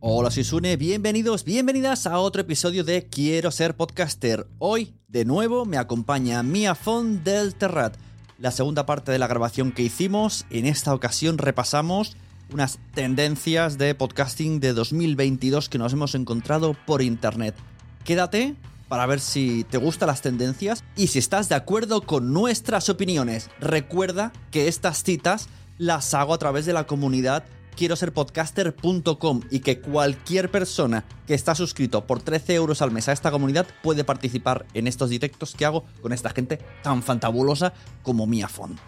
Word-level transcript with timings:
Hola, 0.00 0.30
soy 0.30 0.44
Sune, 0.44 0.76
bienvenidos, 0.76 1.42
bienvenidas 1.42 2.06
a 2.06 2.20
otro 2.20 2.42
episodio 2.42 2.84
de 2.84 3.08
Quiero 3.08 3.50
ser 3.50 3.76
podcaster. 3.76 4.46
Hoy, 4.60 4.94
de 5.08 5.24
nuevo, 5.24 5.64
me 5.64 5.76
acompaña 5.76 6.44
Mia 6.44 6.76
Font 6.76 7.24
del 7.24 7.56
Terrat. 7.56 7.96
La 8.38 8.52
segunda 8.52 8.86
parte 8.86 9.10
de 9.10 9.18
la 9.18 9.26
grabación 9.26 9.72
que 9.72 9.82
hicimos, 9.82 10.46
en 10.50 10.66
esta 10.66 10.94
ocasión 10.94 11.36
repasamos 11.36 12.16
unas 12.52 12.78
tendencias 12.94 13.76
de 13.76 13.96
podcasting 13.96 14.60
de 14.60 14.72
2022 14.72 15.68
que 15.68 15.78
nos 15.78 15.92
hemos 15.92 16.14
encontrado 16.14 16.76
por 16.86 17.02
internet. 17.02 17.56
Quédate 18.04 18.54
para 18.86 19.04
ver 19.04 19.18
si 19.18 19.64
te 19.64 19.78
gustan 19.78 20.06
las 20.06 20.22
tendencias 20.22 20.84
y 20.94 21.08
si 21.08 21.18
estás 21.18 21.48
de 21.48 21.56
acuerdo 21.56 22.02
con 22.02 22.32
nuestras 22.32 22.88
opiniones. 22.88 23.50
Recuerda 23.58 24.32
que 24.52 24.68
estas 24.68 25.02
citas 25.02 25.48
las 25.76 26.14
hago 26.14 26.34
a 26.34 26.38
través 26.38 26.66
de 26.66 26.72
la 26.72 26.86
comunidad 26.86 27.42
quiero 27.78 27.94
ser 27.94 28.12
podcaster.com 28.12 29.40
y 29.50 29.60
que 29.60 29.80
cualquier 29.80 30.50
persona 30.50 31.04
que 31.28 31.34
está 31.34 31.54
suscrito 31.54 32.08
por 32.08 32.20
13 32.20 32.54
euros 32.54 32.82
al 32.82 32.90
mes 32.90 33.08
a 33.08 33.12
esta 33.12 33.30
comunidad 33.30 33.68
puede 33.84 34.02
participar 34.02 34.66
en 34.74 34.88
estos 34.88 35.10
directos 35.10 35.54
que 35.54 35.64
hago 35.64 35.84
con 36.02 36.12
esta 36.12 36.30
gente 36.30 36.58
tan 36.82 37.04
fantabulosa 37.04 37.72
como 38.02 38.26
Mia 38.26 38.48
Font. 38.48 38.80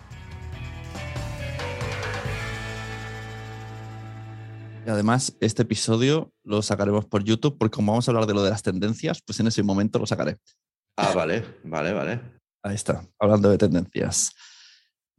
Y 4.85 4.91
además, 4.91 5.37
este 5.41 5.63
episodio 5.63 6.33
lo 6.43 6.61
sacaremos 6.61 7.05
por 7.07 7.23
YouTube 7.23 7.59
porque 7.59 7.77
como 7.77 7.93
vamos 7.93 8.09
a 8.09 8.11
hablar 8.11 8.27
de 8.27 8.35
lo 8.35 8.43
de 8.43 8.51
las 8.51 8.63
tendencias, 8.63 9.23
pues 9.25 9.39
en 9.39 9.47
ese 9.47 9.63
momento 9.63 10.01
lo 10.01 10.07
sacaré. 10.07 10.39
Ah, 10.97 11.13
vale, 11.15 11.45
vale, 11.63 11.93
vale. 11.93 12.21
Ahí 12.65 12.75
está, 12.75 13.07
hablando 13.21 13.51
de 13.51 13.59
tendencias. 13.59 14.33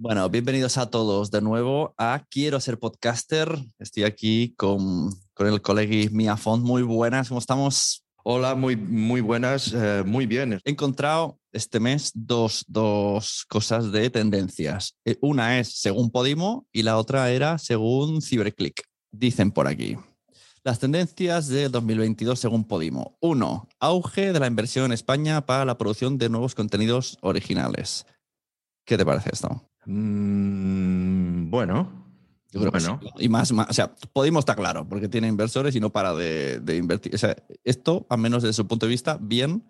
Bueno, 0.04 0.28
bienvenidos 0.32 0.80
a 0.80 0.90
todos 0.90 1.30
de 1.30 1.42
nuevo 1.42 1.94
a 1.96 2.26
Quiero 2.28 2.60
ser 2.60 2.80
podcaster. 2.80 3.56
Estoy 3.78 4.02
aquí 4.02 4.56
con, 4.58 5.12
con 5.36 5.46
el 5.46 5.62
colegui 5.62 6.10
Mia 6.10 6.38
Font. 6.38 6.66
Muy 6.66 6.82
buenas, 6.82 7.28
¿cómo 7.28 7.40
estamos? 7.40 8.04
Hola, 8.24 8.56
muy, 8.56 8.76
muy 8.76 9.22
buenas, 9.22 9.72
eh, 9.72 10.02
muy 10.04 10.26
bien. 10.26 10.60
He 10.66 10.72
encontrado 10.72 11.38
este 11.52 11.80
mes 11.80 12.10
dos, 12.16 12.66
dos 12.68 13.46
cosas 13.48 13.92
de 13.92 14.10
tendencias. 14.10 14.96
Eh, 15.06 15.20
Una 15.22 15.60
es 15.60 15.80
según 15.80 16.10
Podimo 16.10 16.66
y 16.72 16.82
la 16.82 16.98
otra 16.98 17.30
era 17.30 17.60
según 17.60 18.24
Cyberclick. 18.24 18.82
Dicen 19.12 19.52
por 19.52 19.68
aquí. 19.68 19.98
Las 20.64 20.80
tendencias 20.80 21.48
de 21.48 21.70
2022 21.70 22.40
según 22.40 22.64
Podimo. 22.64 23.20
Uno, 23.22 23.70
auge 23.80 24.34
de 24.34 24.40
la 24.40 24.48
inversión 24.48 24.86
en 24.86 24.94
España 24.94 25.46
para 25.46 25.64
la 25.64 25.78
producción 25.78 26.18
de 26.18 26.30
nuevos 26.30 26.56
contenidos 26.56 27.20
originales. 27.22 28.08
¿Qué 28.84 28.98
te 28.98 29.06
parece 29.06 29.30
esto? 29.32 29.71
Mm, 29.86 31.50
bueno, 31.50 32.06
Yo 32.52 32.60
creo 32.60 32.72
que 32.72 32.80
bueno. 32.80 33.00
sí. 33.02 33.26
Y 33.26 33.30
más, 33.30 33.52
más, 33.52 33.70
o 33.70 33.74
sea, 33.74 33.94
Podimo 34.14 34.40
está 34.40 34.56
claro, 34.56 34.88
porque 34.88 35.08
tiene 35.08 35.28
inversores 35.28 35.76
y 35.76 35.80
no 35.80 35.92
para 35.92 36.14
de, 36.14 36.60
de 36.60 36.78
invertir. 36.78 37.16
O 37.16 37.18
sea, 37.18 37.36
esto, 37.64 38.06
al 38.10 38.20
menos 38.20 38.44
desde 38.44 38.54
su 38.54 38.68
punto 38.68 38.86
de 38.86 38.92
vista, 38.92 39.18
bien. 39.22 39.64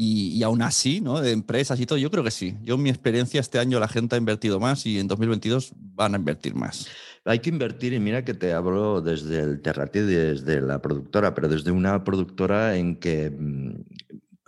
Y, 0.00 0.28
y 0.38 0.42
aún 0.44 0.62
así, 0.62 1.00
¿no? 1.00 1.20
De 1.20 1.32
empresas 1.32 1.80
y 1.80 1.86
todo, 1.86 1.98
yo 1.98 2.08
creo 2.10 2.22
que 2.22 2.30
sí. 2.30 2.56
Yo, 2.62 2.76
en 2.76 2.82
mi 2.84 2.88
experiencia, 2.88 3.40
este 3.40 3.58
año 3.58 3.80
la 3.80 3.88
gente 3.88 4.14
ha 4.14 4.18
invertido 4.18 4.60
más 4.60 4.86
y 4.86 5.00
en 5.00 5.08
2022 5.08 5.72
van 5.76 6.14
a 6.14 6.18
invertir 6.18 6.54
más. 6.54 6.86
Hay 7.24 7.40
que 7.40 7.50
invertir 7.50 7.92
y 7.92 7.98
mira 7.98 8.24
que 8.24 8.32
te 8.32 8.52
hablo 8.52 9.00
desde 9.00 9.40
el 9.40 9.60
Terrati, 9.60 9.98
desde 9.98 10.60
la 10.60 10.80
productora, 10.80 11.34
pero 11.34 11.48
desde 11.48 11.72
una 11.72 12.04
productora 12.04 12.76
en 12.76 12.96
que, 12.96 13.30
mm, 13.30 13.70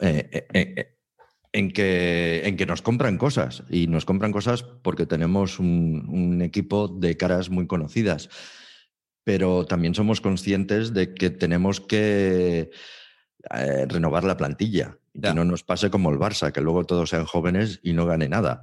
eh, 0.03 0.28
eh, 0.33 0.47
eh, 0.55 0.97
en 1.53 1.72
que, 1.72 2.43
en 2.44 2.56
que 2.56 2.66
nos 2.66 2.83
compran 2.83 3.19
cosas 3.19 3.65
y 3.71 3.87
nos 3.87 4.05
compran 4.05 4.33
cosas 4.33 4.62
porque 4.62 5.06
tenemos 5.06 5.59
un, 5.59 6.06
un 6.09 6.43
equipo 6.43 6.88
de 6.88 7.16
caras 7.16 7.50
muy 7.50 7.66
conocidas, 7.66 8.28
pero 9.25 9.66
también 9.66 9.94
somos 9.94 10.21
conscientes 10.21 10.94
de 10.94 11.15
que 11.15 11.31
tenemos 11.31 11.81
que 11.81 12.71
eh, 13.55 13.87
renovar 13.89 14.25
la 14.25 14.37
plantilla 14.37 14.99
y 15.12 15.21
Ya. 15.22 15.31
que 15.31 15.34
no 15.34 15.44
nos 15.44 15.65
pase 15.65 15.91
como 15.91 16.10
el 16.10 16.19
Barça, 16.19 16.53
que 16.53 16.60
luego 16.60 16.84
todos 16.87 17.10
sean 17.10 17.25
jóvenes 17.25 17.81
y 17.83 17.94
no 17.94 18.06
gane 18.06 18.28
nada. 18.28 18.62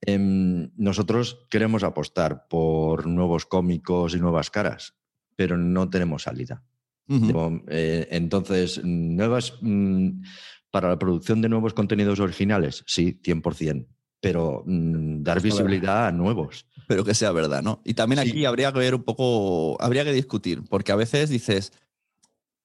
Em, 0.00 0.70
nosotros 0.76 1.46
queremos 1.50 1.82
apostar 1.82 2.46
por 2.48 3.06
nuevos 3.06 3.44
cómicos 3.46 4.14
y 4.14 4.20
nuevas 4.20 4.50
caras, 4.50 4.94
pero 5.36 5.56
no 5.58 5.90
tenemos 5.90 6.22
salida. 6.22 6.62
Eh, 7.08 8.08
entonces, 8.10 8.80
nuevas 8.84 9.54
mm, 9.60 10.22
para 10.70 10.88
la 10.88 10.98
producción 10.98 11.40
de 11.42 11.48
nuevos 11.48 11.74
contenidos 11.74 12.20
originales, 12.20 12.82
sí, 12.86 13.18
100%, 13.22 13.86
pero 14.20 14.62
mm, 14.66 15.22
dar 15.22 15.40
visibilidad 15.40 16.06
a 16.08 16.12
nuevos. 16.12 16.66
Pero 16.88 17.04
que 17.04 17.14
sea 17.14 17.32
verdad, 17.32 17.62
¿no? 17.62 17.80
Y 17.84 17.94
también 17.94 18.22
Sí. 18.22 18.30
aquí 18.30 18.44
habría 18.44 18.72
que 18.72 18.78
ver 18.78 18.94
un 18.94 19.02
poco, 19.02 19.80
habría 19.82 20.04
que 20.04 20.12
discutir, 20.12 20.62
porque 20.68 20.92
a 20.92 20.96
veces 20.96 21.30
dices 21.30 21.72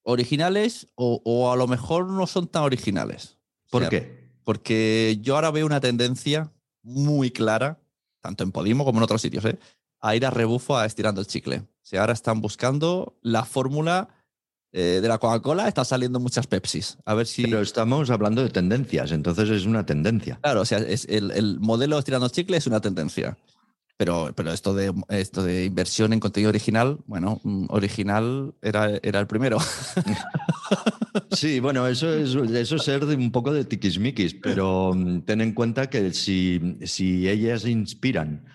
originales 0.04 0.88
o, 0.96 1.22
o 1.26 1.52
a 1.52 1.56
lo 1.56 1.68
mejor 1.68 2.08
no 2.10 2.28
son 2.28 2.48
tan 2.48 2.64
originales. 2.64 3.38
¿Por 3.70 3.84
O 3.84 3.90
sea, 3.90 3.90
qué? 3.90 4.32
Porque 4.44 5.18
yo 5.22 5.36
ahora 5.36 5.52
veo 5.52 5.66
una 5.66 5.80
tendencia 5.80 6.52
muy 6.84 7.32
clara, 7.32 7.80
tanto 8.22 8.44
en 8.44 8.52
Podimo 8.52 8.84
como 8.86 9.00
en 9.00 9.04
otros 9.04 9.22
sitios, 9.22 9.46
¿eh? 9.46 9.58
a 10.00 10.16
ir 10.16 10.26
a 10.26 10.32
rebufo 10.32 10.78
a 10.78 10.86
estirando 10.86 11.22
el 11.22 11.28
chicle. 11.28 11.58
O 11.60 11.68
sea, 11.84 12.02
ahora 12.02 12.14
están 12.14 12.42
buscando 12.42 13.18
la 13.22 13.46
fórmula 13.46 14.10
eh, 14.74 15.00
de 15.02 15.08
la 15.08 15.18
Coca-Cola, 15.18 15.68
están 15.68 15.86
saliendo 15.86 16.20
muchas 16.20 16.48
Pepsis. 16.48 16.98
A 17.06 17.14
ver 17.14 17.28
si... 17.28 17.44
Pero 17.44 17.62
estamos 17.62 18.10
hablando 18.10 18.42
de 18.42 18.50
tendencias, 18.50 19.12
entonces 19.12 19.50
es 19.50 19.66
una 19.66 19.86
tendencia. 19.86 20.40
Claro, 20.42 20.62
o 20.62 20.66
sea, 20.66 20.80
es 20.80 21.06
el, 21.10 21.32
el 21.32 21.60
modelo 21.60 21.98
estirando 21.98 22.30
chicle 22.30 22.58
es 22.58 22.68
una 22.68 22.82
tendencia. 22.82 23.38
Pero, 23.98 24.32
pero 24.36 24.52
esto, 24.52 24.74
de, 24.74 24.92
esto 25.10 25.44
de 25.44 25.66
inversión 25.66 26.12
en 26.12 26.20
contenido 26.20 26.50
original, 26.50 26.98
bueno, 27.06 27.40
mm, 27.44 27.66
original 27.70 28.56
era, 28.62 28.90
era 29.04 29.20
el 29.20 29.28
primero. 29.28 29.60
Sí, 31.32 31.60
bueno, 31.60 31.88
eso 31.88 32.14
es, 32.14 32.36
eso 32.36 32.76
es 32.76 32.84
ser 32.84 33.06
de 33.06 33.16
un 33.16 33.32
poco 33.32 33.54
de 33.54 33.66
tiquismiquis, 33.66 34.34
pero 34.34 34.94
mm, 34.94 35.22
ten 35.22 35.42
en 35.42 35.54
cuenta 35.54 35.90
que 35.90 36.14
si, 36.14 36.78
si 36.84 37.28
ellas 37.28 37.66
inspiran, 37.66 38.46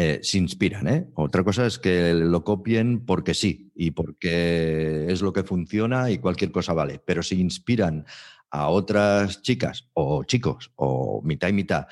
eh, 0.00 0.20
se 0.22 0.38
inspiran, 0.38 0.86
¿eh? 0.86 1.08
Otra 1.16 1.42
cosa 1.42 1.66
es 1.66 1.80
que 1.80 2.14
lo 2.14 2.44
copien 2.44 3.04
porque 3.04 3.34
sí 3.34 3.72
y 3.74 3.90
porque 3.90 5.06
es 5.08 5.22
lo 5.22 5.32
que 5.32 5.42
funciona 5.42 6.08
y 6.08 6.18
cualquier 6.18 6.52
cosa 6.52 6.72
vale, 6.72 7.02
pero 7.04 7.20
si 7.20 7.40
inspiran 7.40 8.06
a 8.48 8.68
otras 8.68 9.42
chicas 9.42 9.88
o 9.94 10.22
chicos 10.22 10.70
o 10.76 11.20
mitad 11.24 11.48
y 11.48 11.52
mitad 11.52 11.88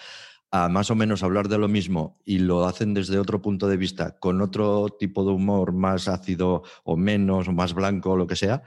a 0.53 0.69
más 0.69 0.89
o 0.93 0.95
menos 0.95 1.25
hablar 1.25 1.49
de 1.49 1.59
lo 1.59 1.67
mismo 1.67 2.21
y 2.25 2.39
lo 2.39 2.67
hacen 2.67 2.95
desde 2.95 3.19
otro 3.19 3.43
punto 3.43 3.67
de 3.67 3.77
vista, 3.77 4.17
con 4.21 4.41
otro 4.41 4.87
tipo 4.89 5.25
de 5.25 5.33
humor 5.33 5.73
más 5.73 6.07
ácido 6.07 6.63
o 6.85 6.97
menos 6.97 7.49
o 7.49 7.53
más 7.53 7.75
blanco 7.75 8.13
o 8.13 8.17
lo 8.17 8.29
que 8.29 8.37
sea, 8.37 8.63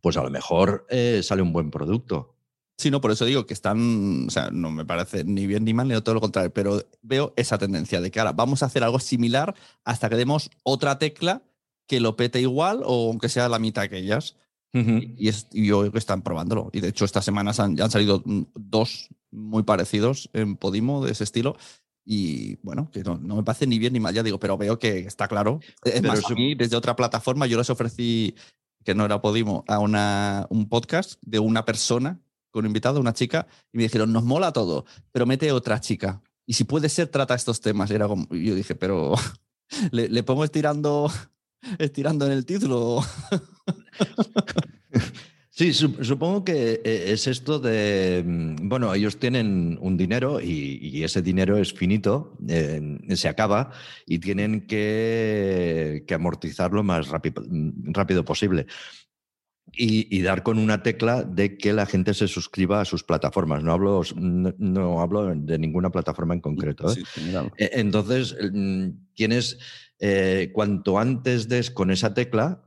pues 0.00 0.16
a 0.16 0.24
lo 0.24 0.30
mejor 0.30 0.84
eh, 0.90 1.20
sale 1.22 1.42
un 1.42 1.52
buen 1.52 1.70
producto. 1.70 2.35
Sí, 2.78 2.90
no, 2.90 3.00
por 3.00 3.10
eso 3.10 3.24
digo 3.24 3.46
que 3.46 3.54
están, 3.54 4.26
o 4.26 4.30
sea, 4.30 4.50
no 4.50 4.70
me 4.70 4.84
parece 4.84 5.24
ni 5.24 5.46
bien 5.46 5.64
ni 5.64 5.72
mal, 5.72 5.88
ni 5.88 5.98
todo 6.02 6.14
lo 6.14 6.20
contrario, 6.20 6.52
pero 6.52 6.82
veo 7.00 7.32
esa 7.36 7.56
tendencia 7.56 8.02
de 8.02 8.10
que 8.10 8.20
ahora 8.20 8.32
vamos 8.32 8.62
a 8.62 8.66
hacer 8.66 8.84
algo 8.84 8.98
similar 8.98 9.54
hasta 9.84 10.10
que 10.10 10.16
demos 10.16 10.50
otra 10.62 10.98
tecla 10.98 11.42
que 11.86 12.00
lo 12.00 12.16
pete 12.16 12.40
igual 12.40 12.82
o 12.84 13.08
aunque 13.08 13.30
sea 13.30 13.48
la 13.48 13.58
mitad 13.58 13.88
que 13.88 13.98
ellas. 13.98 14.36
Y, 14.74 15.28
es, 15.28 15.48
y 15.52 15.68
yo 15.68 15.80
creo 15.80 15.92
que 15.92 15.98
están 15.98 16.20
probándolo. 16.20 16.68
Y 16.70 16.80
de 16.80 16.88
hecho, 16.88 17.06
estas 17.06 17.24
semanas 17.24 17.60
han, 17.60 17.78
ya 17.78 17.84
han 17.84 17.90
salido 17.90 18.22
mm, 18.22 18.42
dos 18.54 19.08
muy 19.30 19.62
parecidos 19.62 20.28
en 20.34 20.58
Podimo 20.58 21.02
de 21.02 21.12
ese 21.12 21.24
estilo. 21.24 21.56
Y 22.04 22.56
bueno, 22.56 22.90
que 22.92 23.02
no, 23.02 23.16
no 23.16 23.36
me 23.36 23.42
parece 23.42 23.66
ni 23.66 23.78
bien 23.78 23.94
ni 23.94 24.00
mal, 24.00 24.12
ya 24.12 24.22
digo, 24.22 24.38
pero 24.38 24.58
veo 24.58 24.78
que 24.78 24.98
está 24.98 25.28
claro. 25.28 25.60
Es 25.82 26.02
más, 26.02 26.30
a 26.30 26.34
mí, 26.34 26.54
desde 26.54 26.76
otra 26.76 26.94
plataforma, 26.94 27.46
yo 27.46 27.56
les 27.56 27.70
ofrecí, 27.70 28.34
que 28.84 28.94
no 28.94 29.06
era 29.06 29.22
Podimo, 29.22 29.64
a 29.66 29.78
una, 29.78 30.46
un 30.50 30.68
podcast 30.68 31.14
de 31.22 31.38
una 31.38 31.64
persona 31.64 32.20
con 32.56 32.64
un 32.64 32.70
invitado, 32.70 33.00
una 33.00 33.12
chica, 33.12 33.46
y 33.70 33.76
me 33.76 33.82
dijeron, 33.82 34.14
nos 34.14 34.24
mola 34.24 34.50
todo, 34.50 34.86
pero 35.12 35.26
mete 35.26 35.52
otra 35.52 35.78
chica. 35.78 36.22
Y 36.46 36.54
si 36.54 36.64
puede 36.64 36.88
ser, 36.88 37.08
trata 37.08 37.34
estos 37.34 37.60
temas. 37.60 37.90
Era 37.90 38.08
como, 38.08 38.26
y 38.30 38.46
yo 38.46 38.54
dije, 38.54 38.74
pero 38.74 39.14
le, 39.90 40.08
le 40.08 40.22
pongo 40.22 40.42
estirando, 40.42 41.12
estirando 41.78 42.24
en 42.24 42.32
el 42.32 42.46
título. 42.46 43.04
Sí, 45.58 45.72
supongo 45.72 46.44
que 46.44 46.82
eh, 46.84 47.12
es 47.12 47.26
esto 47.26 47.58
de, 47.58 48.22
mm, 48.26 48.68
bueno, 48.68 48.92
ellos 48.92 49.18
tienen 49.18 49.78
un 49.80 49.96
dinero 49.96 50.38
y, 50.38 51.02
ese 51.02 51.22
dinero 51.22 51.56
es 51.56 51.72
finito, 51.72 52.36
eh, 52.46 52.98
se 53.14 53.26
acaba 53.26 53.70
y 54.04 54.18
tienen 54.18 54.66
que, 54.66 56.04
amortizarlo 56.14 56.76
lo 56.76 56.82
más 56.82 57.08
rápido, 57.08 57.42
mm, 57.48 57.94
rápido 57.94 58.22
posible. 58.22 58.66
Y, 59.72 60.22
dar 60.22 60.42
con 60.42 60.58
una 60.58 60.82
tecla 60.82 61.22
de 61.22 61.58
que 61.58 61.74
la 61.74 61.84
gente 61.84 62.14
se 62.14 62.28
suscriba 62.28 62.80
a 62.80 62.84
sus 62.86 63.02
plataformas. 63.02 63.62
No 63.62 63.72
hablo, 63.72 64.02
no, 64.14 65.00
hablo 65.02 65.34
de 65.34 65.58
ninguna 65.58 65.90
plataforma 65.90 66.32
en 66.32 66.40
concreto. 66.40 66.90
¿eh? 66.90 67.02
E, 67.58 67.70
entonces, 67.74 68.34
mm, 68.52 68.88
tienes, 69.12 69.58
cuanto 70.54 70.98
antes 70.98 71.48
des 71.48 71.70
con 71.70 71.90
esa 71.90 72.14
tecla, 72.14 72.62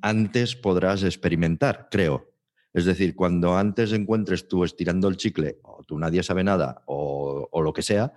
antes 0.00 0.56
podrás 0.56 1.02
experimentar, 1.02 1.88
creo. 1.90 2.34
Es 2.74 2.84
decir, 2.84 3.14
cuando 3.14 3.56
antes 3.56 3.92
encuentres 3.92 4.48
tú 4.48 4.64
estirando 4.64 5.08
el 5.08 5.16
chicle 5.16 5.58
o 5.62 5.84
tú 5.84 5.96
nadie 5.96 6.22
sabe 6.24 6.42
nada 6.42 6.82
o, 6.86 7.62
lo 7.62 7.72
que 7.72 7.82
sea, 7.82 8.12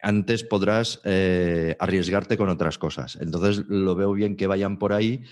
antes 0.00 0.44
podrás 0.44 1.00
eh, 1.04 1.76
arriesgarte 1.80 2.36
con 2.36 2.48
otras 2.48 2.78
cosas. 2.78 3.18
Entonces 3.20 3.64
lo 3.68 3.96
veo 3.96 4.12
bien 4.12 4.36
que 4.36 4.46
vayan 4.46 4.78
por 4.78 4.92
ahí, 4.92 5.24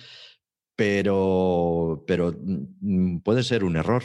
pero, 0.76 2.05
pero 2.06 2.32
mm, 2.38 3.19
puede 3.19 3.43
ser 3.43 3.64
un 3.64 3.76
error, 3.76 4.02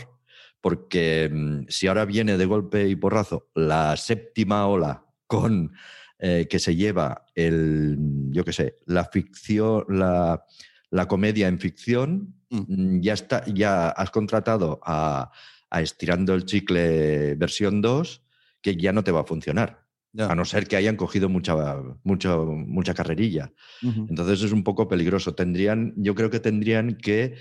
porque 0.61 1.29
mm, 1.31 1.65
si 1.67 1.87
ahora 1.87 2.05
viene 2.05 2.37
de 2.37 2.45
golpe 2.45 2.87
y 2.87 2.95
porrazo 2.95 3.49
la 3.53 3.95
séptima 3.97 4.65
ola 4.67 5.05
con 5.27 5.73
eh, 6.17 6.47
que 6.49 6.59
se 6.59 6.75
lleva 6.75 7.25
el, 7.35 7.97
yo 8.29 8.45
qué 8.45 8.53
sé, 8.53 8.75
la 8.85 9.05
ficción, 9.05 9.85
la, 9.89 10.45
la 10.91 11.07
comedia 11.07 11.47
en 11.47 11.59
ficción, 11.59 12.35
mm. 12.49 12.59
Mm, 12.67 13.01
ya, 13.01 13.13
está, 13.13 13.43
ya 13.45 13.89
has 13.89 14.11
contratado 14.11 14.79
a, 14.83 15.31
Estirando 15.73 16.33
el 16.33 16.43
Chicle 16.43 17.35
versión 17.35 17.81
2, 17.81 18.21
que 18.61 18.75
ya 18.75 18.91
no 18.91 19.05
te 19.05 19.11
va 19.11 19.21
a 19.21 19.25
funcionar. 19.25 19.80
A 20.17 20.35
no 20.35 20.43
ser 20.43 20.67
que 20.67 20.75
hayan 20.75 20.97
cogido 20.97 21.29
mucha, 21.29 21.55
mucha, 22.03 22.35
mucha 22.37 22.93
carrerilla. 22.93 23.53
Entonces 23.81 24.43
es 24.43 24.51
un 24.51 24.63
poco 24.63 24.87
peligroso. 24.87 25.33
Tendrían, 25.35 25.93
yo 25.95 26.15
creo 26.15 26.29
que 26.29 26.39
tendrían 26.39 26.97
que 26.97 27.35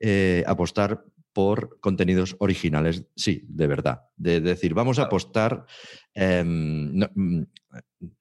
eh, 0.00 0.42
apostar 0.46 1.04
por 1.32 1.78
contenidos 1.80 2.34
originales, 2.38 3.04
sí, 3.14 3.44
de 3.46 3.66
verdad. 3.66 4.00
De 4.16 4.40
decir, 4.40 4.72
vamos 4.72 4.98
a 4.98 5.02
apostar. 5.02 5.66
Em, 6.14 6.98
mm, 6.98 7.42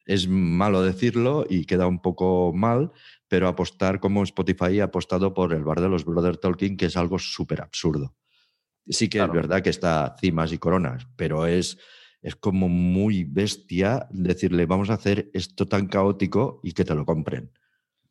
es 0.05 0.27
malo 0.27 0.81
decirlo 0.81 1.45
y 1.49 1.65
queda 1.65 1.87
un 1.87 2.01
poco 2.01 2.51
mal, 2.53 2.91
pero 3.27 3.47
apostar 3.47 3.99
como 3.99 4.23
Spotify 4.23 4.81
ha 4.81 4.85
apostado 4.85 5.33
por 5.33 5.53
el 5.53 5.63
bar 5.63 5.81
de 5.81 5.89
los 5.89 6.05
Brother 6.05 6.37
Tolkien, 6.37 6.77
que 6.77 6.87
es 6.87 6.97
algo 6.97 7.17
súper 7.17 7.61
absurdo. 7.61 8.15
Sí 8.87 9.07
que 9.09 9.19
es 9.19 9.31
verdad 9.31 9.63
que 9.63 9.69
está 9.69 10.15
cimas 10.19 10.51
y 10.51 10.57
coronas, 10.57 11.07
pero 11.15 11.47
es, 11.47 11.77
es 12.25 12.35
como 12.35 12.67
muy 12.67 13.23
bestia 13.23 14.07
decirle, 14.09 14.65
vamos 14.65 14.89
a 14.89 14.95
hacer 14.95 15.29
esto 15.33 15.67
tan 15.67 15.85
caótico 15.85 16.59
y 16.63 16.71
que 16.71 16.83
te 16.83 16.95
lo 16.95 17.05
compren. 17.05 17.51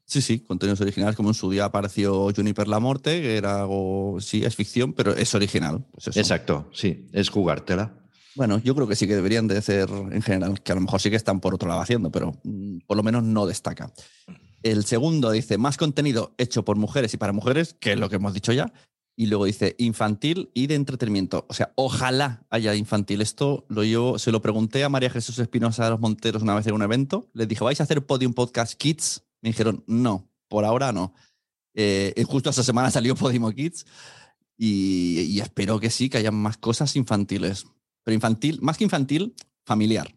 Sí, 0.07 0.23
sí, 0.23 0.39
contenidos 0.39 0.81
originales, 0.81 1.17
como 1.17 1.31
en 1.31 1.35
su 1.35 1.51
día 1.51 1.65
apareció 1.65 2.31
Juniper 2.35 2.69
la 2.69 2.79
Morte, 2.79 3.21
que 3.21 3.37
era 3.37 3.63
algo, 3.63 4.19
sí, 4.21 4.45
es 4.45 4.55
ficción, 4.55 4.93
pero 4.93 5.17
es 5.17 5.35
original. 5.35 5.85
Pues 5.91 6.17
Exacto, 6.17 6.71
sí, 6.73 7.09
es 7.13 7.29
jugártela. 7.29 7.93
Bueno, 8.37 8.59
yo 8.59 8.77
creo 8.77 8.87
que 8.87 8.95
sí 8.95 9.09
que 9.09 9.17
deberían 9.17 9.49
de 9.49 9.61
ser 9.63 9.89
en 9.91 10.23
general, 10.23 10.63
que 10.63 10.71
a 10.71 10.77
lo 10.77 10.83
mejor 10.83 11.01
sí 11.01 11.11
que 11.11 11.17
están 11.17 11.41
por 11.41 11.53
otro 11.53 11.69
lado 11.69 11.81
haciendo, 11.81 12.13
pero 12.13 12.39
mm, 12.45 12.79
por 12.87 12.97
lo 12.97 13.03
menos 13.03 13.25
no 13.25 13.47
destaca. 13.47 13.93
El 14.63 14.85
segundo 14.85 15.33
dice 15.33 15.59
más 15.59 15.77
contenido 15.77 16.35
hecho 16.39 16.65
por 16.65 16.77
mujeres 16.77 17.13
y 17.15 17.17
para 17.17 17.33
mujeres, 17.33 17.75
que 17.81 17.93
es 17.95 17.99
lo 17.99 18.09
que 18.09 18.17
hemos 18.17 18.33
dicho 18.33 18.53
ya. 18.53 18.73
Y 19.17 19.27
luego 19.27 19.45
dice 19.45 19.77
infantil 19.79 20.51
y 20.55 20.67
de 20.67 20.75
entretenimiento. 20.75 21.47
O 21.49 21.55
sea, 21.55 21.73
ojalá 21.77 22.45
haya 22.51 22.75
infantil. 22.75 23.21
Esto 23.21 23.65
lo 23.69 23.85
yo 23.85 24.19
se 24.19 24.33
lo 24.33 24.43
pregunté 24.43 24.83
a 24.83 24.89
María 24.89 25.11
Jesús 25.11 25.39
Espinosa 25.39 25.85
de 25.85 25.91
los 25.91 26.01
Monteros 26.01 26.43
una 26.43 26.55
vez 26.55 26.67
en 26.67 26.75
un 26.75 26.83
evento. 26.83 27.31
Les 27.33 27.47
dije, 27.47 27.63
¿vais 27.63 27.81
a 27.81 27.85
hacer 27.85 28.05
Podium 28.05 28.33
Podcast 28.33 28.75
Kids? 28.75 29.25
Me 29.41 29.51
dijeron, 29.51 29.85
no, 29.87 30.29
por 30.49 30.65
ahora 30.65 30.93
no. 30.93 31.15
Eh, 31.75 32.25
justo 32.27 32.51
esta 32.51 32.65
semana 32.65 32.91
salió 32.91 33.15
Podium 33.15 33.53
Kids 33.53 33.87
y 34.57 35.41
espero 35.41 35.79
que 35.79 35.91
sí, 35.91 36.09
que 36.09 36.19
haya 36.19 36.31
más 36.31 36.57
cosas 36.57 36.97
infantiles. 36.97 37.67
Pero 38.05 38.15
infantil, 38.15 38.61
más 38.63 38.77
que 38.77 38.85
infantil, 38.85 39.35
familiar. 39.65 40.15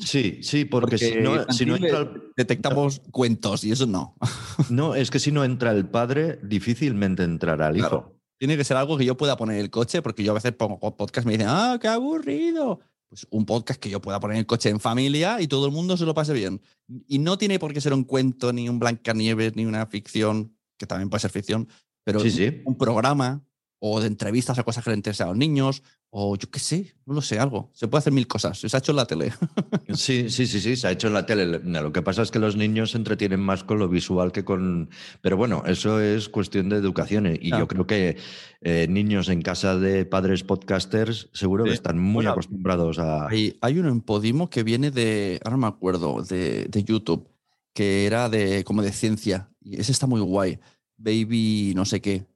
Sí, 0.00 0.40
sí, 0.42 0.64
porque, 0.64 0.98
si 0.98 1.16
no, 1.16 1.44
si 1.50 1.66
no 1.66 1.76
entra 1.76 2.10
detectamos 2.36 3.00
cuentos 3.10 3.64
y 3.64 3.72
eso 3.72 3.86
no. 3.86 4.16
No, 4.70 4.94
es 4.94 5.10
que 5.10 5.18
si 5.18 5.32
no 5.32 5.44
entra 5.44 5.72
el 5.72 5.88
padre, 5.88 6.38
difícilmente 6.42 7.22
entrará 7.22 7.68
el 7.68 7.78
hijo. 7.78 8.14
Tiene 8.38 8.56
que 8.56 8.64
ser 8.64 8.76
algo 8.76 8.98
que 8.98 9.04
yo 9.04 9.16
pueda 9.16 9.36
poner 9.36 9.56
en 9.56 9.62
el 9.62 9.70
coche, 9.70 10.02
porque 10.02 10.22
yo 10.22 10.32
a 10.32 10.34
veces 10.34 10.52
pongo 10.52 10.78
podcast 10.96 11.24
y 11.24 11.28
me 11.28 11.32
dicen, 11.32 11.48
ah, 11.48 11.78
qué 11.80 11.88
aburrido. 11.88 12.80
Pues 13.08 13.26
un 13.30 13.46
podcast 13.46 13.80
que 13.80 13.88
yo 13.88 14.00
pueda 14.00 14.20
poner 14.20 14.36
en 14.36 14.40
el 14.40 14.46
coche 14.46 14.68
en 14.68 14.80
familia 14.80 15.40
y 15.40 15.46
todo 15.46 15.66
el 15.66 15.72
mundo 15.72 15.96
se 15.96 16.04
lo 16.04 16.12
pase 16.12 16.32
bien. 16.32 16.60
Y 17.06 17.18
no 17.18 17.38
tiene 17.38 17.58
por 17.58 17.72
qué 17.72 17.80
ser 17.80 17.94
un 17.94 18.04
cuento, 18.04 18.52
ni 18.52 18.68
un 18.68 18.78
Blancanieves, 18.78 19.54
ni 19.56 19.64
una 19.64 19.86
ficción, 19.86 20.56
que 20.76 20.86
también 20.86 21.08
puede 21.08 21.20
ser 21.20 21.30
ficción, 21.30 21.68
pero 22.04 22.20
un 22.64 22.76
programa 22.76 23.45
o 23.78 24.00
de 24.00 24.06
entrevistas 24.06 24.58
a 24.58 24.62
cosas 24.62 24.82
que 24.82 24.90
le 24.90 24.96
interesan 24.96 25.28
a 25.28 25.30
los 25.30 25.38
niños, 25.38 25.82
o 26.10 26.36
yo 26.36 26.50
qué 26.50 26.58
sé, 26.58 26.94
no 27.04 27.14
lo 27.14 27.20
sé, 27.20 27.38
algo. 27.38 27.70
Se 27.74 27.88
puede 27.88 28.00
hacer 28.00 28.12
mil 28.12 28.26
cosas. 28.26 28.58
Se 28.58 28.74
ha 28.74 28.78
hecho 28.78 28.92
en 28.92 28.96
la 28.96 29.06
tele. 29.06 29.32
Sí, 29.94 30.28
sí, 30.30 30.46
sí, 30.46 30.60
sí, 30.60 30.76
se 30.76 30.88
ha 30.88 30.90
hecho 30.90 31.06
en 31.06 31.14
la 31.14 31.24
tele. 31.24 31.46
Lo 31.46 31.92
que 31.92 32.02
pasa 32.02 32.22
es 32.22 32.30
que 32.30 32.38
los 32.38 32.56
niños 32.56 32.90
se 32.90 32.98
entretienen 32.98 33.40
más 33.40 33.64
con 33.64 33.78
lo 33.78 33.88
visual 33.88 34.32
que 34.32 34.44
con... 34.44 34.90
Pero 35.22 35.36
bueno, 35.36 35.62
eso 35.66 36.00
es 36.00 36.28
cuestión 36.28 36.68
de 36.68 36.76
educación 36.76 37.26
y 37.26 37.50
yo 37.50 37.66
creo 37.66 37.86
que 37.86 38.16
eh, 38.60 38.86
niños 38.90 39.28
en 39.28 39.42
casa 39.42 39.78
de 39.78 40.04
padres 40.04 40.42
podcasters 40.42 41.30
seguro 41.32 41.64
que 41.64 41.72
están 41.72 41.98
muy 41.98 42.26
acostumbrados 42.26 42.98
a... 42.98 43.28
Hay, 43.28 43.56
hay, 43.60 43.78
uno 43.78 43.88
en 43.88 44.00
Podimo 44.00 44.50
que 44.50 44.64
viene 44.64 44.90
de, 44.90 45.40
ahora 45.44 45.56
me 45.56 45.66
acuerdo, 45.66 46.22
de, 46.22 46.64
de 46.64 46.84
YouTube, 46.84 47.28
que 47.72 48.06
era 48.06 48.28
de 48.28 48.64
como 48.64 48.82
de 48.82 48.92
ciencia. 48.92 49.50
Y 49.60 49.80
ese 49.80 49.92
está 49.92 50.06
muy 50.06 50.20
guay. 50.20 50.58
Baby 50.98 51.72
no 51.74 51.84
sé 51.84 52.00
qué. 52.00 52.26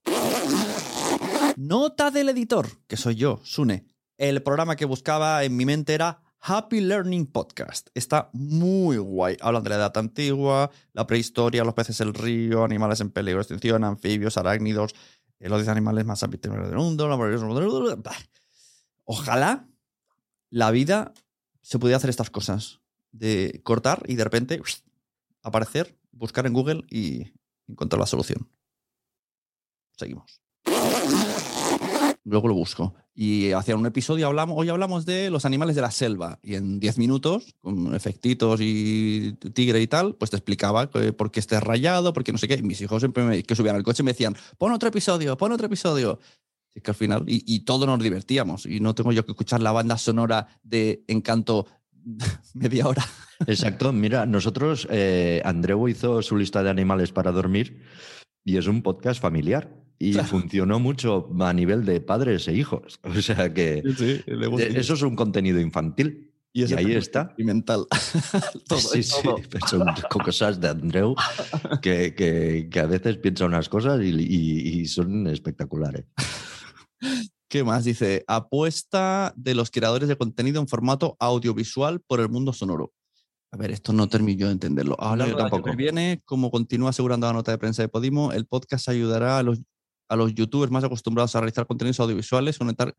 Nota 1.62 2.10
del 2.10 2.30
editor, 2.30 2.66
que 2.86 2.96
soy 2.96 3.16
yo, 3.16 3.38
Sune. 3.44 3.84
El 4.16 4.42
programa 4.42 4.76
que 4.76 4.86
buscaba 4.86 5.44
en 5.44 5.58
mi 5.58 5.66
mente 5.66 5.92
era 5.92 6.22
Happy 6.40 6.80
Learning 6.80 7.26
Podcast. 7.26 7.90
Está 7.92 8.30
muy 8.32 8.96
guay. 8.96 9.36
Hablan 9.42 9.62
de 9.62 9.68
la 9.68 9.76
edad 9.76 9.98
antigua, 9.98 10.70
la 10.94 11.06
prehistoria, 11.06 11.62
los 11.62 11.74
peces 11.74 11.98
del 11.98 12.14
río, 12.14 12.64
animales 12.64 13.02
en 13.02 13.10
peligro 13.10 13.40
de 13.40 13.42
extinción, 13.42 13.84
anfibios, 13.84 14.38
arácnidos, 14.38 14.94
eh, 15.38 15.50
los 15.50 15.58
10 15.58 15.68
animales 15.68 16.06
más 16.06 16.22
hábitos 16.22 16.50
del 16.50 16.76
mundo. 16.76 17.10
Ojalá 19.04 19.68
la 20.48 20.70
vida 20.70 21.12
se 21.60 21.78
pudiera 21.78 21.98
hacer 21.98 22.08
estas 22.08 22.30
cosas. 22.30 22.80
De 23.12 23.60
cortar 23.64 24.02
y 24.06 24.14
de 24.14 24.24
repente 24.24 24.62
aparecer, 25.42 25.94
buscar 26.10 26.46
en 26.46 26.54
Google 26.54 26.84
y 26.88 27.34
encontrar 27.68 28.00
la 28.00 28.06
solución. 28.06 28.48
Seguimos 29.98 30.40
luego 32.24 32.48
lo 32.48 32.54
busco. 32.54 32.94
Y 33.14 33.52
hacia 33.52 33.76
un 33.76 33.86
episodio 33.86 34.26
hablamos, 34.26 34.56
hoy 34.58 34.68
hablamos 34.68 35.04
de 35.04 35.30
los 35.30 35.44
animales 35.44 35.76
de 35.76 35.82
la 35.82 35.90
selva. 35.90 36.38
Y 36.42 36.54
en 36.54 36.80
10 36.80 36.98
minutos, 36.98 37.54
con 37.60 37.94
efectitos 37.94 38.60
y 38.62 39.34
tigre 39.52 39.80
y 39.80 39.86
tal, 39.86 40.14
pues 40.14 40.30
te 40.30 40.36
explicaba 40.36 40.88
por 40.90 41.30
qué 41.30 41.40
esté 41.40 41.60
rayado, 41.60 42.12
por 42.12 42.24
qué 42.24 42.32
no 42.32 42.38
sé 42.38 42.48
qué. 42.48 42.54
Y 42.54 42.62
mis 42.62 42.80
hijos 42.80 43.00
siempre 43.02 43.24
me, 43.24 43.42
que 43.42 43.54
subían 43.54 43.76
al 43.76 43.82
coche 43.82 44.02
me 44.02 44.12
decían, 44.12 44.36
pon 44.58 44.72
otro 44.72 44.88
episodio, 44.88 45.36
pon 45.36 45.52
otro 45.52 45.66
episodio. 45.66 46.18
Que 46.72 46.92
al 46.92 46.94
final, 46.94 47.24
y, 47.26 47.42
y 47.46 47.60
todos 47.60 47.86
nos 47.86 47.98
divertíamos. 47.98 48.64
Y 48.64 48.80
no 48.80 48.94
tengo 48.94 49.12
yo 49.12 49.26
que 49.26 49.32
escuchar 49.32 49.60
la 49.60 49.72
banda 49.72 49.98
sonora 49.98 50.46
de 50.62 51.04
Encanto 51.08 51.66
media 52.54 52.86
hora. 52.86 53.04
Exacto. 53.46 53.92
Mira, 53.92 54.26
nosotros, 54.26 54.86
eh, 54.90 55.42
Andreu 55.44 55.88
hizo 55.88 56.22
su 56.22 56.36
lista 56.36 56.62
de 56.62 56.70
animales 56.70 57.12
para 57.12 57.32
dormir 57.32 57.82
y 58.44 58.56
es 58.56 58.66
un 58.66 58.82
podcast 58.82 59.20
familiar 59.20 59.79
y 60.02 60.14
funcionó 60.14 60.80
mucho 60.80 61.28
a 61.40 61.52
nivel 61.52 61.84
de 61.84 62.00
padres 62.00 62.48
e 62.48 62.54
hijos. 62.54 62.98
O 63.04 63.20
sea 63.20 63.52
que 63.52 63.82
eso 63.86 64.94
es 64.94 65.02
un 65.02 65.14
contenido 65.14 65.60
infantil. 65.60 66.26
Y, 66.52 66.72
ahí 66.74 66.94
está. 66.94 67.32
Y 67.38 67.44
mental. 67.44 67.86
sí, 68.76 69.02
sí, 69.02 69.12
son 69.68 69.86
cosas 70.24 70.58
de 70.58 70.68
Andreu 70.68 71.14
que, 71.82 72.14
que, 72.14 72.80
a 72.80 72.86
veces 72.86 73.18
piensa 73.18 73.44
unas 73.44 73.68
cosas 73.68 74.00
y, 74.02 74.86
son 74.86 75.26
espectaculares. 75.28 76.06
¿Qué 77.48 77.62
más? 77.62 77.84
Dice, 77.84 78.24
apuesta 78.26 79.34
de 79.36 79.54
los 79.54 79.70
creadores 79.70 80.08
de 80.08 80.16
contenido 80.16 80.60
en 80.60 80.66
formato 80.66 81.16
audiovisual 81.20 82.00
por 82.00 82.20
el 82.20 82.30
mundo 82.30 82.52
sonoro. 82.52 82.92
A 83.52 83.56
ver, 83.56 83.72
esto 83.72 83.92
no 83.92 84.08
termino 84.08 84.46
de 84.46 84.52
entenderlo. 84.52 84.96
Ahora 84.98 85.26
yo 85.26 85.36
tampoco. 85.36 85.74
viene, 85.74 86.22
como 86.24 86.50
continúa 86.50 86.90
asegurando 86.90 87.26
la 87.26 87.32
nota 87.32 87.50
de 87.50 87.58
prensa 87.58 87.82
de 87.82 87.88
Podimo, 87.88 88.32
el 88.32 88.46
podcast 88.46 88.88
ayudará 88.88 89.38
a 89.38 89.42
los 89.42 89.60
a 90.10 90.16
los 90.16 90.34
youtubers 90.34 90.72
más 90.72 90.82
acostumbrados 90.82 91.34
a 91.36 91.40
realizar 91.40 91.66
contenidos 91.66 92.00
audiovisuales, 92.00 92.58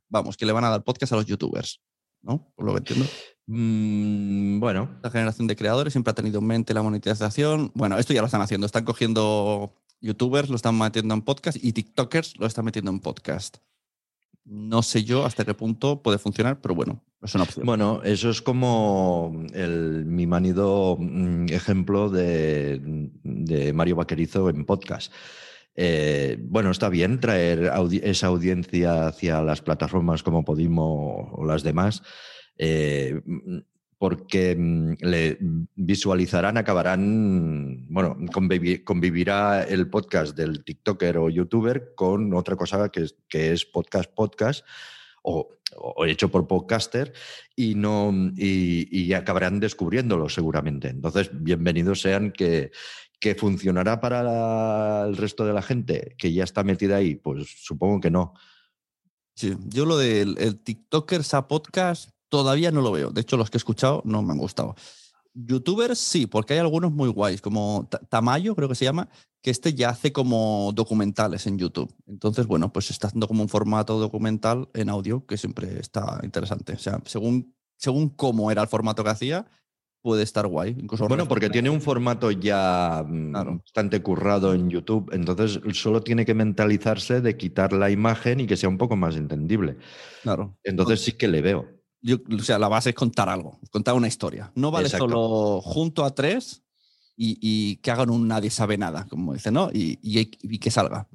vamos, 0.09 0.37
que 0.37 0.45
le 0.45 0.53
van 0.53 0.63
a 0.63 0.69
dar 0.69 0.83
podcast 0.83 1.11
a 1.11 1.17
los 1.17 1.25
youtubers, 1.25 1.81
¿no? 2.21 2.51
Por 2.55 2.65
lo 2.65 2.71
que 2.71 2.77
entiendo. 2.79 3.05
Mm, 3.47 4.59
bueno. 4.61 4.89
La 5.03 5.11
generación 5.11 5.45
de 5.45 5.57
creadores 5.57 5.91
siempre 5.91 6.11
ha 6.11 6.15
tenido 6.15 6.39
en 6.39 6.47
mente 6.47 6.73
la 6.73 6.81
monetización. 6.81 7.69
Bueno, 7.75 7.97
esto 7.97 8.13
ya 8.13 8.21
lo 8.21 8.27
están 8.27 8.41
haciendo, 8.41 8.65
están 8.65 8.85
cogiendo 8.85 9.75
youtubers 9.99 10.49
lo 10.49 10.55
están 10.55 10.77
metiendo 10.77 11.13
en 11.13 11.21
podcast 11.21 11.57
y 11.61 11.73
TikTokers 11.73 12.39
lo 12.39 12.47
están 12.47 12.65
metiendo 12.65 12.91
en 12.91 13.01
podcast. 13.01 13.57
No 14.45 14.81
sé 14.81 15.03
yo 15.03 15.25
hasta 15.25 15.45
qué 15.45 15.53
punto 15.53 16.01
puede 16.01 16.17
funcionar, 16.17 16.61
pero 16.61 16.73
bueno, 16.73 17.03
es 17.21 17.35
una 17.35 17.43
opción. 17.43 17.65
Bueno, 17.65 18.01
eso 18.03 18.29
es 18.29 18.41
como 18.41 19.45
el, 19.53 20.05
mi 20.05 20.25
manido 20.25 20.97
mm, 20.97 21.47
ejemplo 21.49 22.09
de, 22.09 22.79
de 23.23 23.73
Mario 23.73 23.97
Vaquerizo 23.97 24.49
en 24.49 24.65
podcast. 24.65 25.11
Eh, 25.75 26.37
bueno, 26.39 26.71
está 26.71 26.89
bien 26.89 27.19
traer 27.19 27.71
esa 28.03 28.27
audiencia 28.27 29.07
hacia 29.07 29.41
las 29.41 29.61
plataformas 29.61 30.23
como 30.23 30.43
Podimo 30.43 31.31
o 31.33 31.45
las 31.45 31.63
demás, 31.63 32.03
eh, 32.57 33.21
porque 33.97 34.55
mm, 34.57 34.93
le 35.01 35.37
visualizarán, 35.75 36.57
acabarán, 36.57 37.87
bueno, 37.89 38.17
convivirá 38.83 39.63
el 39.63 39.89
podcast 39.89 40.35
del 40.35 40.63
TikToker 40.63 41.17
o 41.17 41.29
YouTuber 41.29 41.93
con 41.95 42.33
otra 42.33 42.55
cosa 42.55 42.89
que 42.89 43.51
es, 43.53 43.65
podcast, 43.65 44.11
podcast. 44.13 44.65
O, 45.23 45.49
hecho 46.05 46.29
por 46.29 46.47
podcaster 46.47 47.13
y 47.55 47.75
no 47.75 48.11
y, 48.35 49.13
acabarán 49.13 49.61
descubriéndolo 49.61 50.27
seguramente. 50.27 50.89
Entonces, 50.89 51.29
bienvenidos 51.31 52.01
sean 52.01 52.31
que, 52.31 52.71
¿Que 53.21 53.35
funcionará 53.35 54.01
para 54.01 55.05
el 55.07 55.15
resto 55.15 55.45
de 55.45 55.53
la 55.53 55.61
gente 55.61 56.15
que 56.17 56.33
ya 56.33 56.43
está 56.43 56.63
metida 56.63 56.97
ahí? 56.97 57.15
Pues 57.15 57.47
supongo 57.63 58.01
que 58.01 58.11
no. 58.11 58.33
Sí, 59.35 59.55
yo 59.67 59.85
lo 59.85 59.97
del 59.97 60.37
el 60.39 60.59
TikTokers 60.59 61.33
a 61.35 61.47
podcast 61.47 62.09
todavía 62.29 62.71
no 62.71 62.81
lo 62.81 62.91
veo. 62.91 63.11
De 63.11 63.21
hecho, 63.21 63.37
los 63.37 63.49
que 63.49 63.57
he 63.57 63.59
escuchado 63.59 64.01
no 64.05 64.23
me 64.23 64.33
han 64.33 64.39
gustado. 64.39 64.75
Youtubers 65.33 65.99
sí, 65.99 66.25
porque 66.25 66.53
hay 66.53 66.59
algunos 66.59 66.91
muy 66.91 67.09
guays, 67.09 67.41
como 67.41 67.87
Tamayo, 68.09 68.55
creo 68.55 68.67
que 68.67 68.75
se 68.75 68.85
llama, 68.85 69.07
que 69.41 69.51
este 69.51 69.73
ya 69.73 69.89
hace 69.89 70.11
como 70.11 70.71
documentales 70.73 71.47
en 71.47 71.57
YouTube. 71.57 71.93
Entonces, 72.07 72.47
bueno, 72.47 72.73
pues 72.73 72.89
está 72.89 73.07
haciendo 73.07 73.27
como 73.27 73.43
un 73.43 73.49
formato 73.49 73.99
documental 73.99 74.67
en 74.73 74.89
audio 74.89 75.25
que 75.25 75.37
siempre 75.37 75.79
está 75.79 76.19
interesante. 76.23 76.73
O 76.73 76.79
sea, 76.79 77.01
según, 77.05 77.55
según 77.77 78.09
cómo 78.09 78.51
era 78.51 78.61
el 78.61 78.67
formato 78.67 79.03
que 79.03 79.09
hacía, 79.09 79.45
puede 80.01 80.23
estar 80.23 80.47
guay. 80.47 80.75
Incluso 80.79 81.07
bueno, 81.07 81.27
porque 81.27 81.49
tiene 81.49 81.69
un 81.69 81.81
formato 81.81 82.31
ya 82.31 83.03
mm, 83.07 83.33
bastante 83.59 84.01
currado 84.01 84.53
en 84.53 84.69
YouTube, 84.69 85.09
entonces 85.13 85.59
solo 85.73 86.01
tiene 86.01 86.25
que 86.25 86.33
mentalizarse 86.33 87.21
de 87.21 87.37
quitar 87.37 87.73
la 87.73 87.89
imagen 87.89 88.39
y 88.39 88.47
que 88.47 88.57
sea 88.57 88.69
un 88.69 88.77
poco 88.77 88.95
más 88.95 89.15
entendible. 89.15 89.77
Claro. 90.23 90.57
Entonces 90.63 91.01
sí 91.01 91.13
que 91.13 91.27
le 91.27 91.41
veo. 91.41 91.67
o 92.05 92.39
sea, 92.39 92.59
la 92.59 92.67
base 92.67 92.89
es 92.89 92.95
contar 92.95 93.29
algo, 93.29 93.59
contar 93.69 93.95
una 93.95 94.07
historia. 94.07 94.51
No 94.55 94.71
vale 94.71 94.89
solo 94.89 95.61
junto 95.61 96.03
a 96.03 96.13
tres 96.15 96.63
y, 97.15 97.75
que 97.77 97.91
hagan 97.91 98.09
un 98.09 98.27
nadie 98.27 98.49
sabe 98.49 98.77
nada, 98.77 99.05
como 99.07 99.33
dice, 99.33 99.51
¿no? 99.51 99.69
Y, 99.71 99.99
y 100.01 100.57
que 100.57 100.71
salga. 100.71 101.07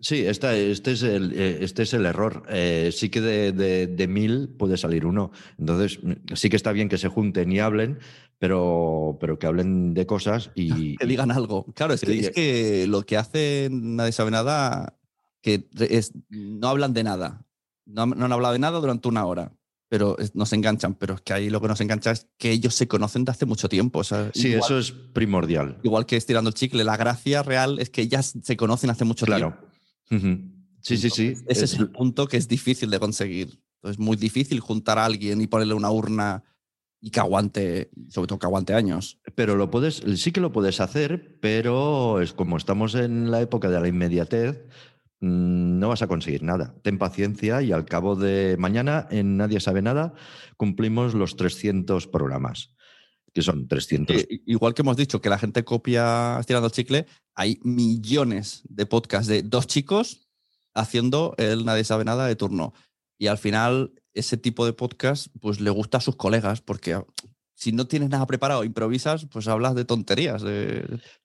Sí, 0.00 0.24
este, 0.24 0.70
es 0.70 1.02
el, 1.02 1.32
eh, 1.34 1.58
este 1.60 1.82
es 1.82 1.92
el 1.92 2.06
error. 2.06 2.42
Eh, 2.48 2.90
sí 2.92 3.10
que 3.10 3.20
de, 3.20 4.08
mil 4.08 4.48
puede 4.48 4.76
salir 4.76 5.04
uno. 5.04 5.30
Entonces, 5.58 6.02
mm, 6.02 6.34
sí 6.34 6.48
que 6.48 6.56
está 6.56 6.72
bien 6.72 6.88
que 6.88 6.98
se 6.98 7.08
junten 7.08 7.52
y 7.52 7.60
hablen, 7.60 7.98
pero, 8.38 9.18
pero 9.20 9.38
que 9.38 9.46
hablen 9.46 9.92
de 9.92 10.06
cosas 10.06 10.50
y... 10.54 10.96
Que 10.98 11.06
digan 11.06 11.30
algo. 11.30 11.66
Claro, 11.74 11.92
es, 11.92 12.00
que, 12.00 12.18
es 12.18 12.30
que 12.30 12.86
lo 12.88 13.02
que 13.02 13.16
hacen 13.16 13.96
Nadie 13.96 14.12
sabe 14.12 14.30
nada, 14.30 14.98
que 15.42 15.68
es, 15.78 16.12
no 16.30 16.68
hablan 16.68 16.94
de 16.94 17.04
nada. 17.04 17.46
No, 17.84 18.06
no 18.06 18.24
han 18.24 18.32
hablado 18.32 18.52
de 18.52 18.58
nada 18.58 18.80
durante 18.80 19.08
una 19.08 19.26
hora 19.26 19.52
pero 19.90 20.16
nos 20.34 20.52
enganchan. 20.52 20.94
Pero 20.94 21.14
es 21.14 21.20
que 21.20 21.32
ahí 21.32 21.50
lo 21.50 21.60
que 21.60 21.66
nos 21.66 21.80
engancha 21.80 22.12
es 22.12 22.28
que 22.38 22.52
ellos 22.52 22.74
se 22.74 22.86
conocen 22.86 23.24
de 23.24 23.32
hace 23.32 23.44
mucho 23.44 23.68
tiempo. 23.68 24.02
sí, 24.04 24.54
eso 24.54 24.78
es 24.78 24.92
primordial. 24.92 25.78
Igual 25.82 26.06
que 26.06 26.16
estirando 26.16 26.48
el 26.48 26.54
chicle, 26.54 26.84
la 26.84 26.96
gracia 26.96 27.42
real 27.42 27.80
es 27.80 27.90
que 27.90 28.02
ellas 28.02 28.34
se 28.40 28.56
conocen 28.56 28.88
hace 28.90 29.04
mucho 29.04 29.26
claro. 29.26 29.48
tiempo. 29.48 29.69
Sí, 30.10 30.96
sí, 30.96 31.10
sí. 31.10 31.34
Ese 31.46 31.64
es... 31.64 31.74
el 31.74 31.90
punto 31.90 32.26
que 32.26 32.36
es 32.36 32.48
difícil 32.48 32.90
de 32.90 32.98
conseguir. 32.98 33.60
Es 33.82 33.98
muy 33.98 34.16
difícil 34.16 34.60
juntar 34.60 34.98
a 34.98 35.04
alguien 35.04 35.40
y 35.40 35.46
ponerle 35.46 35.74
una 35.74 35.90
urna 35.90 36.44
y 37.00 37.10
que 37.10 37.20
aguante, 37.20 37.90
sobre 38.08 38.28
todo 38.28 38.38
que 38.38 38.46
aguante 38.46 38.74
años. 38.74 39.20
Pero 39.34 39.56
lo 39.56 39.70
puedes, 39.70 40.02
sí 40.16 40.32
que 40.32 40.40
lo 40.40 40.52
puedes 40.52 40.80
hacer, 40.80 41.38
pero 41.40 42.20
es 42.20 42.32
como 42.32 42.56
estamos 42.56 42.94
en 42.94 43.30
la 43.30 43.40
época 43.40 43.70
de 43.70 43.80
la 43.80 43.88
inmediatez, 43.88 44.66
mm, 45.20 45.78
no 45.78 45.88
vas 45.88 46.02
a 46.02 46.08
conseguir 46.08 46.42
nada. 46.42 46.74
Ten 46.82 46.98
paciencia 46.98 47.62
y 47.62 47.72
al 47.72 47.86
cabo 47.86 48.16
de 48.16 48.56
mañana, 48.58 49.06
en 49.10 49.38
Nadie 49.38 49.60
sabe 49.60 49.80
nada, 49.80 50.14
cumplimos 50.56 51.14
los 51.14 51.36
300 51.36 52.06
programas 52.06 52.74
que 53.32 53.42
son 53.42 53.68
300. 53.68 54.16
Eh, 54.16 54.42
igual 54.46 54.74
que 54.74 54.82
hemos 54.82 54.96
dicho 54.96 55.20
que 55.20 55.28
la 55.28 55.38
gente 55.38 55.64
copia 55.64 56.38
estirando 56.40 56.68
chicle, 56.70 57.06
hay 57.34 57.58
millones 57.62 58.62
de 58.68 58.86
podcasts 58.86 59.28
de 59.28 59.42
dos 59.42 59.66
chicos 59.66 60.28
haciendo 60.74 61.34
el 61.38 61.64
nadie 61.64 61.84
sabe 61.84 62.04
nada 62.04 62.26
de 62.26 62.36
turno. 62.36 62.72
Y 63.18 63.26
al 63.26 63.38
final 63.38 63.92
ese 64.14 64.36
tipo 64.36 64.66
de 64.66 64.72
podcast 64.72 65.28
pues 65.40 65.60
le 65.60 65.70
gusta 65.70 65.98
a 65.98 66.00
sus 66.00 66.16
colegas 66.16 66.60
porque 66.60 67.00
si 67.60 67.72
no 67.72 67.86
tienes 67.86 68.08
nada 68.08 68.26
preparado, 68.26 68.64
improvisas, 68.64 69.26
pues 69.26 69.46
hablas 69.46 69.74
de 69.74 69.84
tonterías. 69.84 70.42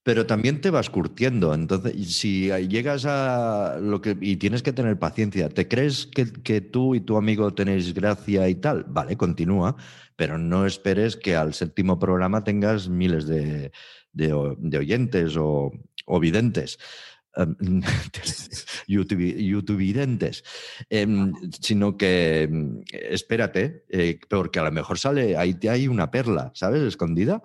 Pero 0.03 0.25
también 0.25 0.59
te 0.59 0.69
vas 0.69 0.89
curtiendo. 0.89 1.53
Entonces, 1.53 2.13
si 2.13 2.49
llegas 2.67 3.05
a 3.05 3.77
lo 3.79 4.01
que. 4.01 4.17
y 4.19 4.35
tienes 4.35 4.61
que 4.61 4.73
tener 4.73 4.99
paciencia, 4.99 5.47
¿te 5.47 5.69
crees 5.69 6.07
que, 6.07 6.59
tú 6.59 6.93
y 6.93 6.99
tu 6.99 7.15
amigo 7.15 7.53
tenéis 7.53 7.93
gracia 7.93 8.49
y 8.49 8.55
tal? 8.55 8.83
Vale, 8.85 9.15
continúa, 9.15 9.77
pero 10.17 10.37
no 10.37 10.65
esperes 10.65 11.15
que 11.15 11.37
al 11.37 11.53
séptimo 11.53 11.99
programa 11.99 12.43
tengas 12.43 12.89
miles 12.89 13.27
de, 13.27 13.71
de, 14.11 14.77
oyentes 14.77 15.37
o, 15.37 15.71
o 16.05 16.19
videntes. 16.19 16.77
Em, 17.35 17.81
YouTube, 18.87 19.33
em, 20.89 21.33
sino 21.59 21.97
que 21.97 22.43
em, 22.43 22.81
espérate, 22.91 23.85
eh, 23.89 24.19
porque 24.29 24.59
a 24.59 24.63
lo 24.63 24.71
mejor 24.71 24.97
sale, 24.97 25.35
ahí 25.35 25.57
hay 25.69 25.87
una 25.87 26.11
perla, 26.11 26.51
¿sabes? 26.53 26.81
Escondida. 26.83 27.43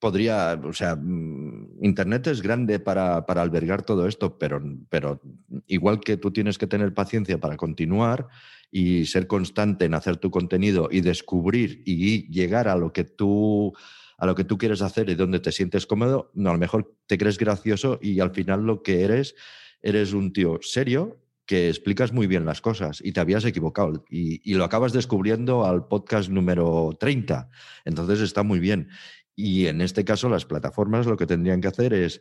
Podría, 0.00 0.58
o 0.64 0.72
sea, 0.72 0.96
mm, 0.96 1.84
Internet 1.84 2.26
es 2.28 2.40
grande 2.40 2.80
para, 2.80 3.18
albergar 3.18 3.82
todo 3.82 4.08
esto, 4.08 4.38
pero, 4.38 4.62
pero 4.88 5.20
igual 5.66 6.00
que 6.00 6.16
tú 6.16 6.30
tienes 6.30 6.56
que 6.56 6.66
tener 6.66 6.94
paciencia 6.94 7.38
para 7.38 7.58
continuar 7.58 8.28
y 8.70 9.04
ser 9.04 9.26
constante 9.26 9.84
en 9.84 9.92
hacer 9.92 10.16
tu 10.16 10.30
contenido 10.30 10.88
y 10.90 11.02
descubrir 11.02 11.82
y 11.84 12.26
llegar 12.32 12.66
a 12.66 12.76
lo 12.76 12.94
que 12.94 13.04
tú 13.04 13.74
a 14.22 14.26
lo 14.26 14.36
que 14.36 14.44
tú 14.44 14.56
quieres 14.56 14.82
hacer 14.82 15.10
y 15.10 15.16
donde 15.16 15.40
te 15.40 15.50
sientes 15.50 15.84
cómodo, 15.84 16.30
no, 16.34 16.50
a 16.50 16.52
lo 16.52 16.58
mejor 16.60 16.96
te 17.06 17.18
crees 17.18 17.38
gracioso 17.38 17.98
y 18.00 18.20
al 18.20 18.30
final 18.30 18.64
lo 18.64 18.84
que 18.84 19.02
eres, 19.02 19.34
eres 19.82 20.12
un 20.12 20.32
tío 20.32 20.60
serio 20.62 21.18
que 21.44 21.68
explicas 21.68 22.12
muy 22.12 22.28
bien 22.28 22.46
las 22.46 22.60
cosas 22.60 23.00
y 23.04 23.10
te 23.10 23.18
habías 23.18 23.44
equivocado 23.44 24.04
y, 24.08 24.54
lo 24.54 24.62
acabas 24.62 24.92
descubriendo 24.92 25.66
al 25.66 25.88
podcast 25.88 26.30
número 26.30 26.96
30. 27.00 27.50
Entonces 27.84 28.20
está 28.20 28.44
muy 28.44 28.60
bien. 28.60 28.90
Y 29.34 29.66
en 29.66 29.80
este 29.80 30.04
caso 30.04 30.28
las 30.28 30.44
plataformas 30.44 31.06
lo 31.06 31.16
que 31.16 31.26
tendrían 31.26 31.60
que 31.60 31.66
hacer 31.66 31.92
es 31.92 32.20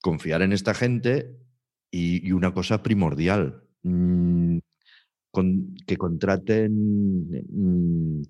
confiar 0.00 0.40
en 0.40 0.54
esta 0.54 0.72
gente 0.72 1.36
y, 1.90 2.32
una 2.32 2.54
cosa 2.54 2.82
primordial, 2.82 3.62
mm, 3.82 4.56
que 5.86 5.96
contraten 5.98 7.42
mm, 7.46 8.22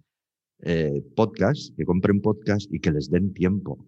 eh, 0.61 1.03
podcast, 1.15 1.77
que 1.77 1.85
compren 1.85 2.21
podcast 2.21 2.73
y 2.73 2.81
que 2.81 2.91
les 2.91 3.11
den 3.11 3.33
tiempo. 3.33 3.87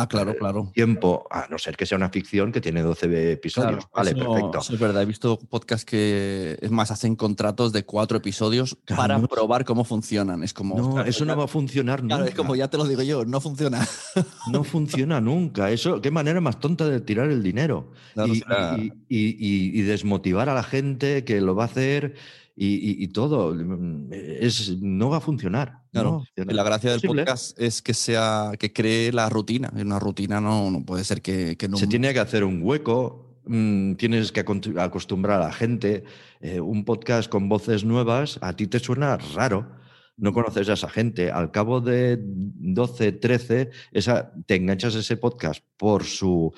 Ah, 0.00 0.06
claro, 0.06 0.36
claro. 0.36 0.70
Tiempo, 0.72 1.26
a 1.28 1.48
no 1.50 1.58
ser 1.58 1.76
que 1.76 1.84
sea 1.84 1.96
una 1.96 2.08
ficción 2.08 2.52
que 2.52 2.60
tiene 2.60 2.82
12 2.82 3.32
episodios. 3.32 3.84
vale, 3.92 4.14
perfecto. 4.14 4.60
es 4.60 4.78
verdad, 4.78 5.02
he 5.02 5.06
visto 5.06 5.40
podcasts 5.40 5.84
que, 5.84 6.56
es 6.62 6.70
más, 6.70 6.92
hacen 6.92 7.16
contratos 7.16 7.72
de 7.72 7.84
cuatro 7.84 8.18
episodios 8.18 8.78
para 8.86 9.20
probar 9.26 9.64
cómo 9.64 9.82
funcionan. 9.82 10.44
Es 10.44 10.54
como. 10.54 10.78
No, 10.78 11.02
eso 11.02 11.24
no 11.24 11.36
va 11.36 11.44
a 11.44 11.48
funcionar 11.48 12.04
nunca. 12.04 12.28
es 12.28 12.34
como 12.36 12.54
ya 12.54 12.68
te 12.68 12.76
lo 12.76 12.84
digo 12.84 13.02
yo, 13.02 13.24
no 13.24 13.40
funciona. 13.40 13.84
No 14.52 14.62
funciona 14.62 15.20
nunca. 15.20 15.72
Eso, 15.72 16.00
qué 16.00 16.12
manera 16.12 16.40
más 16.40 16.60
tonta 16.60 16.88
de 16.88 17.00
tirar 17.00 17.28
el 17.30 17.42
dinero 17.42 17.90
y, 18.24 18.42
y, 19.08 19.82
desmotivar 19.82 20.48
a 20.48 20.54
la 20.54 20.62
gente 20.62 21.24
que 21.24 21.40
lo 21.40 21.56
va 21.56 21.64
a 21.64 21.66
hacer 21.66 22.14
y, 22.60 23.08
todo. 23.08 23.54
Mm, 23.54 24.08
es, 24.12 24.80
no 24.80 25.10
va 25.10 25.18
a 25.18 25.20
funcionar. 25.20 25.82
Claro. 25.92 26.24
la 26.36 26.62
gracia 26.62 26.90
del 26.90 27.00
podcast 27.00 27.58
es 27.58 27.82
que 27.82 27.94
sea 27.94 28.52
que 28.58 28.72
cree 28.72 29.12
la 29.12 29.28
rutina. 29.28 29.72
Una 29.74 29.98
rutina 29.98 30.40
no, 30.40 30.70
no 30.70 30.84
puede 30.84 31.04
ser 31.04 31.22
que, 31.22 31.56
que 31.56 31.68
no. 31.68 31.76
Se 31.76 31.86
tiene 31.86 32.12
que 32.12 32.20
hacer 32.20 32.44
un 32.44 32.60
hueco. 32.62 33.40
Mm, 33.46 33.94
tienes 33.94 34.32
que 34.32 34.40
acostumbrar 34.40 35.40
a 35.40 35.46
la 35.46 35.52
gente. 35.52 36.04
Eh, 36.40 36.60
un 36.60 36.84
podcast 36.84 37.30
con 37.30 37.48
voces 37.48 37.84
nuevas 37.84 38.38
a 38.42 38.54
ti 38.54 38.66
te 38.66 38.78
suena 38.78 39.16
raro. 39.16 39.70
No 40.16 40.32
conoces 40.32 40.68
a 40.68 40.72
esa 40.72 40.88
gente. 40.88 41.30
Al 41.30 41.52
cabo 41.52 41.80
de 41.80 42.18
12, 42.20 43.12
13, 43.12 43.70
esa, 43.92 44.32
te 44.46 44.56
enganchas 44.56 44.96
a 44.96 44.98
ese 44.98 45.16
podcast 45.16 45.64
por 45.76 46.02
su 46.04 46.52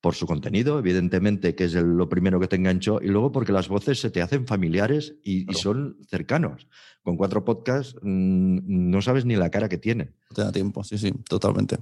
por 0.00 0.14
su 0.14 0.26
contenido, 0.26 0.78
evidentemente, 0.78 1.54
que 1.54 1.64
es 1.64 1.74
lo 1.74 2.08
primero 2.08 2.38
que 2.38 2.48
te 2.48 2.56
enganchó, 2.56 3.00
y 3.02 3.08
luego 3.08 3.32
porque 3.32 3.52
las 3.52 3.68
voces 3.68 4.00
se 4.00 4.10
te 4.10 4.22
hacen 4.22 4.46
familiares 4.46 5.16
y, 5.22 5.46
son 5.54 5.98
cercanos. 6.08 6.68
Con 7.02 7.16
cuatro 7.16 7.44
podcasts 7.44 7.96
mm, 8.02 8.90
no 8.90 9.02
sabes 9.02 9.24
ni 9.24 9.36
la 9.36 9.50
cara 9.50 9.68
que 9.68 9.78
tienen. 9.78 10.14
te 10.34 10.42
da 10.42 10.52
tiempo, 10.52 10.84
sí, 10.84 10.98
sí, 10.98 11.12
totalmente. 11.28 11.78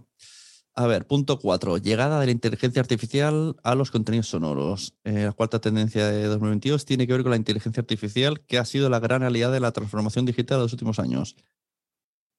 A 0.76 0.88
ver, 0.88 1.06
punto 1.06 1.38
4. 1.38 1.78
Llegada 1.78 2.18
de 2.18 2.26
la 2.26 2.33
inteligencia 2.33 2.80
artificial 2.80 3.56
a 3.62 3.76
los 3.76 3.92
contenidos 3.92 4.26
sonoros. 4.26 4.94
Eh, 5.04 5.25
la 5.25 5.33
cuarta 5.33 5.61
tendencia 5.61 6.09
de 6.09 6.25
2022 6.25 6.85
tiene 6.85 7.06
que 7.06 7.12
ver 7.12 7.23
con 7.23 7.30
la 7.30 7.37
inteligencia 7.37 7.80
artificial, 7.80 8.40
que 8.40 8.59
ha 8.59 8.64
sido 8.64 8.90
la 8.90 8.99
gran 8.99 9.23
aliada 9.23 9.54
de 9.54 9.61
la 9.61 9.71
transformación 9.71 10.26
digital 10.26 10.59
de 10.59 10.64
los 10.64 10.73
últimos 10.73 10.99
años. 10.99 11.37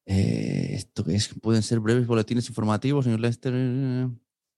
Eh, 0.06 0.72
¿Esto 0.72 1.06
que 1.06 1.16
es? 1.16 1.30
Pueden 1.42 1.64
ser 1.64 1.80
breves 1.80 2.08
boletines 2.08 2.50
informativos, 2.50 3.08
newsletter. 3.08 3.54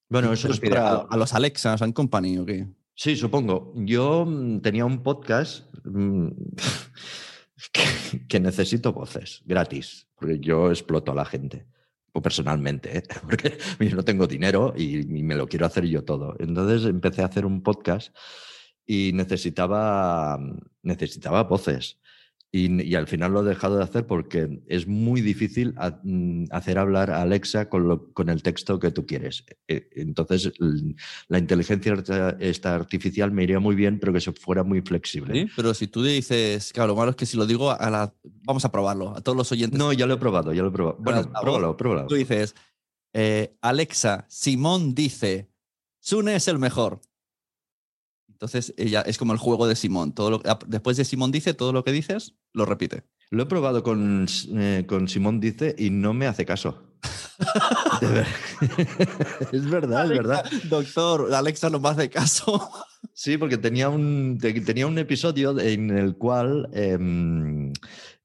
Bueno, 0.10 0.30
¿qué 0.30 0.34
eso 0.36 0.50
es 0.50 0.60
para... 0.60 0.98
a, 0.98 1.18
los 1.18 1.34
Alexas 1.34 1.82
and 1.82 1.94
Company 1.94 2.38
o 2.38 2.46
qué? 2.46 2.68
Sí, 2.96 3.16
supongo. 3.16 3.74
Yo 3.76 4.26
mm, 4.26 4.62
tenía 4.62 4.86
un 4.86 5.04
podcast 5.04 5.66
mm, 5.84 6.28
que, 7.72 7.84
que 8.28 8.40
necesito 8.40 8.94
voces 8.94 9.42
gratis, 9.46 10.08
porque 10.16 10.40
yo 10.40 10.70
exploto 10.70 11.12
a 11.12 11.16
la 11.16 11.26
gente. 11.26 11.66
Personalmente, 12.22 12.98
¿eh? 12.98 13.04
porque 13.22 13.58
yo 13.80 13.96
no 13.96 14.04
tengo 14.04 14.28
dinero 14.28 14.74
y, 14.76 15.00
y 15.02 15.24
me 15.24 15.36
lo 15.36 15.48
quiero 15.48 15.66
hacer 15.66 15.86
yo 15.86 16.04
todo. 16.04 16.36
Entonces 16.40 16.90
empecé 16.90 17.22
a 17.22 17.26
hacer 17.26 17.46
un 17.46 17.62
podcast 17.62 18.16
y 18.86 19.12
necesitaba, 19.14 20.40
necesitaba 20.82 21.44
voces. 21.44 22.00
Y, 22.50 22.82
y 22.82 22.96
al 22.96 23.08
final 23.08 23.34
lo 23.34 23.42
he 23.42 23.50
dejado 23.50 23.77
de 23.77 23.84
hacer 23.84 24.08
porque 24.08 24.62
es 24.68 24.88
muy 24.88 25.20
difícil 25.20 25.75
mm, 26.04 26.46
hacer 26.51 26.77
hablar 26.77 27.12
a 27.12 27.22
Alexa 27.22 27.68
con, 27.68 27.88
lo- 27.89 28.13
con 28.13 28.30
el 28.30 28.42
texto 28.42 28.80
que 28.80 28.89
tú 28.89 29.06
quieres. 29.06 29.44
Eh, 29.68 29.89
Entonces, 29.98 30.54
la 31.27 31.39
inteligencia 31.39 31.94
esta 32.39 32.74
artificial 32.75 33.32
me 33.32 33.44
iría 33.44 33.60
muy 33.60 33.75
bien, 33.75 34.00
pero 34.00 34.13
que 34.13 34.22
se 34.22 34.32
fuera 34.32 34.63
muy 34.63 34.82
flexible. 34.82 35.34
Sí, 35.46 35.51
Pero 35.58 35.74
si 35.74 35.88
tú 35.88 36.01
dices, 36.04 36.72
claro, 36.72 36.88
lo 36.89 36.96
malo 36.96 37.12
es 37.12 37.18
que 37.18 37.25
si 37.25 37.36
lo 37.36 37.46
digo 37.46 37.70
a 37.70 37.89
la. 37.89 38.13
Vamos 38.24 38.63
a 38.63 38.72
probarlo, 38.72 39.16
a 39.16 39.20
todos 39.22 39.38
los 39.38 39.51
oyentes. 39.51 39.77
No, 39.77 39.92
ya 39.92 40.06
lo 40.08 40.13
he 40.13 40.18
probado, 40.18 40.54
ya 40.54 40.62
lo 40.62 40.70
he 40.70 40.72
probado. 40.72 40.98
Bueno, 41.00 41.20
altavoz. 41.20 41.42
pruébalo, 41.42 41.75
pruébalo. 41.77 42.08
Tú 42.08 42.16
dices, 42.16 42.56
eh, 43.13 43.58
Alexa, 43.62 44.25
Simón 44.30 44.96
dice, 44.96 45.50
Sune 46.00 46.36
es 46.38 46.48
el 46.48 46.60
mejor. 46.60 47.01
Entonces 48.38 48.72
ella 48.77 49.01
es 49.01 49.17
como 49.17 49.34
el 49.34 49.39
juego 49.39 49.67
de 49.67 49.75
Simón. 49.75 50.12
Todo 50.13 50.29
lo, 50.29 50.41
después 50.67 50.96
de 50.96 51.06
Simón 51.06 51.32
dice, 51.32 51.56
todo 51.56 51.74
lo 51.74 51.84
que 51.84 51.91
dices, 51.91 52.36
lo 52.53 52.65
repite. 52.65 53.01
Lo 53.32 53.41
he 53.41 53.46
probado 53.48 53.82
con, 53.82 54.27
eh, 54.56 54.86
con 54.88 55.08
Simón 55.08 55.39
Dice 55.39 55.75
y 55.77 55.89
no 55.89 56.13
me 56.13 56.27
hace 56.27 56.46
caso. 56.46 56.84
Ver- 58.01 58.27
es 59.51 59.70
verdad, 59.70 60.03
es 60.06 60.10
verdad. 60.17 60.46
Doctor, 60.70 61.34
Alexa 61.34 61.70
no 61.72 61.79
me 61.79 61.89
hace 61.89 62.10
caso. 62.12 62.70
Sí, 63.13 63.38
porque 63.39 63.58
tenía 63.58 63.89
un, 63.89 64.38
te- 64.39 64.62
tenía 64.62 64.86
un 64.86 64.98
episodio 65.00 65.60
en 65.60 65.89
el 65.98 66.15
cual 66.15 66.70
em, 66.74 67.74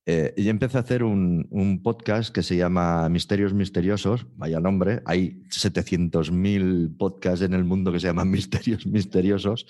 eh, 0.04 0.34
yo 0.36 0.50
empecé 0.50 0.78
a 0.78 0.80
hacer 0.80 1.04
un, 1.04 1.80
podcast 1.82 2.34
que 2.34 2.42
se 2.42 2.56
llama 2.56 3.08
Misterios 3.08 3.54
Misteriosos, 3.54 4.26
vaya 4.36 4.58
nombre, 4.58 5.00
hay 5.04 5.42
700.000 5.48 6.96
podcasts 6.96 7.42
en 7.42 7.54
el 7.54 7.62
mundo 7.62 7.92
que 7.92 8.00
se 8.00 8.08
llaman 8.08 8.30
Misterios 8.30 8.84
Misteriosos 8.84 9.64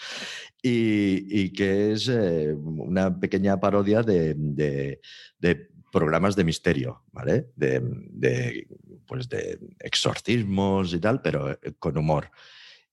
y, 0.62 1.26
y 1.28 1.52
que 1.52 1.92
es 1.92 2.08
eh, 2.08 2.54
una 2.54 3.18
pequeña 3.18 3.60
parodia 3.60 4.02
de, 4.02 5.00
programas 5.92 6.34
de 6.34 6.44
misterio, 6.44 7.02
¿vale? 7.12 7.48
De, 7.54 8.66
pues 9.06 9.28
de 9.28 9.58
exorcismos 9.80 10.94
y 10.94 10.98
tal, 10.98 11.20
pero 11.20 11.50
eh, 11.50 11.58
con 11.78 11.98
humor. 11.98 12.30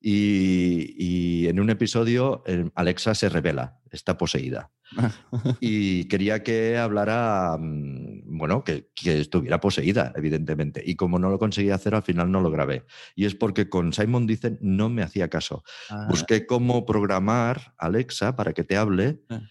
Y, 0.01 0.95
y 0.97 1.47
en 1.47 1.59
un 1.59 1.69
episodio 1.69 2.43
Alexa 2.75 3.15
se 3.15 3.29
revela, 3.29 3.79
está 3.91 4.17
poseída. 4.17 4.71
Y 5.61 6.05
quería 6.05 6.43
que 6.43 6.77
hablara, 6.77 7.57
mm, 7.59 8.37
bueno, 8.37 8.63
que, 8.63 8.89
que 8.95 9.19
estuviera 9.19 9.59
poseída, 9.59 10.13
evidentemente. 10.15 10.81
Y 10.85 10.95
como 10.95 11.19
no 11.19 11.29
lo 11.29 11.39
conseguía 11.39 11.75
hacer, 11.75 11.95
al 11.95 12.03
final 12.03 12.31
no 12.31 12.41
lo 12.41 12.51
grabé. 12.51 12.85
Y 13.15 13.25
es 13.25 13.35
porque 13.35 13.69
con 13.69 13.93
Simon 13.93 14.27
Dicen 14.27 14.57
no 14.61 14.89
me 14.89 15.03
hacía 15.03 15.29
caso. 15.29 15.63
Busqué 16.09 16.45
cómo 16.45 16.85
programar 16.85 17.73
Alexa 17.77 18.35
para 18.35 18.53
que 18.53 18.63
te 18.63 18.77
hable, 18.77 19.19
Ah. 19.29 19.41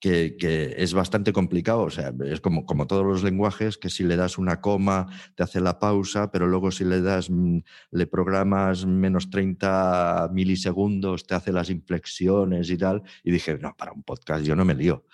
Que, 0.00 0.74
es 0.76 0.94
bastante 0.94 1.32
complicado. 1.32 1.82
O 1.82 1.90
sea, 1.90 2.12
es 2.24 2.40
como, 2.40 2.64
como 2.66 2.86
todos 2.86 3.04
los 3.04 3.22
lenguajes, 3.22 3.78
que 3.78 3.90
si 3.90 4.04
le 4.04 4.16
das 4.16 4.38
una 4.38 4.60
coma 4.60 5.06
te 5.34 5.42
hace 5.42 5.60
la 5.60 5.78
pausa, 5.78 6.30
pero 6.30 6.46
luego 6.46 6.70
si 6.70 6.84
le 6.84 7.00
das, 7.00 7.30
mm, 7.30 7.58
le 7.90 8.06
programas 8.06 8.86
menos 8.86 9.30
30 9.30 10.30
milisegundos, 10.32 11.26
te 11.26 11.34
hace 11.34 11.52
las 11.52 11.70
inflexiones 11.70 12.70
y 12.70 12.76
tal. 12.76 13.02
Y 13.22 13.30
dije, 13.30 13.58
no, 13.58 13.74
para 13.76 13.92
un 13.92 14.02
podcast 14.02 14.44
yo 14.44 14.56
no 14.56 14.64
me 14.64 14.74
lío. 14.74 15.04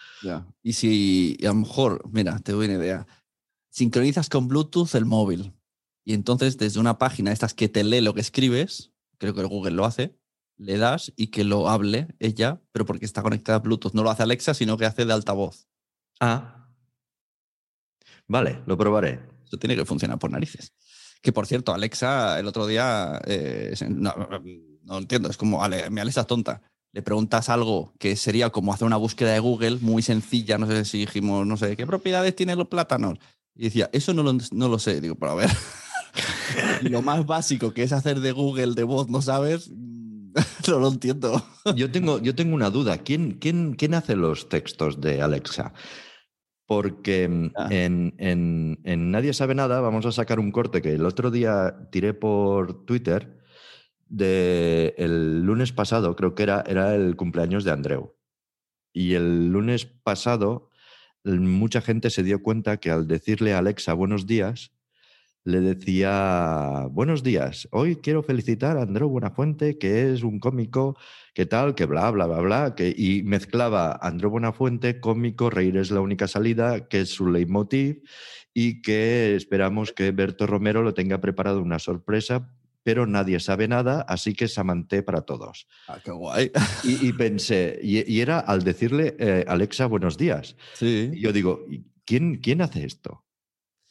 Y 0.62 0.72
si 0.72 1.36
a 1.42 1.48
lo 1.48 1.54
mejor, 1.54 2.02
mira, 2.10 2.38
te 2.38 2.52
doy 2.52 2.66
una 2.66 2.76
idea. 2.76 3.06
Sincronizas 3.70 4.28
con 4.28 4.48
Bluetooth 4.48 4.94
el 4.94 5.04
móvil. 5.04 5.52
Y 6.04 6.12
entonces 6.12 6.58
desde 6.58 6.80
una 6.80 6.98
página 6.98 7.32
estas 7.32 7.54
que 7.54 7.68
te 7.68 7.82
lee 7.82 8.02
lo 8.02 8.14
que 8.14 8.20
escribes, 8.20 8.92
creo 9.18 9.34
que 9.34 9.42
Google 9.44 9.72
lo 9.72 9.86
hace, 9.86 10.18
le 10.56 10.78
das 10.78 11.12
y 11.16 11.28
que 11.28 11.44
lo 11.44 11.68
hable 11.68 12.08
ella, 12.18 12.60
pero 12.72 12.84
porque 12.86 13.04
está 13.04 13.22
conectada 13.22 13.56
a 13.56 13.60
Bluetooth. 13.60 13.94
No 13.94 14.02
lo 14.02 14.10
hace 14.10 14.22
Alexa, 14.22 14.54
sino 14.54 14.76
que 14.76 14.86
hace 14.86 15.04
de 15.04 15.12
altavoz. 15.12 15.68
Ah. 16.20 16.68
Vale, 18.26 18.62
lo 18.66 18.76
probaré. 18.76 19.20
Eso 19.44 19.58
tiene 19.58 19.76
que 19.76 19.84
funcionar 19.84 20.18
por 20.18 20.30
narices. 20.30 20.72
Que 21.22 21.32
por 21.32 21.46
cierto, 21.46 21.72
Alexa 21.72 22.38
el 22.38 22.46
otro 22.46 22.66
día, 22.66 23.20
eh, 23.26 23.74
no, 23.88 24.14
no 24.82 24.98
entiendo, 24.98 25.30
es 25.30 25.36
como, 25.36 25.62
Ale, 25.62 25.90
mi 25.90 26.00
Alexa 26.00 26.22
es 26.22 26.26
tonta. 26.26 26.62
Le 26.92 27.02
preguntas 27.02 27.48
algo 27.48 27.92
que 27.98 28.14
sería 28.14 28.50
como 28.50 28.72
hacer 28.72 28.86
una 28.86 28.96
búsqueda 28.96 29.32
de 29.32 29.40
Google 29.40 29.78
muy 29.80 30.02
sencilla, 30.02 30.58
no 30.58 30.66
sé 30.66 30.84
si 30.84 30.98
dijimos, 30.98 31.46
no 31.46 31.56
sé, 31.56 31.76
¿qué 31.76 31.86
propiedades 31.86 32.36
tienen 32.36 32.56
los 32.56 32.68
plátanos? 32.68 33.18
Y 33.54 33.64
decía, 33.64 33.90
eso 33.92 34.12
no 34.14 34.22
lo, 34.22 34.32
no 34.52 34.68
lo 34.68 34.78
sé. 34.78 35.00
Digo, 35.00 35.14
pero 35.14 35.32
a 35.32 35.34
ver. 35.36 35.50
y 36.82 36.88
lo 36.88 37.02
más 37.02 37.26
básico 37.26 37.72
que 37.72 37.82
es 37.82 37.92
hacer 37.92 38.20
de 38.20 38.32
Google 38.32 38.74
de 38.74 38.84
voz, 38.84 39.08
¿no 39.08 39.22
sabes? 39.22 39.70
no 40.68 40.78
lo 40.78 40.88
entiendo. 40.88 41.42
Yo 41.76 41.90
tengo, 41.90 42.20
yo 42.20 42.34
tengo 42.34 42.54
una 42.54 42.70
duda. 42.70 42.98
¿Quién, 42.98 43.32
quién, 43.38 43.74
quién 43.74 43.94
hace 43.94 44.16
los 44.16 44.48
textos 44.48 45.00
de 45.00 45.22
Alexa? 45.22 45.72
Porque 46.66 47.28
mm, 47.28 47.50
Ah. 47.56 47.68
en, 47.70 48.14
en- 48.18 48.80
en 48.84 49.10
Nadie 49.10 49.32
sabe 49.34 49.54
nada 49.54 49.80
vamos 49.80 50.06
a 50.06 50.12
sacar 50.12 50.38
un 50.40 50.50
corte 50.50 50.80
que 50.82 50.94
el 50.94 51.04
otro 51.06 51.30
día 51.30 51.88
tiré 51.92 52.14
por 52.14 52.84
Twitter 52.86 53.38
de 54.08 54.94
el 54.98 55.42
lunes 55.44 55.72
pasado, 55.72 56.14
creo 56.16 56.34
que 56.34 56.42
era, 56.44 56.62
era 56.66 56.94
el 56.94 57.16
cumpleaños 57.16 57.64
de 57.64 57.70
Andreu. 57.72 58.14
Y 58.92 59.14
el 59.14 59.48
lunes 59.48 59.86
pasado 59.86 60.70
mucha 61.24 61.80
gente 61.80 62.10
se 62.10 62.22
dio 62.22 62.42
cuenta 62.42 62.76
que 62.76 62.90
al 62.90 63.08
decirle 63.08 63.54
a 63.54 63.58
Alexa 63.58 63.94
buenos 63.94 64.26
días, 64.26 64.72
le 65.44 65.60
decía, 65.60 66.86
buenos 66.90 67.22
días, 67.22 67.68
hoy 67.70 67.96
quiero 67.96 68.22
felicitar 68.22 68.78
a 68.78 68.82
Andreu 68.82 69.10
Buenafuente, 69.10 69.76
que 69.76 70.10
es 70.10 70.22
un 70.22 70.40
cómico, 70.40 70.96
que 71.34 71.44
tal, 71.44 71.74
que 71.74 71.84
bla, 71.84 72.10
bla, 72.10 72.26
bla, 72.26 72.40
bla, 72.40 72.74
que, 72.74 72.94
y 72.96 73.22
mezclaba 73.24 73.98
Andreu 74.00 74.30
Buenafuente, 74.30 75.00
cómico, 75.00 75.50
reír 75.50 75.76
es 75.76 75.90
la 75.90 76.00
única 76.00 76.28
salida, 76.28 76.88
que 76.88 77.02
es 77.02 77.10
su 77.10 77.28
leitmotiv, 77.28 78.02
y 78.54 78.80
que 78.80 79.36
esperamos 79.36 79.92
que 79.92 80.12
Berto 80.12 80.46
Romero 80.46 80.82
lo 80.82 80.94
tenga 80.94 81.20
preparado 81.20 81.60
una 81.60 81.78
sorpresa, 81.78 82.50
pero 82.82 83.06
nadie 83.06 83.38
sabe 83.38 83.68
nada, 83.68 84.00
así 84.00 84.32
que 84.32 84.48
Samanté 84.48 85.02
para 85.02 85.22
todos. 85.22 85.66
Ah, 85.88 85.98
qué 86.02 86.10
guay. 86.10 86.52
Y, 86.84 87.08
y 87.08 87.12
pensé, 87.12 87.78
y, 87.82 88.10
y 88.10 88.20
era 88.20 88.38
al 88.38 88.64
decirle, 88.64 89.14
eh, 89.18 89.44
Alexa, 89.46 89.86
buenos 89.86 90.16
días. 90.16 90.56
Sí. 90.72 91.10
Y 91.12 91.20
yo 91.20 91.32
digo, 91.32 91.66
¿y 91.68 91.84
¿quién, 92.06 92.36
quién 92.36 92.62
hace 92.62 92.84
esto? 92.84 93.23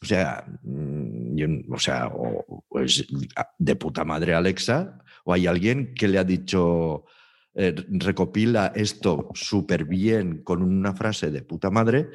O 0.04 0.06
sea, 0.06 0.46
mm, 0.64 1.36
yo, 1.38 1.48
o 1.72 1.80
sea, 1.80 2.08
o, 2.08 2.66
o 2.68 2.80
es 2.82 3.08
de 3.58 3.76
puta 3.78 4.04
madre 4.04 4.34
Alexa, 4.34 5.00
o 5.24 5.32
hay 5.32 5.48
alguien 5.48 5.94
que 5.94 6.10
le 6.10 6.20
ha 6.20 6.26
dicho, 6.26 7.06
eh, 7.56 7.74
recopila 7.88 8.74
esto 8.76 9.30
súper 9.34 9.86
bien 9.86 10.44
con 10.44 10.62
una 10.62 10.94
frase 10.94 11.32
de 11.32 11.42
puta 11.42 11.70
madre 11.70 12.10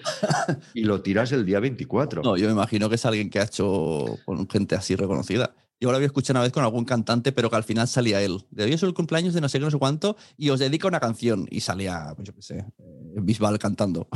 y 0.75 0.83
lo 0.85 1.01
tiras 1.01 1.33
el 1.33 1.47
día 1.47 1.61
24. 1.61 2.23
No, 2.23 2.37
yo 2.37 2.47
me 2.47 2.53
imagino 2.53 2.91
que 2.91 2.97
es 2.97 3.07
alguien 3.07 3.31
que 3.31 3.41
ha 3.41 3.45
hecho 3.45 4.19
con 4.27 4.47
gente 4.51 4.75
así 4.75 4.95
reconocida. 4.95 5.55
Yo 5.81 5.91
lo 5.91 5.97
había 5.97 6.07
escuchado 6.07 6.39
una 6.39 6.43
vez 6.43 6.53
con 6.53 6.65
algún 6.65 6.85
cantante, 6.85 7.31
pero 7.33 7.49
que 7.49 7.57
al 7.57 7.65
final 7.65 7.89
salía 7.89 8.21
él. 8.21 8.45
De 8.51 8.65
hoy 8.65 8.73
es 8.73 8.83
el 8.83 8.93
cumpleaños 8.93 9.33
de 9.33 9.41
no 9.41 9.49
sé 9.49 9.59
qué, 9.59 9.65
no 9.65 9.71
sé 9.71 9.79
cuánto, 9.79 10.17
y 10.37 10.51
os 10.51 10.59
dedica 10.59 10.89
una 10.89 11.01
canción. 11.01 11.47
Y 11.51 11.61
salía, 11.61 12.13
pues 12.17 12.27
yo 12.27 12.35
qué 12.35 12.43
sé, 12.43 12.59
eh, 12.59 13.21
Bisbal 13.23 13.59
cantando. 13.59 14.09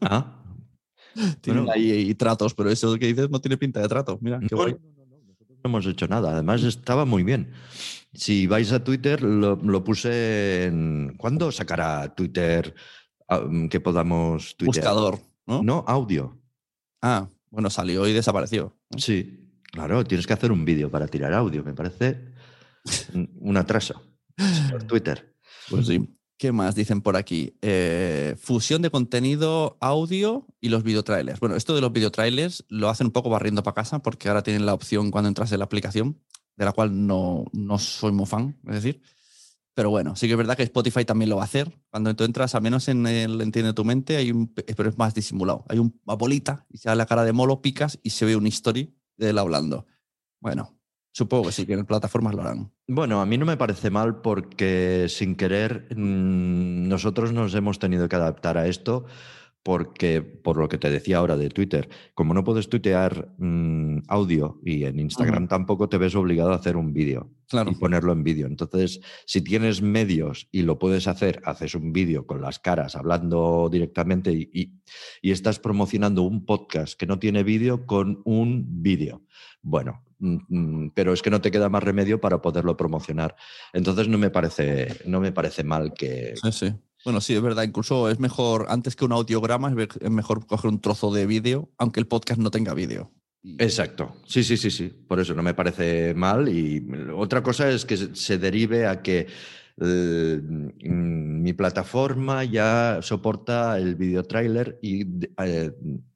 Ah, 0.00 0.44
Tienen 1.40 1.64
Bueno. 1.64 1.72
ahí 1.72 2.14
tratos, 2.14 2.54
pero 2.54 2.70
eso 2.70 2.96
que 2.98 3.06
dices 3.06 3.30
no 3.30 3.40
tiene 3.40 3.56
pinta 3.56 3.80
de 3.80 3.88
trato. 3.88 4.18
Mira, 4.20 4.38
qué 4.40 4.48
No, 4.50 4.56
guay. 4.58 4.72
no, 4.74 5.06
no, 5.06 5.06
no, 5.06 5.56
hemos 5.64 5.86
hecho 5.86 6.06
nada. 6.08 6.32
Además, 6.32 6.62
estaba 6.62 7.04
muy 7.04 7.22
bien. 7.22 7.50
Si 8.14 8.46
vais 8.46 8.72
a 8.72 8.82
Twitter, 8.82 9.22
lo, 9.22 9.56
lo 9.56 9.84
puse 9.84 10.64
en. 10.66 11.14
¿Cuándo 11.18 11.52
sacará 11.52 12.14
Twitter 12.14 12.74
ah, 13.28 13.42
que 13.70 13.80
podamos 13.80 14.56
tuitear? 14.56 14.84
Buscador, 14.84 15.18
¿no? 15.46 15.62
No, 15.62 15.84
audio. 15.86 16.40
Ah, 17.02 17.28
bueno, 17.50 17.70
salió 17.70 18.06
y 18.06 18.12
desapareció. 18.12 18.76
Sí, 18.96 19.50
claro, 19.72 20.04
tienes 20.04 20.26
que 20.26 20.32
hacer 20.32 20.50
un 20.52 20.64
vídeo 20.64 20.90
para 20.90 21.06
tirar 21.06 21.32
audio. 21.34 21.62
Me 21.64 21.74
parece 21.74 22.32
un, 23.14 23.30
un 23.40 23.56
atraso. 23.56 24.02
Señor 24.38 24.84
Twitter. 24.84 25.34
Pues 25.68 25.86
sí. 25.86 26.17
¿Qué 26.38 26.52
más 26.52 26.76
dicen 26.76 27.02
por 27.02 27.16
aquí? 27.16 27.58
Eh, 27.62 28.36
fusión 28.38 28.80
de 28.80 28.90
contenido 28.90 29.76
audio 29.80 30.46
y 30.60 30.68
los 30.68 30.84
videotrailers. 30.84 31.40
Bueno, 31.40 31.56
esto 31.56 31.74
de 31.74 31.80
los 31.80 31.92
videotrailers 31.92 32.64
lo 32.68 32.88
hacen 32.88 33.08
un 33.08 33.12
poco 33.12 33.28
barriendo 33.28 33.64
para 33.64 33.74
casa 33.74 33.98
porque 33.98 34.28
ahora 34.28 34.44
tienen 34.44 34.64
la 34.64 34.72
opción 34.72 35.10
cuando 35.10 35.26
entras 35.26 35.50
en 35.50 35.58
la 35.58 35.64
aplicación 35.64 36.20
de 36.56 36.64
la 36.64 36.72
cual 36.72 37.08
no, 37.08 37.44
no 37.52 37.78
soy 37.80 38.12
muy 38.12 38.26
fan, 38.26 38.56
es 38.68 38.74
decir. 38.74 39.02
Pero 39.74 39.90
bueno, 39.90 40.14
sí 40.14 40.28
que 40.28 40.34
es 40.34 40.36
verdad 40.38 40.56
que 40.56 40.62
Spotify 40.62 41.04
también 41.04 41.28
lo 41.28 41.36
va 41.36 41.42
a 41.42 41.46
hacer. 41.46 41.76
Cuando 41.90 42.14
tú 42.14 42.22
entras, 42.22 42.54
al 42.54 42.62
menos 42.62 42.86
en 42.86 43.06
el 43.08 43.40
Entiende 43.40 43.72
tu 43.72 43.84
mente, 43.84 44.16
hay 44.16 44.30
un, 44.30 44.54
pero 44.54 44.88
es 44.88 44.96
más 44.96 45.14
disimulado. 45.14 45.64
Hay 45.68 45.80
una 45.80 46.14
bolita 46.14 46.66
y 46.70 46.78
se 46.78 46.88
da 46.88 46.94
la 46.94 47.06
cara 47.06 47.24
de 47.24 47.32
molo, 47.32 47.62
picas 47.62 47.98
y 48.04 48.10
se 48.10 48.24
ve 48.24 48.36
un 48.36 48.46
history 48.46 48.96
de 49.16 49.30
él 49.30 49.38
hablando. 49.38 49.86
Bueno, 50.40 50.77
supongo 51.12 51.46
que 51.46 51.52
sí, 51.52 51.66
que 51.66 51.74
en 51.74 51.84
plataformas 51.84 52.34
lo 52.34 52.42
harán. 52.42 52.72
Bueno, 52.86 53.20
a 53.20 53.26
mí 53.26 53.38
no 53.38 53.46
me 53.46 53.56
parece 53.56 53.90
mal 53.90 54.20
porque 54.20 55.06
sin 55.08 55.36
querer 55.36 55.88
mm, 55.94 56.88
nosotros 56.88 57.32
nos 57.32 57.54
hemos 57.54 57.78
tenido 57.78 58.08
que 58.08 58.16
adaptar 58.16 58.58
a 58.58 58.66
esto 58.66 59.06
porque, 59.68 60.22
por 60.22 60.56
lo 60.56 60.66
que 60.66 60.78
te 60.78 60.88
decía 60.88 61.18
ahora 61.18 61.36
de 61.36 61.50
Twitter, 61.50 61.90
como 62.14 62.32
no 62.32 62.42
puedes 62.42 62.70
tuitear 62.70 63.34
mm, 63.36 63.98
audio 64.08 64.58
y 64.64 64.84
en 64.84 64.98
Instagram 64.98 65.46
tampoco 65.46 65.90
te 65.90 65.98
ves 65.98 66.14
obligado 66.14 66.52
a 66.52 66.56
hacer 66.56 66.78
un 66.78 66.94
vídeo 66.94 67.28
Claro. 67.50 67.70
y 67.70 67.74
ponerlo 67.74 68.12
en 68.14 68.24
vídeo. 68.24 68.46
Entonces, 68.46 68.98
si 69.26 69.42
tienes 69.42 69.82
medios 69.82 70.48
y 70.52 70.62
lo 70.62 70.78
puedes 70.78 71.06
hacer, 71.06 71.42
haces 71.44 71.74
un 71.74 71.92
vídeo 71.92 72.26
con 72.26 72.40
las 72.40 72.58
caras 72.58 72.96
hablando 72.96 73.68
directamente 73.70 74.32
y, 74.32 74.48
y- 74.54 74.72
y 75.20 75.32
estás 75.32 75.58
promocionando 75.58 76.22
un 76.22 76.46
podcast 76.46 76.98
que 76.98 77.04
no 77.06 77.18
tiene 77.18 77.42
vídeo 77.42 77.84
con 77.84 78.22
un 78.24 78.64
vídeo. 78.82 79.20
Bueno, 79.60 80.02
mm, 80.18 80.36
mm, 80.48 80.90
pero 80.94 81.12
es 81.12 81.20
que 81.20 81.28
no 81.28 81.42
te 81.42 81.50
queda 81.50 81.68
más 81.68 81.82
remedio 81.82 82.18
para 82.22 82.40
poderlo 82.40 82.74
promocionar. 82.74 83.36
Entonces, 83.74 84.08
no 84.08 84.16
me 84.16 84.30
parece, 84.30 84.88
no 85.04 85.20
me 85.20 85.30
parece 85.32 85.62
mal 85.62 85.92
que, 85.92 86.32
Sí, 86.42 86.52
sí. 86.52 86.72
Bueno, 87.04 87.20
sí, 87.20 87.34
es 87.34 87.40
verdad. 87.42 87.62
Incluso 87.62 88.08
es 88.10 88.18
mejor, 88.18 88.66
antes 88.68 88.96
que 88.96 89.04
un 89.04 89.12
audiograma, 89.12 89.72
es 90.00 90.10
mejor 90.10 90.46
coger 90.46 90.70
un 90.70 90.80
trozo 90.80 91.12
de 91.12 91.26
vídeo, 91.26 91.70
aunque 91.78 92.00
el 92.00 92.06
podcast 92.06 92.40
no 92.40 92.50
tenga 92.50 92.74
vídeo. 92.74 93.12
Y- 93.42 93.54
Exacto, 93.62 94.16
sí, 94.26 94.42
sí, 94.42 94.56
sí, 94.56 94.70
sí. 94.70 94.88
Por 95.06 95.20
eso 95.20 95.32
no 95.34 95.42
me 95.42 95.54
parece 95.54 96.12
mal. 96.14 96.48
Y 96.48 96.84
otra 97.16 97.42
cosa 97.42 97.70
es 97.70 97.84
que 97.84 97.96
se- 97.96 98.38
derive 98.38 98.86
a 98.86 99.00
que 99.00 99.26
mm, 99.76 101.42
mi 101.42 101.52
plataforma 101.52 102.44
ya 102.44 102.98
soporta 103.02 103.78
el 103.78 103.94
video 103.94 104.24
trailer 104.24 104.78
y 104.82 105.04
de, 105.04 105.30
eh, 105.44 105.70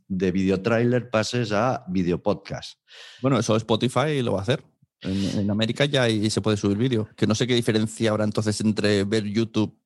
de 0.09 0.33
video 0.33 0.61
trailer 0.61 1.11
pases 1.11 1.53
a 1.53 1.85
video 1.89 2.21
podcast. 2.23 2.79
Bueno, 3.21 3.39
eso 3.39 3.57
Spotify 3.57 4.21
lo 4.23 4.33
va 4.33 4.41
a 4.41 4.43
hacer. 4.43 4.63
En, 5.03 5.41
en 5.41 5.51
América 5.51 5.85
ya 5.85 6.03
ahí 6.05 6.29
se 6.31 6.41
puede 6.41 6.57
subir 6.57 6.77
vídeo. 6.77 7.09
Que 7.17 7.27
no 7.27 7.35
sé 7.35 7.47
qué 7.47 7.55
diferencia 7.55 8.11
habrá 8.11 8.25
entonces 8.25 8.61
entre 8.61 9.05
ver 9.05 9.25
YouTube 9.25 9.77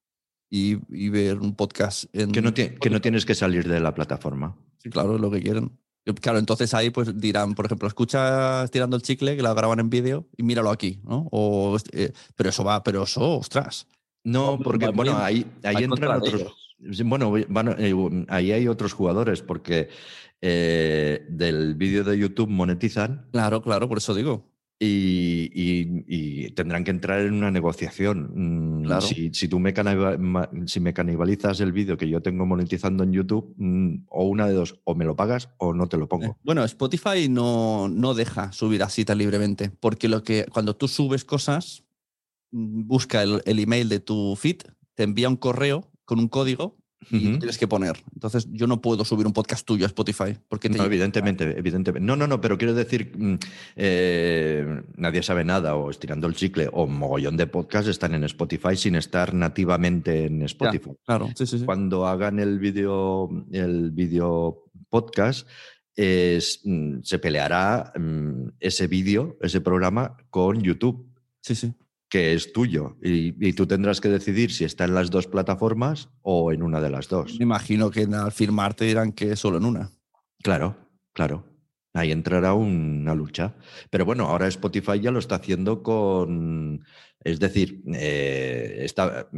y, 0.51 0.77
y 0.89 1.09
ver 1.09 1.39
un 1.39 1.55
podcast 1.55 2.05
en. 2.13 2.33
Que 2.33 2.43
no, 2.43 2.53
que 2.55 2.91
no 2.91 3.01
tienes 3.01 3.25
que 3.27 3.35
salir 3.35 3.67
de 3.69 3.81
la 3.81 3.95
plataforma. 3.95 4.57
Sí, 4.79 4.91
claro, 4.91 5.15
es 5.17 5.21
lo 5.21 5.31
que 5.31 5.43
quieren. 5.43 5.73
Claro, 6.21 6.39
entonces 6.39 6.73
ahí 6.73 6.91
pues 6.91 7.19
dirán, 7.19 7.55
por 7.57 7.67
ejemplo, 7.67 7.89
escucha 7.89 8.63
estirando 8.63 8.95
el 8.95 9.03
chicle, 9.03 9.35
que 9.37 9.43
la 9.43 9.55
graban 9.55 9.81
en 9.81 9.91
vídeo 9.91 10.29
y 10.37 10.45
míralo 10.45 10.71
aquí, 10.71 11.01
¿no? 11.03 11.27
O, 11.33 11.77
eh, 11.93 12.13
pero 12.37 12.51
eso 12.51 12.63
va, 12.63 12.85
pero 12.85 13.03
eso, 13.03 13.39
ostras. 13.39 13.89
No, 14.23 14.57
porque 14.63 14.89
bueno, 14.89 15.17
ahí, 15.19 15.45
ahí 15.65 15.83
entran 15.83 16.19
otros. 16.19 16.77
Bueno, 17.05 17.33
van- 17.49 17.75
eh, 17.79 18.25
ahí 18.29 18.53
hay 18.53 18.69
otros 18.69 18.93
jugadores 18.93 19.43
porque 19.43 19.89
eh, 20.41 21.27
del 21.29 21.75
vídeo 21.75 22.05
de 22.05 22.17
YouTube 22.19 22.51
monetizan 22.51 23.27
Claro, 23.33 23.63
claro, 23.63 23.89
por 23.89 23.99
eso 23.99 24.15
digo. 24.15 24.45
Y, 24.79 25.51
y- 25.55 26.05
y 26.07 26.51
tendrán 26.51 26.85
que 26.85 26.91
entrar 26.91 27.21
en 27.21 27.35
una 27.35 27.51
negociación. 27.51 28.31
Mm, 28.35 28.85
Claro. 28.87 29.01
Si, 29.07 29.31
si 29.33 29.49
tú 29.49 29.59
me, 29.59 29.75
si 30.67 30.81
me 30.81 30.93
canibalizas 30.95 31.61
el 31.61 31.73
vídeo 31.73 31.97
que 31.97 32.09
yo 32.09 32.21
tengo 32.21 32.47
monetizando 32.47 33.03
en 33.03 33.13
YouTube, 33.13 33.55
mm, 33.57 34.05
o 34.09 34.25
una 34.25 34.47
de 34.47 34.53
dos, 34.55 34.79
o 34.85 34.95
me 34.95 35.05
lo 35.05 35.17
pagas 35.17 35.49
o 35.59 35.73
no 35.73 35.89
te 35.89 35.97
lo 35.97 36.09
pongo. 36.09 36.37
Bueno, 36.45 36.63
Spotify 36.65 37.29
no, 37.29 37.89
no 37.89 38.15
deja 38.15 38.53
subir 38.53 38.83
así 38.83 39.05
tan 39.05 39.19
libremente, 39.19 39.71
porque 39.71 40.09
lo 40.09 40.23
que 40.23 40.47
cuando 40.53 40.77
tú 40.77 40.89
subes 40.89 41.25
cosas, 41.25 41.85
mm, 42.53 42.87
busca 42.87 43.23
el, 43.23 43.43
el 43.45 43.59
email 43.59 43.89
de 43.89 44.01
tu 44.01 44.37
feed, 44.37 44.59
te 44.95 45.03
envía 45.03 45.29
un 45.29 45.37
correo 45.37 45.91
con 46.05 46.19
un 46.21 46.29
código 46.29 46.77
y 47.11 47.39
tienes 47.39 47.59
que 47.59 47.69
poner. 47.69 47.97
Entonces, 48.15 48.49
yo 48.51 48.67
no 48.67 48.81
puedo 48.81 49.05
subir 49.05 49.27
un 49.27 49.33
podcast 49.33 49.67
tuyo 49.67 49.85
a 49.85 49.89
Spotify, 49.89 50.37
porque 50.49 50.69
te 50.69 50.79
No, 50.79 50.85
evidentemente, 50.85 51.45
evidentemente. 51.57 52.05
No, 52.05 52.17
no, 52.17 52.27
no, 52.27 52.41
pero 52.41 52.59
quiero 52.59 52.75
decir, 52.75 53.13
mm, 53.17 53.35
eh, 53.77 54.83
nadie 54.97 55.23
sabe 55.23 55.45
nada, 55.45 55.77
o 55.77 55.91
estirando 55.91 56.27
el 56.27 56.35
chicle, 56.35 56.69
o 56.73 56.87
mogollón 56.87 57.37
de 57.37 57.47
podcasts 57.47 57.89
están 57.91 58.15
en 58.15 58.25
Spotify 58.25 58.77
sin 58.77 58.95
estar 58.97 59.35
nativamente 59.35 60.27
en 60.27 60.41
Ya, 60.41 60.47
Spotify. 60.47 60.91
claro, 61.05 61.29
sí, 61.37 61.47
sí, 61.47 61.59
sí. 61.61 61.65
Cuando 61.65 62.07
hagan 62.07 62.39
el 62.39 62.59
vídeo, 62.59 63.29
el 63.53 63.91
vídeo 63.93 64.65
podcast, 64.89 65.47
es, 65.95 66.61
mm, 66.65 67.01
se 67.03 67.19
peleará 67.19 67.93
mm, 67.99 68.49
ese 68.61 68.87
vídeo, 68.87 69.37
ese 69.41 69.61
programa 69.61 70.17
con 70.31 70.61
YouTube, 70.63 71.07
Sí, 71.41 71.55
sí. 71.55 71.73
Que 72.09 72.35
es 72.35 72.53
tuyo. 72.53 72.97
Y, 73.03 73.35
y 73.49 73.53
tú 73.53 73.67
tendrás 73.67 74.01
que 74.01 74.09
decidir 74.09 74.53
si 74.53 74.65
está 74.65 74.85
en 74.85 74.95
las 74.95 75.11
dos 75.11 75.27
plataformas 75.27 76.09
o 76.23 76.53
en 76.53 76.63
una 76.63 76.81
de 76.81 76.91
las 76.91 77.09
dos. 77.09 77.37
Me 77.39 77.45
imagino 77.45 77.91
que 77.91 78.03
al 78.05 78.33
firmar 78.33 78.75
te 78.75 78.85
dirán 78.85 79.13
que 79.13 79.37
solo 79.37 79.59
en 79.59 79.65
una. 79.65 79.91
Claro, 80.43 80.77
claro. 81.13 81.45
Ahí 81.95 82.13
entrará 82.13 82.53
una 82.53 83.15
lucha. 83.15 83.57
Pero 83.91 84.05
bueno, 84.05 84.27
ahora 84.27 84.47
Spotify 84.49 85.01
ya 85.01 85.11
lo 85.11 85.19
está 85.19 85.37
haciendo 85.37 85.83
con. 85.83 86.85
Es 87.25 87.41
decir, 87.41 87.83
eh, 87.95 88.81
está- 88.83 89.29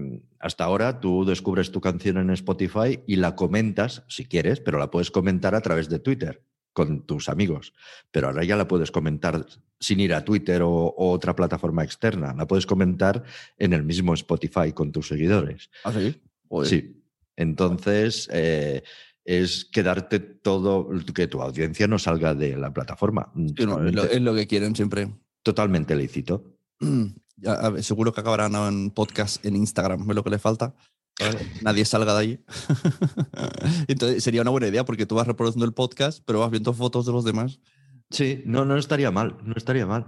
hasta 0.40 0.64
ahora 0.64 0.98
tú 1.00 1.24
descubres 1.24 1.70
tu 1.70 1.80
canción 1.80 2.16
en 2.18 2.30
Spotify 2.30 3.00
y 3.06 3.16
la 3.16 3.36
comentas, 3.36 4.02
si 4.08 4.24
quieres, 4.26 4.60
pero 4.60 4.78
la 4.78 4.90
puedes 4.90 5.10
comentar 5.12 5.54
a 5.54 5.60
través 5.60 5.88
de 5.88 6.00
Twitter 6.00 6.42
con 6.78 7.02
tus 7.02 7.28
amigos. 7.28 7.72
Pero 8.12 8.28
ahora 8.28 8.44
ya 8.44 8.56
la 8.56 8.68
puedes 8.68 8.92
comentar 8.92 9.44
sin 9.80 9.98
ir 9.98 10.14
a 10.14 10.24
Twitter 10.24 10.62
o, 10.62 10.70
o 10.70 11.10
otra 11.10 11.34
plataforma 11.34 11.82
externa. 11.82 12.32
La 12.34 12.46
puedes 12.46 12.66
comentar 12.66 13.24
en 13.58 13.72
el 13.72 13.82
mismo 13.82 14.14
Spotify 14.14 14.72
con 14.72 14.92
tus 14.92 15.08
seguidores. 15.08 15.70
¿Ah, 15.82 15.92
sí? 15.92 16.14
Joder. 16.48 16.68
Sí. 16.68 17.02
Entonces, 17.36 18.28
eh, 18.32 18.82
es 19.24 19.64
quedarte 19.64 20.20
todo, 20.20 20.88
que 21.12 21.26
tu 21.26 21.42
audiencia 21.42 21.88
no 21.88 21.98
salga 21.98 22.34
de 22.34 22.56
la 22.56 22.72
plataforma. 22.72 23.32
Sí, 23.34 23.66
no, 23.66 23.84
es, 23.84 23.94
lo, 23.94 24.02
Totalmente, 24.02 24.16
es 24.16 24.22
lo 24.22 24.34
que 24.34 24.46
quieren 24.46 24.76
siempre. 24.76 25.08
totalmente 25.42 25.96
lícito. 25.96 26.58
Seguro 27.80 28.12
que 28.12 28.20
acabarán 28.20 28.54
en 28.54 28.90
podcast 28.90 29.44
en 29.44 29.56
Instagram, 29.56 30.08
es 30.08 30.14
lo 30.14 30.22
que 30.22 30.30
le 30.30 30.38
falta. 30.38 30.74
Nadie 31.62 31.84
salga 31.84 32.14
de 32.14 32.20
ahí. 32.20 32.44
Entonces 33.88 34.22
sería 34.22 34.42
una 34.42 34.50
buena 34.50 34.68
idea 34.68 34.84
porque 34.84 35.06
tú 35.06 35.16
vas 35.16 35.26
reproduciendo 35.26 35.64
el 35.64 35.72
podcast, 35.72 36.22
pero 36.24 36.40
vas 36.40 36.50
viendo 36.50 36.72
fotos 36.72 37.06
de 37.06 37.12
los 37.12 37.24
demás. 37.24 37.60
Sí, 38.10 38.42
no, 38.46 38.64
no 38.64 38.76
estaría 38.76 39.10
mal, 39.10 39.36
no 39.44 39.54
estaría 39.56 39.86
mal. 39.86 40.06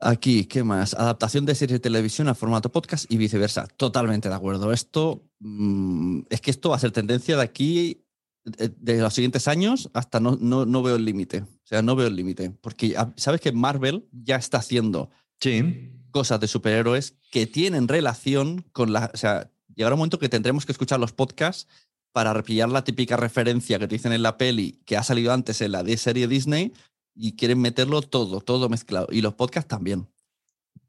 Aquí, 0.00 0.46
¿qué 0.46 0.64
más? 0.64 0.94
Adaptación 0.94 1.44
de 1.44 1.54
series 1.54 1.76
de 1.76 1.80
televisión 1.80 2.28
a 2.28 2.34
formato 2.34 2.72
podcast 2.72 3.10
y 3.10 3.18
viceversa. 3.18 3.66
Totalmente 3.66 4.28
de 4.28 4.34
acuerdo. 4.34 4.72
Esto 4.72 5.28
mm, 5.40 6.22
es 6.30 6.40
que 6.40 6.50
esto 6.50 6.70
va 6.70 6.76
a 6.76 6.80
ser 6.80 6.90
tendencia 6.90 7.36
de 7.36 7.42
aquí, 7.42 8.06
de, 8.44 8.70
de 8.76 8.98
los 8.98 9.12
siguientes 9.12 9.46
años, 9.46 9.90
hasta 9.92 10.18
no, 10.18 10.38
no, 10.40 10.64
no 10.64 10.82
veo 10.82 10.96
el 10.96 11.04
límite. 11.04 11.42
O 11.42 11.66
sea, 11.66 11.82
no 11.82 11.96
veo 11.96 12.06
el 12.06 12.16
límite. 12.16 12.50
Porque 12.50 12.94
ah, 12.96 13.12
sabes 13.16 13.40
que 13.42 13.52
Marvel 13.52 14.08
ya 14.10 14.36
está 14.36 14.58
haciendo 14.58 15.10
Sí, 15.40 15.92
cosas 16.10 16.38
de 16.40 16.48
superhéroes 16.48 17.16
que 17.30 17.46
tienen 17.46 17.88
relación 17.88 18.62
con 18.72 18.92
la. 18.92 19.10
O 19.14 19.16
sea, 19.16 19.50
llegará 19.80 19.94
un 19.94 20.00
momento 20.00 20.18
que 20.18 20.28
tendremos 20.28 20.66
que 20.66 20.72
escuchar 20.72 21.00
los 21.00 21.12
podcasts 21.12 21.66
para 22.12 22.34
repillar 22.34 22.68
la 22.68 22.84
típica 22.84 23.16
referencia 23.16 23.78
que 23.78 23.88
te 23.88 23.94
dicen 23.94 24.12
en 24.12 24.22
la 24.22 24.36
peli 24.36 24.78
que 24.84 24.98
ha 24.98 25.02
salido 25.02 25.32
antes 25.32 25.62
en 25.62 25.72
la 25.72 25.82
de 25.82 25.96
serie 25.96 26.28
Disney 26.28 26.74
y 27.14 27.34
quieren 27.34 27.62
meterlo 27.62 28.02
todo, 28.02 28.42
todo 28.42 28.68
mezclado. 28.68 29.06
Y 29.10 29.22
los 29.22 29.34
podcasts 29.34 29.68
también. 29.68 30.06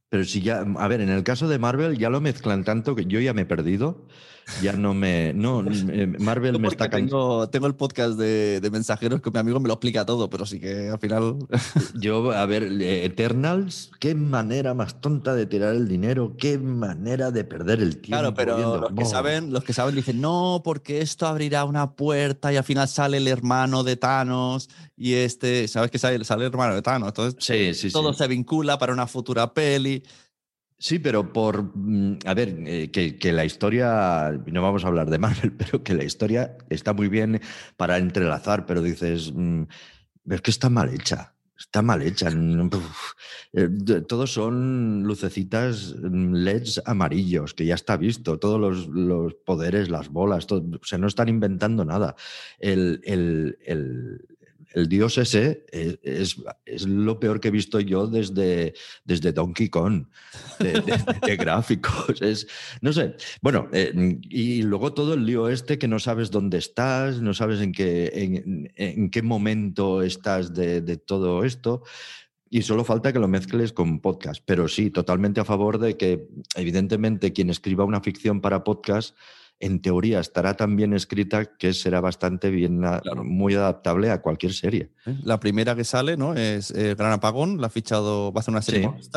pero 0.10 0.26
si 0.26 0.42
ya, 0.42 0.60
a 0.60 0.88
ver, 0.90 1.00
en 1.00 1.08
el 1.08 1.24
caso 1.24 1.48
de 1.48 1.58
Marvel 1.58 1.98
ya 1.98 2.10
lo 2.10 2.20
mezclan 2.20 2.66
tanto 2.66 2.94
que 2.94 3.06
yo 3.06 3.22
ya 3.22 3.34
me 3.34 3.44
he 3.44 3.46
perdido. 3.46 4.08
Ya 4.62 4.74
no 4.74 4.94
me. 4.94 5.34
No, 5.34 5.64
eh, 5.70 6.08
Marvel 6.20 6.60
me 6.60 6.68
está 6.68 6.90
tengo, 6.90 7.48
tengo 7.50 7.68
el 7.68 7.76
podcast 7.76 8.18
de, 8.20 8.60
de 8.60 8.70
mensajeros 8.72 9.22
que 9.22 9.32
mi 9.32 9.40
amigo 9.40 9.60
me 9.60 9.68
lo 9.68 9.76
explica 9.76 10.06
todo, 10.06 10.30
pero 10.30 10.46
sí 10.46 10.60
que 10.60 10.90
al 10.90 11.00
final. 11.00 11.38
Yo, 11.96 12.32
a 12.32 12.46
ver, 12.46 12.64
Eternals, 12.82 13.92
qué 14.00 14.16
manera 14.16 14.74
más 14.74 15.00
tonta 15.02 15.36
de 15.36 15.46
tirar 15.46 15.76
el 15.76 15.88
dinero, 15.88 16.36
qué 16.38 16.58
manera 16.58 17.32
de 17.32 17.44
perder 17.44 17.80
el 17.82 17.98
tiempo. 17.98 18.20
Claro, 18.22 18.34
pero 18.34 18.56
viendo- 18.58 18.78
los 18.82 18.92
que, 18.94 19.06
saben, 19.06 19.54
los 19.54 19.64
que 19.64 19.74
saben 19.74 19.96
dicen, 19.96 20.20
no, 20.22 20.62
porque 20.64 21.02
esto 21.02 21.28
abrirá 21.28 21.66
una 21.66 21.92
puerta 21.96 22.52
y 22.52 22.58
al 22.58 22.64
final 22.64 22.88
sale 22.88 23.18
el 23.18 23.28
hermano 23.28 23.84
de 23.84 23.96
Thanos 23.98 24.70
y 24.98 25.14
este, 25.14 25.68
¿sabes 25.68 25.92
que 25.92 26.00
sale, 26.00 26.24
sale 26.26 26.46
el 26.46 26.52
hermano 26.52 26.76
de 26.76 26.82
Thanos? 26.82 27.10
Entonces 27.10 27.36
Sí, 27.44 27.74
sí, 27.74 27.92
todo 27.92 28.12
sí. 28.14 28.20
se 28.20 28.28
vincula 28.28 28.78
para 28.78 28.94
una 28.94 29.08
futura 29.08 29.54
peli. 29.54 30.04
Sí, 30.84 30.98
pero 30.98 31.32
por. 31.32 31.76
mm, 31.76 32.20
A 32.26 32.34
ver, 32.34 32.56
eh, 32.66 32.90
que, 32.92 33.18
que 33.20 33.32
la 33.32 33.46
historia. 33.46 34.32
No 34.48 34.62
vamos 34.64 34.84
a 34.84 34.88
hablar 34.88 35.10
de 35.10 35.20
Marvel, 35.20 35.52
pero 35.58 35.84
que 35.84 35.94
la 35.94 36.04
historia 36.04 36.58
está 36.70 36.94
muy 36.94 37.08
bien 37.08 37.40
para 37.78 37.98
entrelazar, 37.98 38.66
pero 38.66 38.82
dices. 38.82 39.32
mm, 39.34 39.64
es 40.32 40.42
que 40.42 40.52
está 40.52 40.70
mal 40.70 40.90
hecha. 40.94 41.36
Está 41.58 41.84
mal 41.84 42.02
hecha. 42.02 42.30
uf, 42.30 43.14
eh, 43.54 43.70
Todos 44.08 44.34
son 44.34 45.04
lucecitas 45.04 45.96
mm, 46.02 46.34
LEDs 46.36 46.82
amarillos, 46.86 47.54
que 47.54 47.66
ya 47.66 47.76
está 47.76 47.98
visto. 47.98 48.40
Todos 48.40 48.60
los, 48.60 48.88
los 48.88 49.36
poderes, 49.36 49.90
las 49.90 50.10
bolas, 50.10 50.48
todo, 50.48 50.62
o 50.82 50.86
sea, 50.86 50.98
no 50.98 51.08
están 51.08 51.30
inventando 51.30 51.86
nada. 51.86 52.16
El, 52.60 53.02
el- 53.06 53.58
el- 53.66 54.31
el 54.74 54.88
dios 54.88 55.18
ese 55.18 55.66
es, 55.72 56.00
es, 56.04 56.36
es, 56.66 56.88
lo 56.88 57.20
peor 57.20 57.40
que 57.40 57.50
he 57.50 57.52
visto 57.52 57.80
yo 57.80 58.08
desde, 58.08 58.74
desde 59.04 59.34
Donkey 59.34 59.70
Kong, 59.70 60.06
de, 60.60 61.38
gráficos. 61.38 61.92
Es, 62.22 62.48
no 62.82 62.94
sé, 62.94 63.16
bueno, 63.42 63.68
eh, 63.74 64.20
y 64.30 64.62
luego 64.62 64.94
todo 64.94 65.16
el 65.16 65.26
lío 65.26 65.50
este 65.50 65.80
que 65.80 65.88
no 65.88 66.00
sabes 66.00 66.30
dónde 66.30 66.58
estás, 66.58 67.22
no 67.22 67.34
sabes 67.34 67.62
en 67.62 67.72
qué, 67.72 68.70
en, 68.76 69.10
qué 69.10 69.22
momento 69.22 70.02
estás 70.04 70.54
de 70.54 70.98
todo 70.98 71.44
esto. 71.44 71.84
Y 72.54 72.64
solo 72.64 72.84
falta 72.84 73.14
que 73.14 73.20
lo 73.20 73.30
mezcles 73.30 73.72
con 73.72 74.02
podcast. 74.02 74.44
Pero 74.46 74.68
sí, 74.68 74.92
totalmente 74.92 75.40
a 75.40 75.46
favor 75.46 75.80
de 75.80 75.96
que, 75.96 76.28
evidentemente, 76.56 77.32
quien 77.32 77.50
escriba 77.50 77.86
una 77.86 78.02
ficción 78.02 78.42
para 78.42 78.66
podcast, 78.66 79.16
en 79.62 79.82
teoría 79.82 80.20
estará 80.20 80.56
tan 80.56 80.76
bien 80.76 80.94
escrita 80.94 81.58
que 81.58 81.74
será 81.74 82.02
bastante 82.02 82.50
bien, 82.50 82.80
claro. 82.80 83.24
muy 83.24 83.54
adaptable 83.56 84.10
a 84.10 84.22
cualquier 84.22 84.54
serie. 84.54 84.92
La 85.24 85.40
primera 85.40 85.76
que 85.76 85.84
sale, 85.84 86.18
¿no? 86.18 86.34
Es 86.34 86.72
eh, 86.72 86.96
Gran 86.96 87.14
Apagón, 87.14 87.62
la 87.62 87.68
ha 87.68 87.70
fichado, 87.70 88.34
va 88.34 88.40
a 88.40 88.42
hacer 88.42 88.52
una 88.52 88.62
serie 88.62 88.90
sí. 89.00 89.10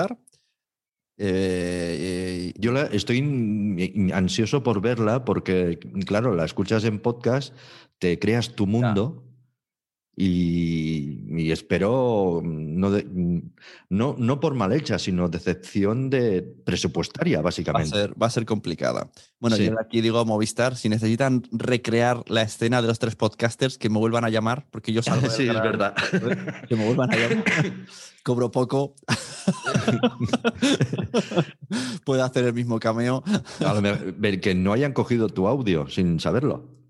Eh, 1.17 1.97
eh, 2.49 2.53
yo 2.59 2.73
la, 2.73 2.83
estoy 2.83 3.21
ansioso 4.13 4.63
por 4.63 4.81
verla 4.81 5.25
porque, 5.25 5.79
claro, 6.07 6.35
la 6.35 6.45
escuchas 6.45 6.85
en 6.85 6.99
podcast, 6.99 7.55
te 7.99 8.19
creas 8.19 8.55
tu 8.55 8.67
mundo. 8.67 9.23
Y, 10.17 11.25
y, 11.43 11.51
espero, 11.51 12.41
no, 12.45 12.91
de, 12.93 13.05
no, 13.89 14.15
no, 14.17 14.41
por 14.41 14.55
mal 14.55 14.73
hecha, 14.73 14.99
sino 15.01 15.29
decepción 15.29 16.09
de 16.09 16.43
presupuestaria, 16.43 17.43
básicamente. 17.43 17.97
Va 17.97 17.99
a 17.99 18.07
ser, 18.07 18.23
va 18.23 18.27
a 18.29 18.31
ser 18.31 18.47
complicada. 18.47 19.11
Bueno, 19.41 19.57
sí. 19.57 19.67
yo 19.67 19.81
aquí 19.81 20.01
digo 20.01 20.25
Movistar, 20.25 20.77
si 20.77 20.89
necesitan 20.89 21.43
recrear 21.51 22.23
la 22.29 22.43
escena 22.43 22.81
de 22.81 22.87
los 22.87 23.01
tres 23.01 23.17
podcasters, 23.17 23.77
que 23.77 23.91
me 23.91 23.99
vuelvan 23.99 24.25
a 24.25 24.31
llamar, 24.31 24.67
porque 24.71 24.93
yo 24.93 25.03
salgo 25.03 25.29
Sí, 25.31 25.49
es 25.49 25.55
verdad. 25.55 25.95
Que 26.69 26.77
me 26.77 26.87
vuelvan 26.87 27.13
a 27.13 27.17
llamar. 27.17 27.45
Cobro 28.23 28.51
poco. 28.51 28.95
Puedo 32.05 32.25
hacer 32.25 32.45
el 32.45 32.55
mismo 32.55 32.79
cameo. 32.79 33.23
Ver, 34.17 34.41
que 34.41 34.55
no 34.55 34.73
hayan 34.73 34.93
cogido 34.93 35.29
tu 35.29 35.47
audio 35.47 35.89
sin 35.89 36.21
saberlo. 36.21 36.84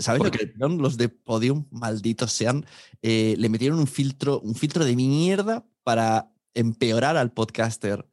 ¿Sabes 0.00 0.22
lo 0.22 0.30
que 0.30 0.44
hicieron 0.44 0.78
los 0.78 0.96
de 0.96 1.08
Podium? 1.08 1.66
Malditos 1.70 2.32
sean. 2.32 2.66
Eh, 3.00 3.34
le 3.38 3.48
metieron 3.48 3.78
un 3.78 3.86
filtro, 3.86 4.40
un 4.40 4.54
filtro 4.54 4.84
de 4.84 4.94
mierda 4.94 5.64
para 5.82 6.30
empeorar 6.54 7.16
al 7.16 7.32
podcaster. 7.32 8.06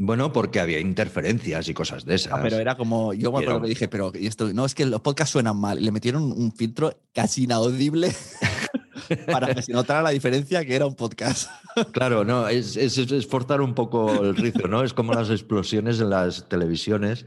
Bueno, 0.00 0.32
porque 0.32 0.60
había 0.60 0.78
interferencias 0.78 1.68
y 1.68 1.74
cosas 1.74 2.04
de 2.04 2.14
esas. 2.14 2.32
Ah, 2.32 2.40
pero 2.42 2.58
era 2.58 2.76
como, 2.76 3.14
yo 3.14 3.32
me 3.32 3.38
acuerdo 3.38 3.62
que 3.62 3.68
dije, 3.68 3.88
pero 3.88 4.12
esto, 4.14 4.52
no, 4.52 4.64
es 4.64 4.74
que 4.74 4.86
los 4.86 5.00
podcasts 5.00 5.32
suenan 5.32 5.56
mal. 5.56 5.82
Le 5.82 5.90
metieron 5.90 6.30
un 6.30 6.52
filtro 6.52 7.00
casi 7.12 7.44
inaudible 7.44 8.14
para 9.26 9.54
que 9.54 9.62
se 9.62 9.72
notara 9.72 10.02
la 10.02 10.10
diferencia 10.10 10.64
que 10.64 10.76
era 10.76 10.86
un 10.86 10.94
podcast. 10.94 11.50
Claro, 11.92 12.24
no, 12.24 12.48
es, 12.48 12.76
es, 12.76 12.98
es 12.98 13.26
forzar 13.28 13.60
un 13.60 13.72
poco 13.72 14.24
el 14.24 14.34
ritmo, 14.34 14.66
¿no? 14.66 14.82
Es 14.82 14.92
como 14.92 15.12
las 15.12 15.30
explosiones 15.30 16.00
en 16.00 16.10
las 16.10 16.48
televisiones 16.48 17.24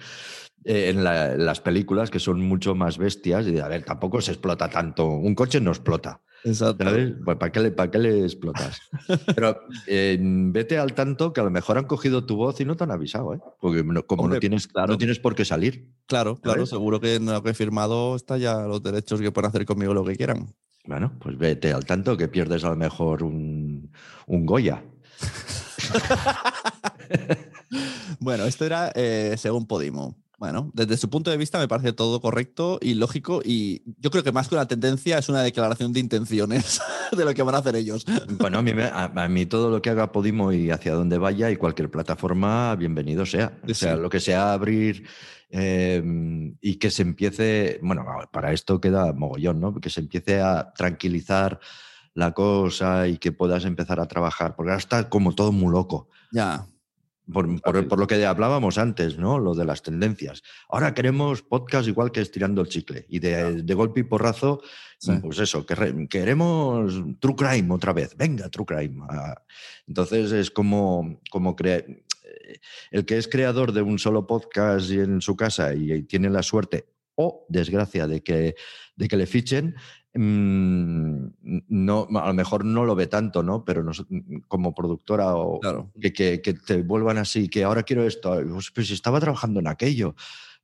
eh, 0.65 0.89
en, 0.89 1.04
la, 1.04 1.34
en, 1.34 1.45
las 1.45 1.62
películas 1.62 2.10
que 2.10 2.19
son 2.19 2.41
mucho 2.41 2.76
más 2.76 2.97
bestias 2.97 3.47
y 3.47 3.60
a 3.60 3.67
ver, 3.67 3.84
tampoco 3.84 4.21
se 4.21 4.32
explota 4.32 4.69
tanto. 4.69 5.08
Un 5.08 5.36
coche 5.36 5.60
no 5.60 5.71
explota. 5.71 6.21
Exacto. 6.43 6.84
¿sabes? 6.84 7.13
Pues, 7.24 7.38
¿para, 7.38 7.52
qué 7.52 7.60
le, 7.60 7.71
¿Para 7.71 7.91
qué 7.91 8.00
le 8.00 8.24
explotas? 8.24 8.80
Pero 9.36 9.60
eh, 9.88 10.17
vete 10.19 10.78
al 10.78 10.93
tanto 10.93 11.34
que 11.34 11.41
a 11.41 11.43
lo 11.43 11.52
mejor 11.52 11.78
han 11.78 11.86
cogido 11.86 12.26
tu 12.26 12.36
voz 12.36 12.60
y 12.62 12.65
no 12.65 12.76
te 12.76 12.84
han 12.84 12.91
avisado, 12.91 13.34
¿eh? 13.34 13.39
Porque 13.60 13.84
no, 13.84 14.06
como 14.06 14.24
Hombre, 14.24 14.38
no, 14.38 14.39
tienes, 14.39 14.67
claro. 14.67 14.93
no 14.93 14.97
tienes 14.97 15.19
por 15.19 15.36
qué 15.36 15.45
salir. 15.45 15.89
Claro, 16.08 16.38
claro, 16.38 16.65
seguro 16.65 17.00
que 17.00 17.15
en 17.15 17.26
lo 17.26 17.43
que 17.43 17.52
he 17.52 17.54
firmado 17.54 18.15
está 18.15 18.38
ya 18.38 18.62
los 18.62 18.82
derechos 18.82 19.21
que 19.21 19.32
pueden 19.32 19.50
hacer 19.50 19.65
conmigo 19.65 19.93
lo 19.93 20.04
que 20.04 20.15
quieran. 20.15 20.54
Bueno, 20.86 21.13
pues 21.19 21.38
vete 21.38 21.74
al 21.74 21.86
tanto 21.86 22.17
que 22.17 22.28
pierdes 22.28 22.63
a 22.63 22.69
lo 22.69 22.76
mejor 22.76 23.24
un, 23.24 23.91
un 24.26 24.45
Goya. 24.45 24.84
bueno, 28.19 28.45
esto 28.45 28.65
era 28.65 28.91
eh, 28.95 29.36
según 29.38 29.67
Podimo. 29.67 30.20
Bueno, 30.41 30.71
desde 30.73 30.97
su 30.97 31.08
punto 31.08 31.30
de 31.30 31.38
vista 31.38 31.60
me 31.60 31.67
parece 31.67 31.93
todo 31.93 32.19
correcto 32.19 32.80
y 32.82 32.95
lógico 32.95 33.43
y 33.45 33.84
yo 33.99 34.10
creo 34.10 34.23
que 34.23 34.32
más 34.32 34.47
que 34.47 34.56
una 34.56 34.67
tendencia 34.67 35.19
es 35.19 35.30
una 35.30 35.43
declaración 35.43 35.93
de 35.93 35.99
intenciones 35.99 36.82
de 37.15 37.25
lo 37.25 37.36
que 37.36 37.43
van 37.43 37.54
a 37.54 37.60
hacer 37.60 37.75
ellos. 37.75 38.08
Bueno, 38.39 38.58
a 38.58 38.62
mí, 38.63 38.71
a, 38.71 39.04
a 39.04 39.27
mí 39.27 39.45
todo 39.45 39.69
lo 39.69 39.84
que 39.84 39.91
haga 39.91 40.12
Podimo 40.12 40.51
y 40.51 40.71
hacia 40.71 40.95
donde 40.95 41.19
vaya 41.19 41.51
y 41.51 41.58
cualquier 41.58 41.91
plataforma, 41.91 42.75
bienvenido 42.75 43.23
sea. 43.23 43.56
O 43.69 43.73
sea, 43.75 43.95
lo 43.95 44.10
que 44.10 44.19
sea 44.19 44.54
abrir 44.54 45.08
eh, 45.51 46.01
y 46.60 46.77
que 46.77 46.89
se 46.89 47.04
empiece, 47.04 47.80
bueno, 47.84 48.04
para 48.32 48.51
esto 48.51 48.82
queda 48.82 49.13
mogollón, 49.13 49.60
¿no? 49.60 49.80
Que 49.80 49.91
se 49.91 49.99
empiece 49.99 50.41
a 50.41 50.73
tranquilizar 50.73 51.60
la 52.15 52.32
cosa 52.32 53.08
y 53.08 53.19
que 53.19 53.32
puedas 53.32 53.63
empezar 53.65 53.99
a 53.99 54.08
trabajar, 54.08 54.56
porque 54.56 54.71
ahora 54.71 54.80
está 54.80 55.08
como 55.08 55.36
todo 55.36 55.51
muy 55.51 55.71
loco. 55.71 56.10
Ya. 56.32 56.65
Por, 57.31 57.61
por, 57.61 57.87
por, 57.87 57.99
lo 57.99 58.07
que 58.07 58.25
hablábamos 58.25 58.77
antes, 58.77 59.17
¿no? 59.17 59.39
Lo 59.39 59.53
de 59.53 59.65
las 59.65 59.81
tendencias. 59.81 60.43
Ahora 60.69 60.93
queremos 60.93 61.41
podcast 61.41 61.87
igual 61.87 62.11
que 62.11 62.21
estirando 62.21 62.61
el 62.61 62.67
chicle. 62.67 63.05
Y 63.09 63.19
de, 63.19 63.63
de 63.63 63.73
golpe 63.73 64.01
y 64.01 64.03
porrazo, 64.03 64.61
sí. 64.99 65.13
pues 65.21 65.39
eso, 65.39 65.65
que, 65.65 66.07
queremos 66.09 67.01
True 67.19 67.35
Crime 67.35 67.73
otra 67.73 67.93
vez. 67.93 68.15
Venga, 68.17 68.49
True 68.49 68.65
Crime. 68.65 69.05
Ah, 69.09 69.41
entonces 69.87 70.31
es 70.31 70.51
como, 70.51 71.21
como 71.29 71.55
crear. 71.55 71.85
El 72.91 73.05
que 73.05 73.17
es 73.17 73.27
creador 73.27 73.71
de 73.71 73.81
un 73.81 73.99
solo 73.99 74.27
podcast 74.27 74.89
y 74.89 74.99
en 74.99 75.21
su 75.21 75.35
casa 75.35 75.73
y, 75.73 75.91
y 75.91 76.03
tiene 76.03 76.29
la 76.29 76.43
suerte 76.43 76.85
o 77.15 77.45
desgracia 77.49 78.07
de 78.07 78.23
que, 78.23 78.55
de 78.95 79.07
que 79.07 79.17
le 79.17 79.25
fichen, 79.25 79.75
no, 80.13 82.08
a 82.19 82.28
lo 82.28 82.34
mejor 82.34 82.65
no 82.65 82.86
lo 82.86 82.95
ve 82.95 83.08
tanto, 83.08 83.43
¿no? 83.43 83.63
Pero 83.63 83.84
no, 83.84 83.91
como 84.47 84.76
productora 84.76 85.36
o 85.36 85.60
claro. 85.60 85.91
que, 86.00 86.12
que, 86.12 86.41
que, 86.41 86.54
te 86.54 86.82
vuelvan 86.82 87.17
así, 87.17 87.47
que 87.47 87.63
ahora 87.63 87.84
quiero 87.84 88.06
esto, 88.06 88.38
pues 88.76 88.88
si 88.88 88.93
estaba 88.93 89.19
trabajando 89.19 89.60
en 89.60 89.67
aquello. 89.67 90.15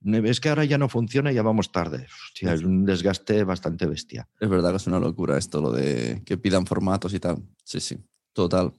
Es 0.04 0.40
que 0.40 0.48
ahora 0.48 0.64
ya 0.64 0.78
no 0.78 0.88
funciona 0.88 1.32
y 1.32 1.34
ya 1.34 1.42
vamos 1.42 1.72
tarde. 1.72 2.06
Hostia, 2.26 2.52
es 2.52 2.62
un 2.62 2.84
desgaste 2.84 3.42
bastante 3.44 3.86
bestia. 3.86 4.28
Es 4.38 4.48
verdad 4.48 4.70
que 4.70 4.76
es 4.76 4.86
una 4.86 5.00
locura 5.00 5.36
esto, 5.36 5.60
lo 5.60 5.72
de 5.72 6.22
que 6.24 6.38
pidan 6.38 6.66
formatos 6.66 7.14
y 7.14 7.20
tal. 7.20 7.42
Sí, 7.64 7.80
sí, 7.80 7.98
total. 8.32 8.74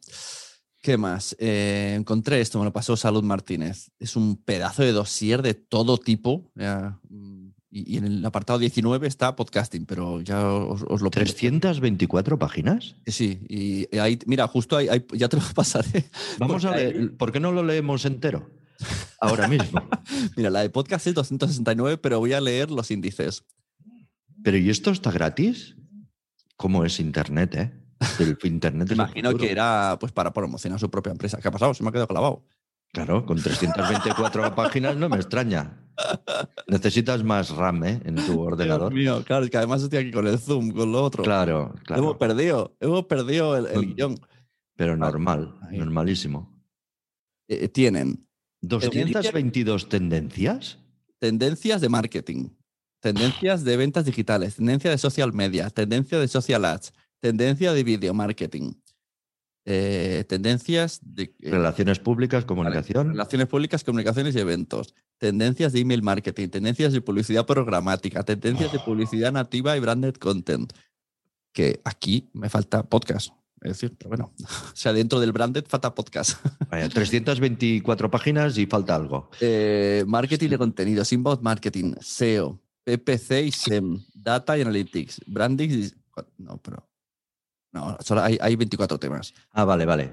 ¿Qué 0.81 0.97
más? 0.97 1.35
Eh, 1.39 1.95
encontré 1.97 2.39
esto, 2.39 2.57
me 2.57 2.63
lo 2.63 2.71
pasó 2.71 2.95
Salud 2.95 3.23
Martínez. 3.23 3.91
Es 3.99 4.15
un 4.15 4.37
pedazo 4.37 4.81
de 4.81 4.93
dossier 4.93 5.41
de 5.41 5.53
todo 5.53 5.97
tipo. 5.97 6.49
Ya, 6.55 6.97
mm, 7.09 7.28
y, 7.71 7.93
y, 7.93 7.97
en 7.97 8.05
el 8.05 8.25
apartado 8.25 8.59
19 8.59 9.07
está 9.07 9.35
podcasting, 9.35 9.85
pero 9.85 10.21
ya 10.21 10.43
os, 10.51 10.83
os 10.87 11.01
lo... 11.01 11.11
¿324 11.11 12.37
páginas? 12.37 12.95
Sí, 13.05 13.39
y 13.47 13.97
ahí, 13.97 14.19
mira, 14.25 14.47
justo 14.47 14.77
ahí, 14.77 14.87
ahí 14.87 15.05
ya 15.13 15.29
te 15.29 15.37
lo 15.37 15.43
pasaré. 15.55 16.05
Vamos 16.37 16.65
a 16.65 16.71
ver, 16.71 17.15
¿por 17.17 17.31
qué 17.31 17.39
no 17.39 17.51
lo 17.51 17.63
leemos 17.63 18.05
entero? 18.05 18.49
Ahora 19.19 19.47
mismo. 19.47 19.81
mira, 20.37 20.49
la 20.49 20.61
de 20.61 20.69
podcast 20.69 21.07
es 21.07 21.13
269, 21.13 21.97
pero 21.97 22.19
voy 22.19 22.33
a 22.33 22.41
leer 22.41 22.71
los 22.71 22.91
índices. 22.91 23.43
Pero 24.43 24.57
¿y 24.57 24.69
esto 24.69 24.91
está 24.91 25.11
gratis? 25.11 25.75
¿Cómo 26.55 26.85
es 26.85 26.99
Internet, 26.99 27.55
eh? 27.55 27.71
El 28.19 28.37
Internet 28.43 28.91
imagino 28.91 29.35
que 29.35 29.51
era 29.51 29.97
pues 29.99 30.11
para 30.11 30.33
promocionar 30.33 30.79
su 30.79 30.89
propia 30.89 31.11
empresa. 31.11 31.39
¿Qué 31.41 31.47
ha 31.47 31.51
pasado? 31.51 31.73
Se 31.73 31.83
me 31.83 31.89
ha 31.89 31.91
quedado 31.91 32.07
clavado. 32.07 32.45
Claro, 32.91 33.25
con 33.25 33.41
324 33.41 34.55
páginas 34.55 34.95
no 34.97 35.09
me 35.09 35.17
extraña. 35.17 35.77
Necesitas 36.67 37.23
más 37.23 37.49
RAM 37.49 37.83
¿eh? 37.83 38.01
en 38.05 38.15
tu 38.15 38.39
ordenador. 38.39 38.93
Dios 38.93 39.17
mío, 39.17 39.23
claro, 39.25 39.45
es 39.45 39.51
que 39.51 39.57
además 39.57 39.83
estoy 39.83 39.99
aquí 39.99 40.11
con 40.11 40.27
el 40.27 40.39
Zoom, 40.39 40.71
con 40.71 40.91
lo 40.91 41.03
otro. 41.03 41.23
Claro, 41.23 41.75
claro. 41.83 42.01
Hemos 42.01 42.17
perdido, 42.17 42.75
hemos 42.79 43.05
perdido 43.05 43.57
el, 43.57 43.67
el 43.67 43.95
guion. 43.95 44.15
Pero 44.75 44.95
normal, 44.95 45.55
Ahí. 45.69 45.77
normalísimo. 45.77 46.57
Eh, 47.49 47.67
tienen 47.67 48.25
222 48.61 49.89
tendencias. 49.89 50.79
Tendencias 51.19 51.81
de 51.81 51.89
marketing, 51.89 52.49
tendencias 53.01 53.65
de 53.65 53.75
ventas 53.75 54.05
digitales, 54.05 54.55
tendencia 54.55 54.89
de 54.89 54.97
social 54.97 55.33
media, 55.33 55.69
tendencia 55.69 56.17
de 56.17 56.29
social 56.29 56.63
ads, 56.63 56.93
tendencia 57.19 57.73
de 57.73 57.83
video 57.83 58.13
marketing, 58.13 58.71
eh, 59.65 60.23
tendencias 60.27 60.99
de 61.03 61.35
eh, 61.39 61.51
relaciones 61.51 61.99
públicas, 61.99 62.45
comunicación. 62.45 63.07
Vale, 63.07 63.13
relaciones 63.13 63.47
públicas, 63.47 63.83
comunicaciones 63.83 64.35
y 64.35 64.39
eventos. 64.39 64.95
Tendencias 65.17 65.73
de 65.73 65.81
email 65.81 66.01
marketing, 66.01 66.47
tendencias 66.47 66.93
de 66.93 67.01
publicidad 67.01 67.45
programática, 67.45 68.23
tendencias 68.23 68.69
oh. 68.69 68.73
de 68.73 68.79
publicidad 68.79 69.31
nativa 69.31 69.75
y 69.75 69.79
branded 69.79 70.15
content. 70.15 70.73
Que 71.51 71.81
aquí 71.83 72.29
me 72.33 72.49
falta 72.49 72.83
podcast. 72.83 73.33
Es 73.61 73.73
decir, 73.73 73.95
pero 73.97 74.09
bueno, 74.09 74.33
o 74.43 74.75
sea, 74.75 74.93
dentro 74.93 75.19
del 75.19 75.33
branded 75.33 75.65
falta 75.67 75.93
podcast. 75.93 76.43
Vaya, 76.71 76.89
324 76.89 78.09
páginas 78.09 78.57
y 78.57 78.65
falta 78.65 78.95
algo. 78.95 79.29
Eh, 79.41 80.03
marketing 80.07 80.49
de 80.49 80.57
contenidos, 80.57 81.11
inbound 81.11 81.41
marketing, 81.41 81.93
SEO, 81.99 82.59
PPC 82.85 83.43
y 83.45 83.51
SEM, 83.51 83.99
Data 84.13 84.57
y 84.57 84.61
Analytics, 84.61 85.21
Branding. 85.27 85.69
Y... 85.69 85.91
No, 86.37 86.57
pero 86.57 86.88
No, 87.71 87.95
solo 87.99 88.21
hay, 88.23 88.35
hay 88.41 88.55
24 88.55 88.97
temas. 88.97 89.33
Ah, 89.51 89.63
vale, 89.63 89.85
vale. 89.85 90.09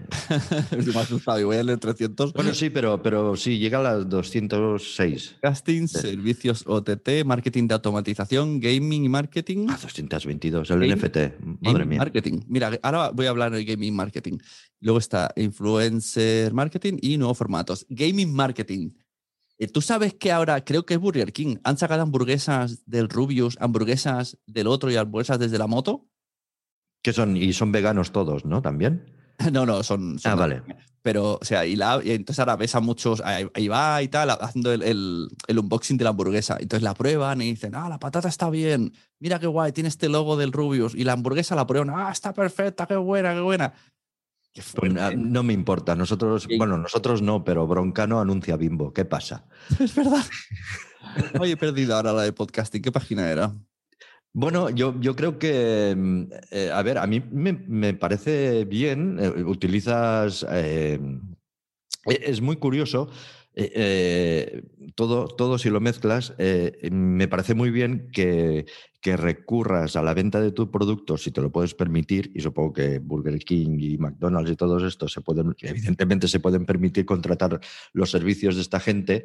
Me 0.76 0.94
ha 0.94 1.00
asustado 1.00 1.40
y 1.40 1.44
voy 1.44 1.56
a 1.56 1.62
leer 1.62 1.78
300. 1.78 2.34
Bueno, 2.34 2.52
sí, 2.52 2.68
pero, 2.68 3.00
pero 3.02 3.34
sí, 3.34 3.58
llega 3.58 3.78
a 3.78 3.82
las 3.82 4.08
206. 4.10 5.36
Casting, 5.40 5.86
servicios 5.88 6.64
OTT, 6.66 7.24
marketing 7.24 7.66
de 7.68 7.74
automatización, 7.74 8.60
gaming 8.60 9.04
y 9.06 9.08
marketing. 9.08 9.66
Ah, 9.70 9.78
222, 9.80 10.70
el 10.70 10.80
Game- 10.80 10.96
NFT. 10.96 11.16
Madre 11.62 11.86
mía. 11.86 11.98
Marketing. 11.98 12.40
Mira, 12.46 12.78
ahora 12.82 13.10
voy 13.10 13.24
a 13.26 13.30
hablar 13.30 13.52
de 13.52 13.64
gaming 13.64 13.94
marketing. 13.96 14.36
Luego 14.80 14.98
está 14.98 15.30
influencer 15.36 16.52
marketing 16.52 16.98
y 17.00 17.16
nuevos 17.16 17.38
formatos. 17.38 17.86
Gaming 17.88 18.34
marketing. 18.34 18.90
Eh, 19.58 19.66
Tú 19.68 19.80
sabes 19.80 20.12
que 20.12 20.30
ahora 20.30 20.62
creo 20.62 20.84
que 20.84 20.94
es 20.94 21.00
Burger 21.00 21.32
King. 21.32 21.56
Han 21.64 21.78
sacado 21.78 22.02
hamburguesas 22.02 22.82
del 22.84 23.08
Rubius, 23.08 23.56
hamburguesas 23.60 24.36
del 24.46 24.66
otro 24.66 24.90
y 24.90 24.96
hamburguesas 24.96 25.38
desde 25.38 25.56
la 25.56 25.66
moto. 25.66 26.06
Que 27.02 27.12
son, 27.12 27.36
y 27.36 27.52
son 27.52 27.72
veganos 27.72 28.12
todos, 28.12 28.44
¿no? 28.44 28.62
También. 28.62 29.12
No, 29.52 29.66
no, 29.66 29.82
son. 29.82 30.18
son 30.18 30.32
Ah, 30.32 30.34
vale. 30.34 30.62
Pero, 31.02 31.34
o 31.40 31.44
sea, 31.44 31.66
y, 31.66 31.76
la, 31.76 32.00
y 32.02 32.10
entonces 32.12 32.38
ahora 32.40 32.56
ves 32.56 32.74
a 32.74 32.80
muchos, 32.80 33.20
ahí 33.22 33.68
va 33.68 34.02
y 34.02 34.08
tal, 34.08 34.30
haciendo 34.30 34.72
el, 34.72 34.82
el- 34.82 35.28
el 35.46 35.58
unboxing 35.58 35.98
de 35.98 36.04
la 36.04 36.10
hamburguesa. 36.10 36.56
Entonces 36.58 36.82
la 36.82 36.94
prueban 36.94 37.42
y 37.42 37.50
dicen, 37.50 37.74
ah, 37.74 37.88
la 37.90 37.98
patata 38.00 38.28
está 38.28 38.48
bien, 38.50 38.92
mira 39.20 39.38
qué 39.38 39.46
guay, 39.46 39.72
tiene 39.72 39.88
este 39.90 40.08
logo 40.08 40.36
del 40.38 40.52
Rubius. 40.52 40.94
Y 40.94 41.04
la 41.04 41.12
hamburguesa 41.12 41.54
la 41.54 41.66
prueban, 41.66 41.90
ah, 41.90 42.10
está 42.10 42.32
perfecta, 42.32 42.86
qué 42.86 42.96
buena, 42.96 43.34
qué 43.34 43.40
buena. 43.40 43.74
Qué 44.54 44.62
Pues, 44.74 44.90
fuerte. 44.94 45.16
no 45.16 45.42
me 45.42 45.52
importa. 45.52 45.94
Nosotros, 45.94 46.48
bueno, 46.56 46.78
nosotros 46.78 47.20
no, 47.20 47.44
pero 47.44 47.66
Broncano 47.66 48.18
anuncia 48.20 48.56
Bimbo. 48.56 48.92
¿Qué 48.94 49.04
pasa? 49.04 49.44
Es 49.78 49.94
verdad. 49.94 50.24
Oye, 51.40 51.52
he 51.52 51.56
perdido 51.58 51.94
ahora 51.94 52.14
la 52.14 52.22
de 52.22 52.32
podcasting. 52.32 52.80
¿Qué 52.82 52.90
página 52.90 53.30
era? 53.30 53.54
Bueno, 54.38 54.68
yo, 54.68 55.00
yo 55.00 55.16
creo 55.16 55.38
que, 55.38 55.94
mm, 55.96 56.22
eh, 56.50 56.70
a 56.70 56.82
ver, 56.82 56.98
a 56.98 57.06
mí 57.06 57.22
me, 57.32 57.54
me 57.54 57.94
parece 57.94 58.66
bien, 58.66 59.16
eh, 59.18 59.42
utilizas, 59.42 60.44
eh, 60.50 61.00
e- 62.04 62.20
es 62.22 62.42
muy 62.42 62.56
curioso, 62.56 63.08
todo, 64.94 65.28
todo 65.28 65.56
si 65.56 65.70
lo 65.70 65.80
mezclas, 65.80 66.34
me 66.90 67.26
parece 67.26 67.54
muy 67.54 67.70
bien 67.70 68.10
que, 68.12 68.66
que 69.00 69.16
recurras 69.16 69.96
a 69.96 70.02
la 70.02 70.12
venta 70.12 70.42
de 70.42 70.52
tu 70.52 70.70
producto 70.70 71.16
si 71.16 71.30
te 71.30 71.40
lo 71.40 71.50
puedes 71.50 71.72
permitir, 71.72 72.30
y 72.34 72.40
supongo 72.40 72.74
que 72.74 72.98
Burger 72.98 73.38
King 73.38 73.78
y 73.80 73.96
McDonald's 73.96 74.50
y 74.50 74.56
todos 74.56 74.82
estos 74.82 75.12
se 75.12 75.22
pueden, 75.22 75.54
evidentemente 75.62 76.28
se 76.28 76.40
pueden 76.40 76.66
permitir 76.66 77.06
contratar 77.06 77.58
los 77.94 78.10
servicios 78.10 78.56
de 78.56 78.60
esta 78.60 78.80
gente 78.80 79.24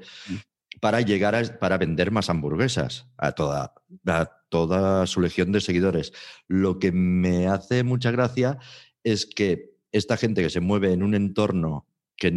para 0.81 0.99
llegar 0.99 1.35
a 1.35 1.43
para 1.59 1.77
vender 1.77 2.11
más 2.11 2.29
hamburguesas 2.29 3.07
a 3.17 3.31
toda, 3.31 3.73
a 4.07 4.29
toda 4.49 5.07
su 5.07 5.21
legión 5.21 5.53
de 5.53 5.61
seguidores. 5.61 6.11
Lo 6.49 6.79
que 6.79 6.91
me 6.91 7.47
hace 7.47 7.83
mucha 7.83 8.11
gracia 8.11 8.57
es 9.03 9.25
que 9.25 9.71
esta 9.93 10.17
gente 10.17 10.41
que 10.41 10.49
se 10.49 10.59
mueve 10.59 10.91
en 10.91 11.03
un 11.03 11.13
entorno 11.15 11.87
que, 12.17 12.29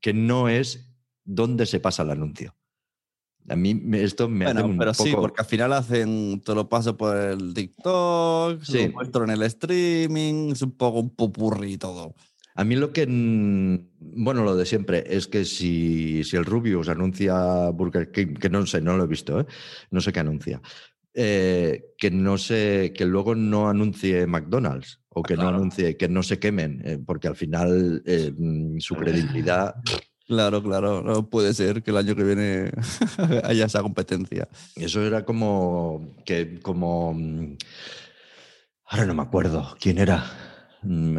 que 0.00 0.12
no 0.12 0.48
es 0.48 0.92
donde 1.24 1.64
se 1.66 1.80
pasa 1.80 2.02
el 2.02 2.10
anuncio. 2.10 2.54
A 3.48 3.56
mí 3.56 3.80
esto 3.94 4.28
me 4.28 4.44
hace 4.44 4.54
Bueno, 4.54 4.68
un 4.68 4.78
pero 4.78 4.92
sí, 4.94 5.10
poco- 5.10 5.22
porque 5.22 5.40
al 5.40 5.46
final 5.46 5.72
hacen, 5.72 6.40
te 6.44 6.54
lo 6.54 6.68
paso 6.68 6.96
por 6.96 7.16
el 7.16 7.54
TikTok, 7.54 8.62
Sí. 8.62 8.86
lo 8.86 8.92
muestro 8.92 9.24
en 9.24 9.30
el 9.30 9.42
streaming, 9.42 10.52
es 10.52 10.62
un 10.62 10.72
poco 10.72 11.00
un 11.00 11.10
popurrí 11.10 11.78
todo. 11.78 12.14
A 12.60 12.64
mí 12.64 12.76
lo 12.76 12.92
que, 12.92 13.06
bueno, 13.06 14.44
lo 14.44 14.54
de 14.54 14.66
siempre, 14.66 15.02
es 15.06 15.28
que 15.28 15.46
si, 15.46 16.22
si 16.24 16.36
el 16.36 16.44
Rubius 16.44 16.90
anuncia 16.90 17.70
Burger 17.70 18.12
King, 18.12 18.34
que 18.34 18.50
no 18.50 18.66
sé, 18.66 18.82
no 18.82 18.98
lo 18.98 19.04
he 19.04 19.06
visto, 19.06 19.40
¿eh? 19.40 19.46
no 19.90 20.02
sé 20.02 20.12
qué 20.12 20.20
anuncia, 20.20 20.60
eh, 21.14 21.94
que 21.96 22.10
no 22.10 22.36
sé, 22.36 22.92
que 22.94 23.06
luego 23.06 23.34
no 23.34 23.70
anuncie 23.70 24.26
McDonald's 24.26 25.00
o 25.08 25.22
que 25.22 25.36
claro. 25.36 25.52
no 25.52 25.56
anuncie, 25.56 25.96
que 25.96 26.10
no 26.10 26.22
se 26.22 26.38
quemen, 26.38 26.82
eh, 26.84 26.98
porque 27.02 27.28
al 27.28 27.36
final 27.36 28.02
mm, 28.36 28.78
su 28.78 28.94
credibilidad, 28.94 29.76
Claro, 30.26 30.62
claro, 30.62 31.02
no 31.02 31.30
puede 31.30 31.54
ser 31.54 31.82
que 31.82 31.90
el 31.90 31.96
año 31.96 32.14
que 32.14 32.24
viene 32.24 32.70
haya 33.42 33.64
esa 33.64 33.80
competencia. 33.80 34.48
eso 34.76 35.00
era 35.00 35.24
como 35.24 36.14
que, 36.26 36.60
como, 36.60 37.14
mm, 37.14 37.56
ahora 38.84 39.06
no 39.06 39.14
me 39.14 39.22
acuerdo 39.22 39.74
quién 39.80 39.96
era, 39.96 40.24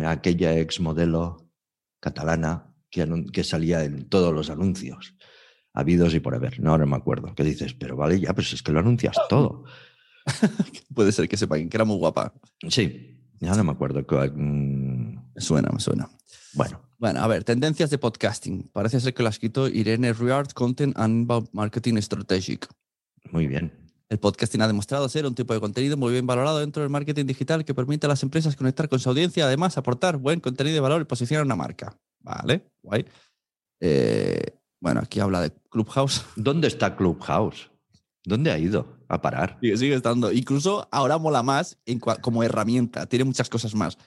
aquella 0.05 0.57
ex 0.57 0.79
modelo 0.79 1.49
catalana 1.99 2.73
que, 2.89 3.43
salía 3.43 3.83
en 3.83 4.09
todos 4.09 4.33
los 4.33 4.49
anuncios, 4.49 5.15
habidos 5.73 6.13
y 6.13 6.19
por 6.19 6.35
haber. 6.35 6.59
No, 6.59 6.71
ahora 6.71 6.85
me 6.85 6.95
acuerdo. 6.95 7.33
Que 7.35 7.43
dices, 7.43 7.73
pero 7.73 7.95
vale, 7.95 8.19
ya, 8.19 8.33
pues 8.33 8.53
es 8.53 8.61
que 8.61 8.71
lo 8.71 8.79
anuncias 8.79 9.15
todo. 9.29 9.63
Puede 10.93 11.11
ser 11.11 11.27
que 11.27 11.37
sepan 11.37 11.69
que 11.69 11.77
era 11.77 11.85
muy 11.85 11.97
guapa. 11.97 12.33
Sí, 12.69 13.17
ya 13.39 13.55
no 13.55 13.63
me 13.63 13.71
acuerdo. 13.71 14.01
mm, 14.01 15.33
Me 15.35 15.41
suena, 15.41 15.69
me 15.71 15.79
suena. 15.79 16.09
Bueno, 16.53 16.81
Bueno, 16.97 17.21
a 17.21 17.27
ver, 17.27 17.43
tendencias 17.43 17.89
de 17.89 17.97
podcasting. 17.97 18.69
Parece 18.73 18.99
ser 18.99 19.13
que 19.13 19.23
lo 19.23 19.29
ha 19.29 19.31
escrito 19.31 19.67
Irene 19.67 20.13
Riard, 20.13 20.51
Content 20.51 20.97
and 20.97 21.27
Marketing 21.53 21.97
Strategic. 22.01 22.67
muy 23.31 23.47
bien. 23.47 23.80
El 24.11 24.19
podcasting 24.19 24.61
ha 24.61 24.67
demostrado 24.67 25.07
ser 25.07 25.25
un 25.25 25.33
tipo 25.33 25.53
de 25.53 25.61
contenido 25.61 25.95
muy 25.95 26.11
bien 26.11 26.27
valorado 26.27 26.59
dentro 26.59 26.83
del 26.83 26.89
marketing 26.89 27.25
digital 27.25 27.63
que 27.63 27.73
permite 27.73 28.07
a 28.07 28.09
las 28.09 28.21
empresas 28.23 28.57
conectar 28.57 28.89
con 28.89 28.99
su 28.99 29.07
audiencia, 29.07 29.45
además 29.45 29.77
aportar 29.77 30.17
buen 30.17 30.41
contenido 30.41 30.73
de 30.73 30.81
valor 30.81 31.01
y 31.01 31.05
posicionar 31.05 31.45
una 31.45 31.55
marca. 31.55 31.97
Vale, 32.19 32.73
guay. 32.83 33.05
Eh, 33.79 34.59
bueno, 34.81 34.99
aquí 34.99 35.21
habla 35.21 35.39
de 35.39 35.53
Clubhouse. 35.69 36.25
¿Dónde 36.35 36.67
está 36.67 36.97
Clubhouse? 36.97 37.71
¿Dónde 38.25 38.51
ha 38.51 38.59
ido 38.59 38.97
a 39.07 39.21
parar? 39.21 39.57
Sigue, 39.61 39.77
sigue 39.77 39.95
estando. 39.95 40.33
Incluso 40.33 40.89
ahora 40.91 41.17
mola 41.17 41.41
más 41.41 41.77
en 41.85 41.99
como 41.99 42.43
herramienta. 42.43 43.05
Tiene 43.05 43.23
muchas 43.23 43.47
cosas 43.47 43.73
más. 43.75 43.97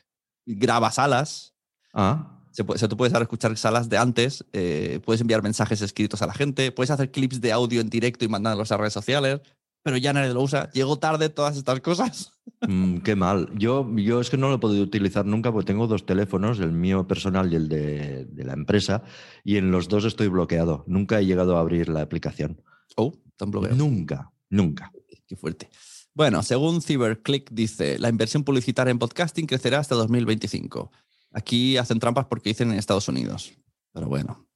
Graba 0.44 0.90
salas. 0.90 1.54
Ah, 1.94 2.42
Se 2.50 2.62
puede, 2.62 2.86
tú 2.86 2.98
puedes 2.98 3.14
ahora 3.14 3.22
escuchar 3.22 3.56
salas 3.56 3.88
de 3.88 3.96
antes. 3.96 4.44
eh, 4.52 5.00
puedes 5.02 5.22
enviar 5.22 5.42
mensajes 5.42 5.80
escritos 5.80 6.20
a 6.20 6.26
la 6.26 6.34
gente. 6.34 6.72
Puedes 6.72 6.90
hacer 6.90 7.10
clips 7.10 7.40
de 7.40 7.52
audio 7.52 7.80
en 7.80 7.88
directo 7.88 8.26
y 8.26 8.28
mandarlos 8.28 8.70
a 8.70 8.76
redes 8.76 8.92
sociales. 8.92 9.40
Pero 9.84 9.98
ya 9.98 10.12
nadie 10.14 10.32
lo 10.32 10.40
usa. 10.40 10.70
Llegó 10.72 10.98
tarde 10.98 11.28
todas 11.28 11.56
estas 11.56 11.80
cosas. 11.80 12.32
mm, 12.66 12.98
qué 12.98 13.14
mal. 13.14 13.50
Yo, 13.56 13.88
yo 13.94 14.20
es 14.20 14.30
que 14.30 14.38
no 14.38 14.48
lo 14.48 14.54
he 14.54 14.58
podido 14.58 14.82
utilizar 14.82 15.26
nunca 15.26 15.52
porque 15.52 15.66
tengo 15.66 15.86
dos 15.86 16.06
teléfonos, 16.06 16.58
el 16.58 16.72
mío 16.72 17.06
personal 17.06 17.52
y 17.52 17.56
el 17.56 17.68
de, 17.68 18.24
de 18.24 18.44
la 18.44 18.54
empresa, 18.54 19.02
y 19.44 19.58
en 19.58 19.70
los 19.70 19.88
dos 19.88 20.06
estoy 20.06 20.28
bloqueado. 20.28 20.84
Nunca 20.88 21.20
he 21.20 21.26
llegado 21.26 21.56
a 21.56 21.60
abrir 21.60 21.90
la 21.90 22.00
aplicación. 22.00 22.62
Oh, 22.96 23.12
tan 23.36 23.50
bloqueado. 23.50 23.76
Nunca, 23.76 24.32
nunca. 24.48 24.90
Qué 25.28 25.36
fuerte. 25.36 25.68
Bueno, 26.14 26.42
según 26.42 26.80
CyberClick 26.80 27.50
dice, 27.50 27.98
la 27.98 28.08
inversión 28.08 28.42
publicitaria 28.42 28.90
en 28.90 28.98
podcasting 28.98 29.46
crecerá 29.46 29.80
hasta 29.80 29.96
2025. 29.96 30.90
Aquí 31.32 31.76
hacen 31.76 31.98
trampas 31.98 32.26
porque 32.26 32.50
dicen 32.50 32.70
en 32.70 32.78
Estados 32.78 33.08
Unidos. 33.08 33.52
Pero 33.92 34.08
bueno. 34.08 34.48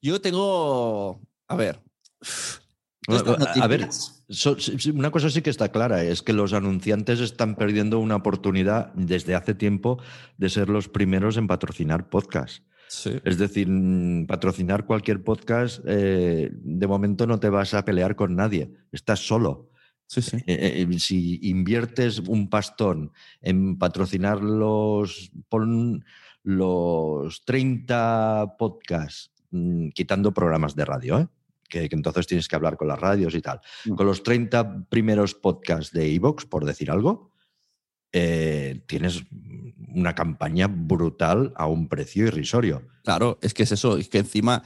Yo 0.00 0.20
tengo... 0.20 1.20
A 1.48 1.56
ver. 1.56 1.82
A 3.08 3.66
ver, 3.66 3.88
so- 4.28 4.56
una 4.94 5.10
cosa 5.10 5.30
sí 5.30 5.42
que 5.42 5.50
está 5.50 5.70
clara, 5.70 6.02
es 6.02 6.22
que 6.22 6.32
los 6.32 6.52
anunciantes 6.52 7.20
están 7.20 7.54
perdiendo 7.54 7.98
una 8.00 8.16
oportunidad 8.16 8.92
desde 8.94 9.34
hace 9.34 9.54
tiempo 9.54 10.00
de 10.38 10.48
ser 10.48 10.68
los 10.68 10.88
primeros 10.88 11.36
en 11.36 11.46
patrocinar 11.46 12.08
podcasts. 12.08 12.62
Sí. 12.88 13.18
Es 13.24 13.38
decir, 13.38 13.68
mm, 13.68 14.26
patrocinar 14.26 14.86
cualquier 14.86 15.22
podcast, 15.22 15.80
eh, 15.86 16.50
de 16.52 16.86
momento 16.86 17.26
no 17.26 17.38
te 17.40 17.48
vas 17.48 17.74
a 17.74 17.84
pelear 17.84 18.14
con 18.16 18.36
nadie, 18.36 18.72
estás 18.92 19.26
solo. 19.26 19.70
Sí, 20.08 20.22
sí. 20.22 20.36
Eh, 20.46 20.86
eh, 20.88 20.98
si 21.00 21.40
inviertes 21.48 22.20
un 22.20 22.48
pastón 22.48 23.10
en 23.40 23.76
patrocinar 23.76 24.40
los, 24.40 25.32
pon 25.48 26.04
los 26.44 27.44
30 27.44 28.54
podcasts, 28.56 29.32
mm, 29.50 29.88
quitando 29.88 30.32
programas 30.32 30.76
de 30.76 30.84
radio, 30.84 31.18
¿eh? 31.18 31.28
Que, 31.68 31.88
que 31.88 31.96
entonces 31.96 32.26
tienes 32.26 32.48
que 32.48 32.56
hablar 32.56 32.76
con 32.76 32.88
las 32.88 32.98
radios 32.98 33.34
y 33.34 33.40
tal, 33.42 33.60
Mm. 33.84 33.94
con 33.94 34.06
los 34.06 34.22
30 34.22 34.86
primeros 34.88 35.34
podcasts 35.34 35.92
de 35.92 36.14
Evox, 36.14 36.44
por 36.46 36.64
decir 36.64 36.90
algo, 36.90 37.32
eh, 38.12 38.82
tienes 38.86 39.24
una 39.88 40.14
campaña 40.14 40.68
brutal 40.68 41.52
a 41.56 41.66
un 41.66 41.88
precio 41.88 42.26
irrisorio. 42.26 42.86
Claro, 43.04 43.38
es 43.42 43.52
que 43.54 43.64
es 43.64 43.72
eso. 43.72 43.96
Es 43.98 44.08
que 44.08 44.18
encima 44.18 44.62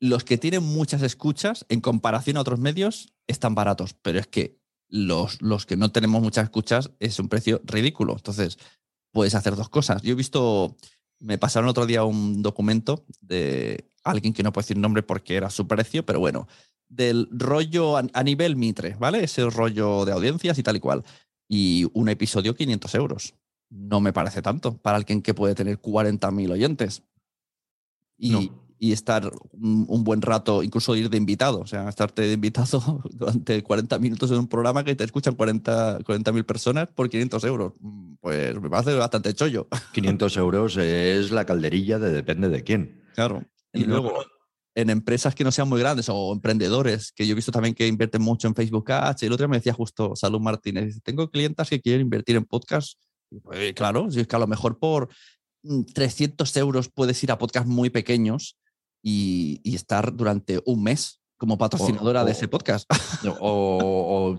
los 0.00 0.24
que 0.24 0.38
tienen 0.38 0.62
muchas 0.62 1.02
escuchas 1.02 1.64
en 1.68 1.80
comparación 1.80 2.36
a 2.36 2.40
otros 2.40 2.58
medios 2.58 3.12
están 3.26 3.54
baratos. 3.54 3.94
Pero 3.94 4.18
es 4.18 4.26
que 4.26 4.58
los, 4.88 5.40
los 5.42 5.66
que 5.66 5.76
no 5.76 5.92
tenemos 5.92 6.22
muchas 6.22 6.44
escuchas 6.44 6.90
es 6.98 7.18
un 7.18 7.28
precio 7.28 7.60
ridículo. 7.64 8.14
Entonces, 8.16 8.58
puedes 9.12 9.34
hacer 9.34 9.54
dos 9.54 9.68
cosas. 9.68 10.02
Yo 10.02 10.12
he 10.12 10.16
visto, 10.16 10.76
me 11.20 11.38
pasaron 11.38 11.68
otro 11.68 11.86
día 11.86 12.04
un 12.04 12.42
documento 12.42 13.04
de 13.20 13.90
alguien 14.10 14.32
que 14.32 14.42
no 14.42 14.52
puedo 14.52 14.64
decir 14.64 14.78
nombre 14.78 15.02
porque 15.02 15.36
era 15.36 15.50
su 15.50 15.66
precio, 15.66 16.04
pero 16.04 16.20
bueno, 16.20 16.48
del 16.88 17.28
rollo 17.30 17.96
a, 17.96 18.04
a 18.12 18.22
nivel 18.22 18.56
Mitre, 18.56 18.96
¿vale? 18.98 19.24
Ese 19.24 19.48
rollo 19.50 20.04
de 20.04 20.12
audiencias 20.12 20.58
y 20.58 20.62
tal 20.62 20.76
y 20.76 20.80
cual. 20.80 21.04
Y 21.48 21.86
un 21.94 22.08
episodio 22.08 22.54
500 22.54 22.94
euros. 22.94 23.34
No 23.70 24.00
me 24.00 24.12
parece 24.12 24.40
tanto 24.42 24.76
para 24.78 24.96
alguien 24.96 25.20
que 25.22 25.34
puede 25.34 25.54
tener 25.54 25.78
40.000 25.80 26.50
oyentes. 26.52 27.02
Y, 28.16 28.30
No. 28.32 28.64
y 28.78 28.92
estar 28.92 29.30
un, 29.52 30.04
buen 30.04 30.22
rato, 30.22 30.62
incluso 30.62 30.96
ir 30.96 31.10
de 31.10 31.16
invitado, 31.18 31.60
o 31.60 31.66
sea, 31.66 31.88
estarte 31.88 32.22
de 32.22 32.32
invitado 32.32 33.02
durante 33.12 33.62
40 33.62 33.98
minutos 33.98 34.30
en 34.30 34.38
un 34.38 34.48
programa 34.48 34.84
que 34.84 34.94
te 34.96 35.04
escuchan 35.04 35.34
40 35.34 35.98
40.000 36.00 36.44
personas 36.44 36.88
por 36.88 37.08
500 37.10 37.44
euros. 37.44 37.72
Mm, 37.80 38.14
Pues 38.20 38.60
me 38.60 38.70
parece 38.70 38.94
bastante 38.94 39.34
chollo. 39.34 39.68
500 39.92 40.36
euros 40.38 40.76
es 40.78 41.30
la 41.30 41.44
calderilla 41.44 41.98
de 41.98 42.10
depende 42.12 42.48
de 42.48 42.64
quién. 42.64 43.02
Claro. 43.14 43.44
Y 43.82 43.84
luego, 43.84 44.14
en 44.74 44.90
empresas 44.90 45.34
que 45.34 45.42
no 45.44 45.50
sean 45.50 45.68
muy 45.68 45.80
grandes 45.80 46.08
o 46.08 46.32
emprendedores, 46.32 47.12
que 47.12 47.26
yo 47.26 47.32
he 47.32 47.34
visto 47.34 47.50
también 47.52 47.74
que 47.74 47.86
invierten 47.86 48.22
mucho 48.22 48.46
en 48.48 48.54
Facebook 48.54 48.90
Ads. 48.92 49.22
El 49.24 49.32
otro 49.32 49.44
día 49.44 49.48
me 49.50 49.56
decía 49.58 49.72
justo 49.72 50.14
Salud 50.14 50.40
Martínez, 50.40 51.00
tengo 51.02 51.30
clientas 51.30 51.68
que 51.68 51.80
quieren 51.80 52.02
invertir 52.02 52.36
en 52.36 52.44
podcast. 52.44 52.98
Pues, 53.42 53.72
claro, 53.74 54.10
si 54.10 54.20
es 54.20 54.26
que 54.26 54.36
a 54.36 54.38
lo 54.38 54.46
mejor 54.46 54.78
por 54.78 55.08
mm, 55.64 55.82
300 55.94 56.56
euros 56.58 56.88
puedes 56.88 57.22
ir 57.24 57.32
a 57.32 57.38
podcasts 57.38 57.68
muy 57.68 57.90
pequeños 57.90 58.56
y, 59.02 59.60
y 59.64 59.74
estar 59.74 60.14
durante 60.14 60.60
un 60.64 60.82
mes 60.82 61.20
como 61.36 61.56
patrocinadora 61.58 62.24
de 62.24 62.30
o- 62.30 62.32
ese 62.32 62.48
podcast. 62.48 62.88
O, 63.40 63.78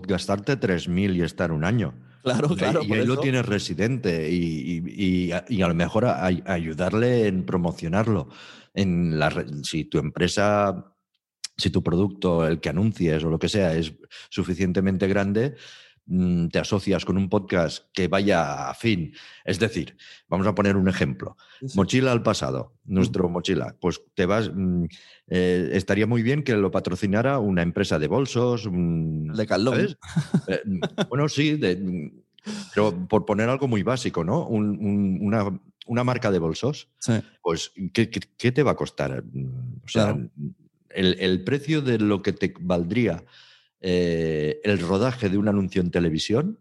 gastarte 0.06 0.58
3.000 0.58 1.16
y 1.16 1.22
estar 1.22 1.52
un 1.52 1.64
año. 1.64 1.94
claro, 2.22 2.48
claro. 2.56 2.82
y 2.82 2.92
ahí 2.92 3.06
lo 3.06 3.18
tienes 3.20 3.46
residente 3.46 4.30
y, 4.30 4.82
y- 4.86 5.04
y 5.28 5.32
a, 5.32 5.44
y 5.48 5.62
a 5.62 5.68
lo 5.68 5.74
mejor 5.74 6.04
a- 6.06 6.24
a 6.26 6.26
ayudarle 6.52 7.26
en 7.26 7.44
promocionarlo. 7.46 8.28
En 8.74 9.18
la, 9.18 9.28
re- 9.30 9.46
si 9.64 9.84
tu 9.84 9.98
empresa, 9.98 10.94
si 11.56 11.70
tu 11.70 11.82
producto, 11.82 12.46
el 12.46 12.60
que 12.60 12.68
anuncies 12.68 13.22
o 13.24 13.30
lo 13.30 13.38
que 13.38 13.48
sea, 13.48 13.74
es 13.74 13.92
suficientemente 14.30 15.06
grande, 15.08 15.54
mm, 16.06 16.48
te 16.48 16.58
asocias 16.58 17.04
con 17.04 17.16
un 17.16 17.28
podcast 17.28 17.86
que 17.92 18.08
vaya 18.08 18.68
a 18.70 18.74
fin. 18.74 19.12
Es 19.44 19.58
decir, 19.58 19.96
vamos 20.28 20.46
a 20.46 20.54
poner 20.54 20.76
un 20.76 20.88
ejemplo. 20.88 21.36
Mochila 21.74 22.12
al 22.12 22.22
pasado, 22.22 22.74
nuestro 22.84 23.28
mochila. 23.28 23.76
Pues 23.80 24.00
te 24.14 24.24
vas. 24.26 24.50
mm, 24.54 24.84
eh, 25.28 25.70
estaría 25.74 26.06
muy 26.06 26.22
bien 26.22 26.42
que 26.42 26.54
lo 26.56 26.70
patrocinara 26.70 27.38
una 27.38 27.62
empresa 27.62 27.98
de 27.98 28.08
bolsos. 28.08 28.66
un- 28.66 29.30
De. 29.34 29.72
¿sabes? 29.72 29.98
Eh, 30.48 30.60
mm, 30.64 30.80
bueno, 31.10 31.28
sí, 31.28 31.56
de- 31.56 31.76
mm, 31.76 32.20
pero 32.74 33.06
por 33.06 33.26
poner 33.26 33.48
algo 33.50 33.68
muy 33.68 33.82
básico, 33.82 34.24
¿no? 34.24 34.46
Un- 34.46 34.78
un- 34.80 35.18
una, 35.20 35.60
una 35.90 36.04
marca 36.04 36.30
de 36.30 36.38
bolsos, 36.38 36.88
Sí. 36.98 37.14
pues, 37.42 37.72
¿qué, 37.92 38.08
qué- 38.10 38.20
qué 38.38 38.52
te 38.52 38.62
va 38.62 38.70
a 38.70 38.76
costar? 38.76 39.24
O 39.84 39.88
sea, 39.88 40.12
Claro. 40.14 40.30
el, 40.90 41.16
el 41.18 41.42
precio 41.42 41.82
de 41.82 41.98
lo 41.98 42.22
que 42.22 42.32
te 42.32 42.54
valdría 42.60 43.24
eh, 43.80 44.60
el 44.62 44.78
rodaje 44.78 45.28
de 45.30 45.36
un 45.38 45.48
anuncio 45.48 45.80
en 45.82 45.90
televisión, 45.90 46.58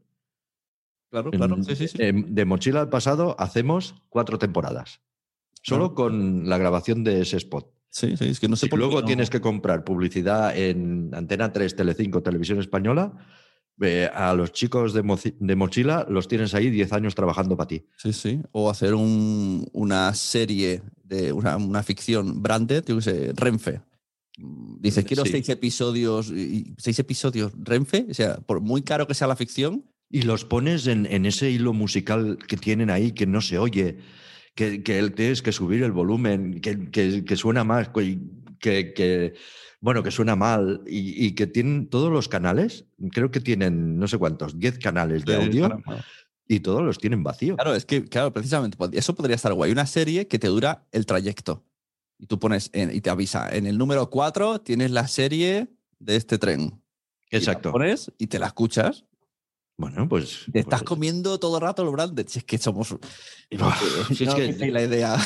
Claro, 1.12 1.32
claro. 1.32 1.56
en- 1.56 1.64
Sí, 1.64 1.76
sí, 1.76 1.88
sí. 1.90 1.98
em, 2.00 2.26
de 2.34 2.46
Mochila 2.46 2.82
al 2.82 2.90
pasado 2.90 3.36
hacemos 3.40 3.96
cuatro 4.10 4.38
temporadas. 4.40 5.02
Solo 5.62 5.94
Claro. 5.94 5.96
con 5.96 6.48
la 6.50 6.58
grabación 6.58 7.04
de 7.04 7.22
ese 7.22 7.38
spot. 7.38 7.72
Sí, 7.90 8.16
sí, 8.18 8.30
es 8.30 8.40
que 8.40 8.48
no 8.48 8.56
sé 8.56 8.68
por 8.68 8.78
qué 8.80 8.86
luego 8.86 9.02
no- 9.02 9.06
tienes 9.08 9.30
que 9.30 9.42
comprar 9.42 9.84
publicidad 9.84 10.56
en 10.58 11.10
Antena 11.14 11.52
3, 11.52 11.76
Telecinco, 11.76 12.24
Televisión 12.24 12.60
Española, 12.60 13.12
eh, 13.82 14.10
a 14.14 14.34
los 14.34 14.52
chicos 14.52 14.94
de, 14.94 15.04
Mochila 15.56 16.06
los 16.10 16.28
tienes 16.28 16.54
ahí 16.54 16.70
10 16.70 16.92
años 16.94 17.16
trabajando 17.16 17.56
para 17.58 17.68
ti. 17.68 17.86
Sí, 17.98 18.14
sí. 18.14 18.42
O 18.52 18.70
hacer 18.70 18.94
un- 18.94 19.68
una 19.74 20.14
serie 20.14 20.82
de 21.04 21.32
una, 21.34 21.58
una 21.58 21.82
ficción 21.84 22.42
branded, 22.42 22.84
yo 22.88 22.98
qué 22.98 23.02
sé, 23.02 23.34
Renfe. 23.36 23.82
Dices, 24.80 25.04
quiero 25.04 25.26
Sí. 25.26 25.32
seis 25.32 25.50
episodios, 25.50 26.32
seis 26.78 26.98
episodios 27.00 27.52
Renfe, 27.58 28.06
o 28.10 28.14
sea, 28.14 28.38
por 28.38 28.62
muy 28.62 28.82
caro 28.84 29.06
que 29.08 29.14
sea 29.14 29.28
la 29.28 29.36
ficción, 29.36 29.84
Y 30.12 30.24
los 30.24 30.44
pones 30.44 30.88
en, 30.88 31.06
en 31.06 31.28
ese 31.28 31.52
hilo 31.52 31.72
musical 31.72 32.40
que 32.48 32.58
tienen 32.58 32.90
ahí 32.90 33.12
que 33.12 33.28
no 33.28 33.42
se 33.42 33.60
oye, 33.60 33.98
que, 34.56 34.82
que 34.82 35.08
tienes 35.12 35.44
que 35.44 35.52
subir 35.52 35.84
el 35.84 35.92
volumen, 35.92 36.62
que, 36.62 36.90
que- 36.90 37.24
que 37.24 37.36
suena 37.36 37.64
más, 37.64 37.90
que, 38.60 38.94
que- 38.96 39.34
bueno, 39.82 40.04
que 40.04 40.12
suena 40.12 40.36
mal 40.36 40.82
y, 40.88 41.26
y 41.26 41.36
que 41.36 41.48
tienen 41.48 41.88
todos 41.90 42.12
los 42.12 42.28
canales, 42.28 42.86
creo 43.12 43.32
que 43.32 43.40
tienen 43.40 43.98
no 43.98 44.08
sé 44.08 44.18
cuántos, 44.18 44.60
10 44.60 44.80
canales 44.80 45.24
de 45.26 45.36
audio 45.36 45.82
y 46.48 46.60
todos 46.62 46.82
los 46.82 46.98
tienen 46.98 47.24
vacío. 47.24 47.56
Claro, 47.56 47.76
es 47.76 47.86
que, 47.86 48.04
claro, 48.06 48.34
precisamente, 48.34 48.78
eso 48.94 49.16
podría 49.16 49.36
estar 49.36 49.54
guay. 49.54 49.72
Una 49.72 49.86
serie 49.86 50.28
que 50.28 50.40
te 50.40 50.48
dura 50.48 50.86
el 50.92 51.06
trayecto. 51.06 51.64
Y 52.18 52.26
tú 52.26 52.40
pones, 52.40 52.70
en- 52.74 52.94
y 52.94 53.00
te 53.02 53.10
avisa, 53.10 53.48
en 53.56 53.66
el 53.68 53.78
número 53.78 54.10
4 54.10 54.60
tienes 54.62 54.92
la 54.92 55.08
serie 55.08 55.70
de 56.00 56.16
este 56.18 56.38
tren. 56.38 56.82
Y 57.32 57.36
la 57.36 57.38
Exacto. 57.40 57.72
pones 57.72 58.12
y 58.18 58.28
te 58.28 58.40
la 58.40 58.48
escuchas. 58.48 59.06
Bueno, 59.78 60.10
pues. 60.10 60.46
Te 60.52 60.60
estás 60.60 60.82
pues- 60.82 60.90
comiendo 60.90 61.40
todo 61.40 61.56
el 61.58 61.62
rato 61.62 61.86
los 61.86 61.94
branded. 61.94 62.28
Si 62.28 62.40
es 62.40 62.44
que 62.46 62.58
somos. 62.58 62.90
Si 64.14 64.24
es 64.26 64.30
no, 64.30 64.36
que- 64.36 64.72
la 64.72 64.82
idea. 64.84 65.18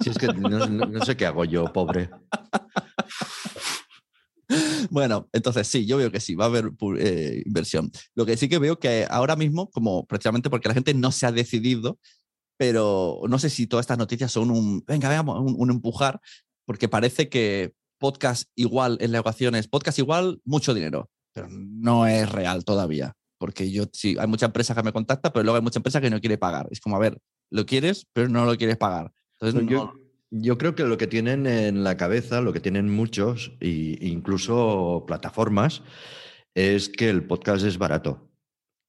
Si 0.00 0.08
es 0.10 0.16
que 0.16 0.28
no, 0.28 0.48
no- 0.66 0.86
no 0.86 1.04
sé 1.04 1.16
qué 1.16 1.26
hago 1.26 1.44
yo, 1.44 1.70
pobre. 1.72 2.08
Bueno, 4.90 5.28
entonces 5.32 5.66
sí, 5.66 5.86
yo 5.86 5.96
veo 5.96 6.10
que 6.10 6.20
sí, 6.20 6.34
va 6.34 6.44
a 6.44 6.48
haber 6.48 6.70
eh, 6.98 7.42
inversión. 7.46 7.90
Lo 8.14 8.26
que 8.26 8.36
sí 8.36 8.48
que 8.48 8.58
veo 8.58 8.78
que 8.78 9.06
ahora 9.08 9.36
mismo, 9.36 9.70
como 9.70 10.06
precisamente 10.06 10.50
porque 10.50 10.68
la 10.68 10.74
gente 10.74 10.94
no 10.94 11.10
se 11.12 11.26
ha 11.26 11.32
decidido, 11.32 11.98
pero 12.56 13.20
no 13.28 13.38
sé 13.38 13.50
si 13.50 13.66
todas 13.66 13.84
estas 13.84 13.98
noticias 13.98 14.30
son 14.30 14.50
un, 14.50 14.84
venga, 14.86 15.08
veamos, 15.08 15.40
un, 15.40 15.54
un 15.58 15.70
empujar, 15.70 16.20
porque 16.66 16.88
parece 16.88 17.28
que 17.28 17.74
podcast 17.98 18.48
igual 18.54 18.98
en 19.00 19.12
las 19.12 19.20
ecuaciones, 19.20 19.68
podcast 19.68 19.98
igual, 19.98 20.40
mucho 20.44 20.74
dinero, 20.74 21.10
pero 21.32 21.48
no 21.50 22.06
es 22.06 22.30
real 22.30 22.64
todavía. 22.64 23.14
Porque 23.38 23.70
yo 23.70 23.84
sí, 23.92 24.16
hay 24.18 24.26
muchas 24.26 24.48
empresas 24.48 24.76
que 24.76 24.82
me 24.82 24.92
contactan, 24.92 25.32
pero 25.32 25.42
luego 25.42 25.56
hay 25.56 25.62
muchas 25.62 25.76
empresas 25.78 26.00
que 26.00 26.10
no 26.10 26.20
quieren 26.20 26.38
pagar. 26.38 26.68
Es 26.70 26.80
como, 26.80 26.96
a 26.96 27.00
ver, 27.00 27.18
lo 27.50 27.66
quieres, 27.66 28.06
pero 28.12 28.28
no 28.28 28.44
lo 28.44 28.56
quieres 28.56 28.76
pagar. 28.76 29.12
Entonces, 29.40 29.62
no- 29.62 29.70
yo 29.70 29.92
creo 30.58 30.74
que 30.74 30.84
lo 30.84 30.96
que 30.98 31.06
tienen 31.06 31.46
en 31.46 31.84
la 31.84 31.96
cabeza, 31.96 32.40
lo 32.40 32.52
que 32.52 32.60
tienen 32.60 32.88
muchos, 32.90 33.52
e 33.60 33.98
incluso 34.00 35.04
plataformas, 35.06 35.82
es 36.54 36.88
que 36.88 37.08
el 37.08 37.24
podcast 37.26 37.64
es 37.64 37.78
barato. 37.78 38.30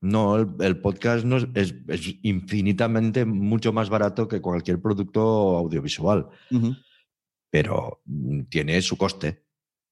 No, 0.02 0.36
el, 0.38 0.48
el 0.60 0.80
podcast 0.82 1.26
no 1.26 1.38
es, 1.38 1.48
es- 1.56 1.76
es 1.88 2.16
infinitamente 2.24 3.26
mucho 3.26 3.74
más 3.74 3.90
barato 3.90 4.28
que 4.28 4.42
cualquier 4.42 4.82
producto 4.82 5.58
audiovisual, 5.58 6.28
pero 7.50 8.02
mm, 8.06 8.42
tiene 8.50 8.82
su 8.82 8.98
coste. 8.98 9.44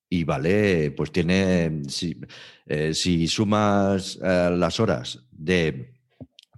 Y 0.10 0.24
vale, 0.26 0.92
pues 0.92 1.12
tiene, 1.12 1.82
si, 1.88 2.20
eh, 2.68 2.94
si 2.94 3.28
sumas 3.28 4.20
eh, 4.24 4.50
las 4.56 4.80
horas 4.80 5.26
de 5.32 5.94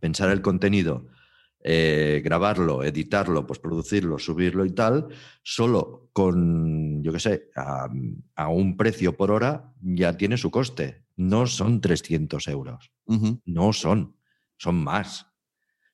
pensar 0.02 0.30
el 0.32 0.42
contenido, 0.42 1.08
eh, 1.68 2.22
grabarlo, 2.24 2.84
editarlo, 2.84 3.48
pues 3.48 3.58
producirlo, 3.60 4.20
subirlo 4.20 4.66
y 4.66 4.72
tal, 4.72 5.08
solo 5.42 6.10
con, 6.14 7.02
yo 7.04 7.12
qué 7.12 7.20
sé, 7.20 7.50
a, 7.56 7.90
a 8.36 8.50
un 8.50 8.78
precio 8.78 9.18
por 9.18 9.32
hora 9.32 9.74
ya 9.82 10.16
tiene 10.16 10.38
su 10.38 10.52
coste. 10.52 11.04
No 11.16 11.48
son 11.48 11.82
300 11.82 12.48
euros, 12.48 12.92
no 13.46 13.74
son, 13.74 14.16
son 14.58 14.76
más. 14.76 15.26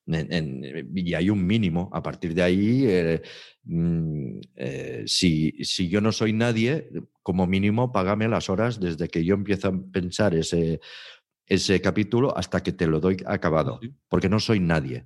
En- 0.07 0.33
en- 0.33 0.91
y 0.97 1.13
hay 1.13 1.29
un 1.29 1.45
mínimo. 1.45 1.89
A 1.93 2.01
partir 2.03 2.33
de 2.33 2.43
ahí, 2.43 2.85
eh, 2.87 3.21
mm, 3.63 4.39
eh, 4.55 5.03
si, 5.05 5.51
si 5.63 5.87
yo 5.89 6.01
no 6.01 6.11
soy 6.11 6.33
nadie, 6.33 6.89
como 7.23 7.47
mínimo, 7.47 7.91
págame 7.91 8.27
las 8.27 8.49
horas 8.49 8.79
desde 8.79 9.07
que 9.07 9.23
yo 9.23 9.35
empiezo 9.35 9.69
a 9.69 9.79
pensar 9.91 10.35
ese, 10.35 10.81
ese 11.45 11.81
capítulo 11.81 12.35
hasta 12.37 12.61
que 12.63 12.71
te 12.73 12.87
lo 12.87 12.99
doy 12.99 13.17
acabado, 13.25 13.79
porque 14.09 14.29
no 14.29 14.39
soy 14.39 14.59
nadie. 14.59 15.05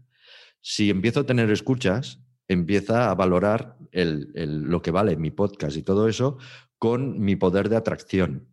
Si 0.68 0.90
empiezo 0.90 1.20
a 1.20 1.26
tener 1.28 1.52
escuchas, 1.52 2.20
empieza 2.48 3.12
a 3.12 3.14
valorar 3.14 3.78
el- 3.92 4.32
el- 4.34 4.62
lo 4.64 4.82
que 4.82 4.90
vale 4.90 5.16
mi 5.16 5.30
podcast 5.30 5.78
y 5.78 5.84
todo 5.84 6.08
eso 6.10 6.40
con 6.80 7.20
mi 7.20 7.36
poder 7.36 7.70
de 7.70 7.76
atracción. 7.76 8.48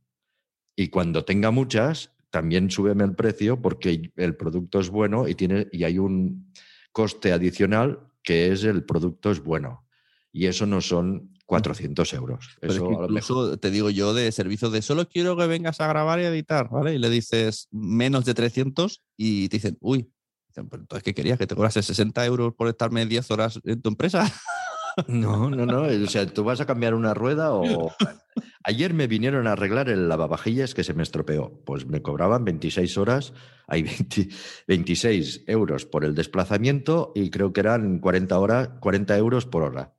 Y 0.76 0.88
cuando 0.88 1.24
tenga 1.24 1.50
muchas, 1.50 2.12
también 2.28 2.70
súbeme 2.70 3.04
el 3.04 3.14
precio 3.14 3.62
porque 3.62 4.12
el 4.16 4.36
producto 4.36 4.78
es 4.80 4.90
bueno 4.90 5.26
y, 5.26 5.34
tiene, 5.34 5.68
y 5.72 5.84
hay 5.84 5.98
un 5.98 6.52
coste 6.92 7.32
adicional 7.32 8.00
que 8.22 8.52
es 8.52 8.64
el 8.64 8.84
producto 8.84 9.30
es 9.30 9.42
bueno. 9.42 9.86
Y 10.32 10.46
eso 10.48 10.66
no 10.66 10.82
son 10.82 11.32
400 11.46 12.12
euros. 12.12 12.56
Pero 12.60 12.72
es 12.74 12.76
Eso 12.76 12.88
que 12.90 12.94
a 12.94 13.00
lo 13.00 13.08
mejor- 13.08 13.56
te 13.56 13.70
digo 13.70 13.88
yo 13.88 14.12
de 14.12 14.30
servicios 14.32 14.70
de 14.70 14.82
solo 14.82 15.08
quiero 15.08 15.34
que 15.34 15.46
vengas 15.46 15.80
a 15.80 15.86
grabar 15.88 16.20
y 16.20 16.24
editar, 16.24 16.68
¿vale? 16.68 16.94
Y 16.94 16.98
le 16.98 17.08
dices 17.08 17.68
menos 17.70 18.26
de 18.26 18.34
300 18.34 19.02
y 19.16 19.48
te 19.48 19.56
dicen, 19.56 19.78
uy, 19.80 20.10
pero 20.54 20.82
entonces 20.82 21.02
¿qué 21.02 21.14
querías? 21.14 21.38
¿Que 21.38 21.46
te 21.46 21.54
cobrase 21.54 21.82
60 21.82 22.24
euros 22.26 22.54
por 22.54 22.68
estarme 22.68 23.06
10 23.06 23.30
horas 23.30 23.60
en 23.64 23.80
tu 23.80 23.88
empresa? 23.88 24.30
No, 25.08 25.50
no, 25.50 25.66
no. 25.66 25.82
O 25.82 26.06
sea, 26.06 26.26
tú 26.26 26.44
vas 26.44 26.60
a 26.60 26.66
cambiar 26.66 26.94
una 26.94 27.14
rueda 27.14 27.52
o. 27.52 27.90
Ayer 28.64 28.94
me 28.94 29.06
vinieron 29.06 29.46
a 29.46 29.52
arreglar 29.52 29.88
el 29.88 30.08
lavavajillas 30.08 30.74
que 30.74 30.84
se 30.84 30.94
me 30.94 31.02
estropeó. 31.02 31.62
Pues 31.64 31.86
me 31.86 32.02
cobraban 32.02 32.44
26 32.44 32.96
horas, 32.98 33.32
hay 33.66 33.82
20 33.82 34.28
26 34.68 35.44
euros 35.46 35.86
por 35.86 36.04
el 36.04 36.14
desplazamiento 36.14 37.12
y 37.14 37.30
creo 37.30 37.52
que 37.52 37.60
eran 37.60 37.98
40, 37.98 38.38
horas, 38.38 38.68
40 38.80 39.16
euros 39.16 39.46
por 39.46 39.62
hora. 39.62 39.94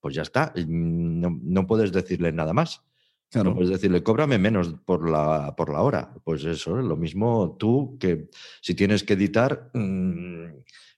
Pues 0.00 0.14
ya 0.14 0.22
está. 0.22 0.52
No, 0.66 1.38
no 1.42 1.66
puedes 1.66 1.92
decirle 1.92 2.30
nada 2.32 2.52
más. 2.52 2.82
No 3.42 3.54
puedes 3.54 3.70
decirle, 3.70 4.02
cóbrame 4.02 4.38
menos 4.38 4.74
por 4.84 5.08
la, 5.08 5.54
por 5.56 5.72
la 5.72 5.82
hora. 5.82 6.14
Pues 6.22 6.44
eso, 6.44 6.76
lo 6.76 6.96
mismo 6.96 7.56
tú 7.58 7.96
que 7.98 8.28
si 8.60 8.74
tienes 8.74 9.02
que 9.02 9.14
editar, 9.14 9.70
mm, 9.74 10.46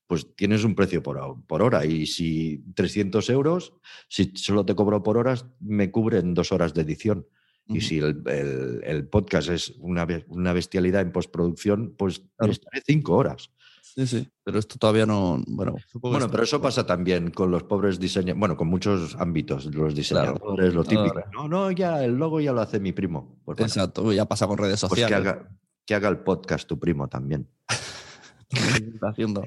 pues 0.07 0.35
tienes 0.37 0.65
un 0.65 0.75
precio 0.75 1.03
por, 1.03 1.45
por 1.47 1.63
hora. 1.63 1.87
Y 1.87 2.07
si 2.07 2.65
300 2.75 3.31
euros, 3.31 3.75
si 4.09 4.33
solo 4.35 4.67
te 4.67 4.75
cobro 4.75 5.03
por 5.03 5.17
horas, 5.17 5.47
me 5.61 5.91
cubren 5.91 6.35
dos 6.35 6.53
horas 6.53 6.75
de 6.75 6.83
edición. 6.83 7.27
Y 7.69 7.81
si 7.81 7.99
el, 7.99 8.23
el, 8.85 9.09
podcast 9.09 9.49
es 9.49 9.75
una, 9.81 10.07
una, 10.29 10.53
bestialidad 10.53 11.03
en 11.03 11.11
postproducción, 11.11 11.97
pues 11.99 12.23
estaré 12.39 12.81
cinco 12.87 13.17
horas. 13.17 13.51
Sí, 13.97 14.07
sí, 14.07 14.29
pero 14.45 14.59
esto 14.59 14.77
todavía 14.79 15.07
no. 15.07 15.43
Bueno, 15.47 15.75
bueno 15.95 16.31
pero 16.31 16.43
eso 16.43 16.61
pasa 16.61 16.85
también 16.85 17.31
con 17.31 17.51
los 17.51 17.63
pobres 17.63 17.99
diseñadores, 17.99 18.39
bueno, 18.39 18.55
con 18.55 18.69
muchos 18.69 19.15
ámbitos, 19.15 19.65
los 19.75 19.95
diseñadores, 19.95 20.75
lo 20.75 20.85
típico. 20.85 21.15
No, 21.33 21.49
no, 21.49 21.71
ya 21.71 22.05
el 22.05 22.15
logo 22.17 22.41
ya 22.41 22.53
lo 22.53 22.61
hace 22.61 22.79
mi 22.79 22.93
primo. 22.93 23.41
Pues 23.47 23.59
Exacto, 23.61 24.13
ya 24.13 24.27
pasa 24.27 24.47
con 24.47 24.59
redes 24.59 24.81
sociales. 24.81 25.11
Pues 25.11 25.23
que, 25.23 25.29
haga, 25.29 25.49
que 25.87 25.95
haga 25.95 26.09
el 26.11 26.19
podcast 26.19 26.69
tu 26.69 26.79
primo 26.79 27.09
también. 27.09 27.49
está 28.51 29.09
haciendo. 29.09 29.45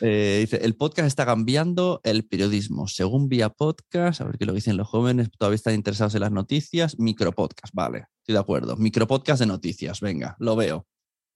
Eh, 0.00 0.38
dice, 0.42 0.64
el 0.64 0.76
podcast 0.76 1.08
está 1.08 1.26
cambiando 1.26 2.00
el 2.04 2.24
periodismo. 2.24 2.86
Según 2.86 3.28
Vía 3.28 3.50
Podcast, 3.50 4.20
a 4.20 4.24
ver 4.24 4.38
qué 4.38 4.46
lo 4.46 4.52
dicen 4.52 4.76
los 4.76 4.86
jóvenes, 4.86 5.28
todavía 5.36 5.56
están 5.56 5.74
interesados 5.74 6.14
en 6.14 6.20
las 6.20 6.30
noticias. 6.30 6.98
Micropodcast, 6.98 7.74
vale, 7.74 8.06
estoy 8.20 8.34
de 8.34 8.38
acuerdo. 8.38 8.76
Micropodcast 8.76 9.40
de 9.40 9.46
noticias, 9.46 10.00
venga, 10.00 10.36
lo 10.38 10.54
veo. 10.54 10.86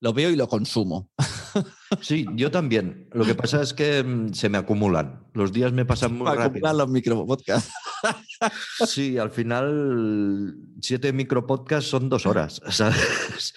Lo 0.01 0.13
veo 0.13 0.31
y 0.31 0.37
lo 0.37 0.49
consumo. 0.49 1.11
Sí, 2.01 2.27
yo 2.35 2.51
también. 2.51 3.09
Lo 3.13 3.25
que 3.25 3.35
pasa 3.35 3.63
es 3.63 3.75
que 3.75 4.03
mm, 4.03 4.33
se 4.33 4.49
me 4.49 4.59
acumulan. 4.59 5.27
Los 5.35 5.53
días 5.53 5.73
me 5.73 5.85
pasan 5.85 6.17
muy 6.17 6.27
rápido. 6.27 6.45
Acumulan 6.45 6.79
los 6.79 6.89
micropodcasts. 6.89 7.73
Sí, 8.87 9.19
al 9.19 9.31
final 9.31 10.57
siete 10.81 11.13
micropodcasts 11.13 11.91
son 11.91 12.09
dos 12.09 12.27
horas. 12.27 12.61
¿sabes? 12.71 13.55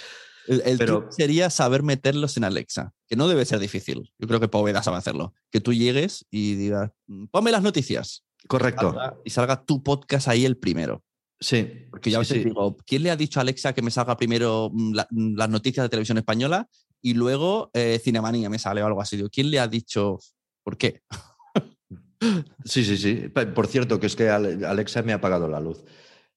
El, 0.48 0.78
Pero, 0.78 1.08
sería 1.10 1.50
saber 1.50 1.84
meterlos 1.84 2.36
en 2.36 2.44
Alexa, 2.44 2.92
que 3.08 3.16
no 3.16 3.28
debe 3.28 3.46
ser 3.46 3.60
difícil. 3.60 4.12
Yo 4.20 4.28
creo 4.28 4.40
que 4.40 4.50
Poveda 4.50 4.84
sabe 4.84 4.98
hacerlo. 4.98 5.34
Que 5.52 5.62
tú 5.62 5.74
llegues 5.74 6.26
y 6.30 6.56
digas, 6.56 6.92
mm, 7.08 7.28
ponme 7.28 7.52
las 7.52 7.64
noticias. 7.64 8.26
Correcto. 8.48 8.96
Y 9.24 9.30
salga, 9.30 9.64
tu 9.64 9.84
podcast 9.84 10.28
ahí 10.28 10.46
el 10.46 10.58
primero. 10.58 11.04
Sí. 11.40 11.88
Porque 11.90 12.10
ya 12.10 12.18
a 12.18 12.20
veces 12.20 12.44
digo, 12.44 12.78
¿quién 12.86 13.04
le 13.04 13.12
ha 13.12 13.16
dicho 13.16 13.40
a 13.40 13.42
Alexa 13.42 13.74
que 13.74 13.82
me 13.82 13.92
salga 13.92 14.18
primero 14.18 14.70
mm, 14.74 14.98
mm, 15.10 15.36
las 15.38 15.50
noticias 15.50 15.84
de 15.84 15.90
televisión 15.90 16.18
española 16.18 16.68
y 17.04 17.14
luego 17.14 17.70
eh, 17.74 18.00
Cinemanía 18.02 18.50
me 18.50 18.58
sale 18.58 18.82
o 18.82 18.88
algo 18.88 19.02
así? 19.02 19.18
Digo, 19.18 19.30
¿quién 19.30 19.52
le 19.52 19.60
ha 19.60 19.68
dicho 19.68 20.20
por 20.64 20.78
qué? 20.78 21.02
sí, 22.66 22.84
sí, 22.84 22.98
sí. 22.98 23.30
Por 23.30 23.68
cierto, 23.68 24.00
que 24.00 24.08
es 24.08 24.16
que 24.16 24.30
Alexa 24.30 25.04
me 25.04 25.12
ha 25.12 25.18
apagado 25.18 25.50
la 25.50 25.60
luz. 25.60 25.84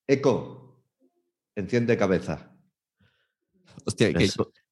Eco, 0.07 0.83
enciende 1.55 1.97
cabeza. 1.97 2.53
Hostia, 3.85 4.13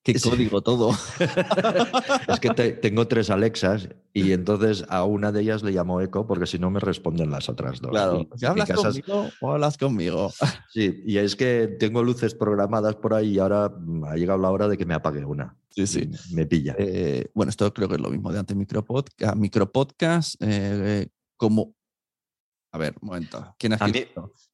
qué, 0.05 0.20
código 0.20 0.62
todo. 0.62 0.90
es 2.28 2.40
que 2.40 2.50
tengo 2.74 3.09
tres 3.09 3.30
Alexas 3.30 3.88
y 4.12 4.32
entonces 4.32 4.84
a 4.88 5.05
una 5.05 5.32
de 5.32 5.42
ellas 5.42 5.62
le 5.62 5.72
llamo 5.72 6.00
Eco 6.00 6.26
porque 6.26 6.46
si 6.46 6.59
no 6.59 6.70
me 6.70 6.78
responden 6.78 7.30
las 7.30 7.48
otras 7.48 7.80
dos. 7.80 7.90
Claro, 7.90 8.28
si 8.36 8.46
hablas 8.46 8.70
conmigo 8.70 9.30
o 9.40 9.52
hablas 9.52 9.78
conmigo. 9.78 10.32
Sí, 10.72 11.02
y 11.07 11.18
es 11.18 11.36
que 11.36 11.76
tengo 11.78 12.02
luces 12.02 12.34
programadas 12.34 12.96
por 12.96 13.14
ahí 13.14 13.34
y 13.34 13.38
ahora 13.38 13.68
mm, 13.68 14.05
ha 14.05 14.16
llegado 14.16 14.40
la 14.40 14.50
hora 14.50 14.66
de 14.66 14.76
que 14.76 14.84
me 14.84 14.94
apague 14.94 15.24
una. 15.24 15.57
Sí, 15.70 15.86
sí. 15.86 16.11
Me 16.32 16.46
pilla. 16.46 16.74
Eh, 16.78 17.30
bueno, 17.32 17.50
esto 17.50 17.72
creo 17.72 17.88
que 17.88 17.94
es 17.94 18.00
lo 18.00 18.11
mismo 18.11 18.32
de 18.32 18.40
antes 18.40 18.57
micropodcast. 18.57 19.36
Micropodcast 19.36 20.34
eh, 20.40 21.07
como 21.36 21.76
a 22.72 22.78
ver, 22.78 22.96
un 23.00 23.07
momento. 23.07 23.55
¿Quién 23.57 23.74
ha 23.74 23.78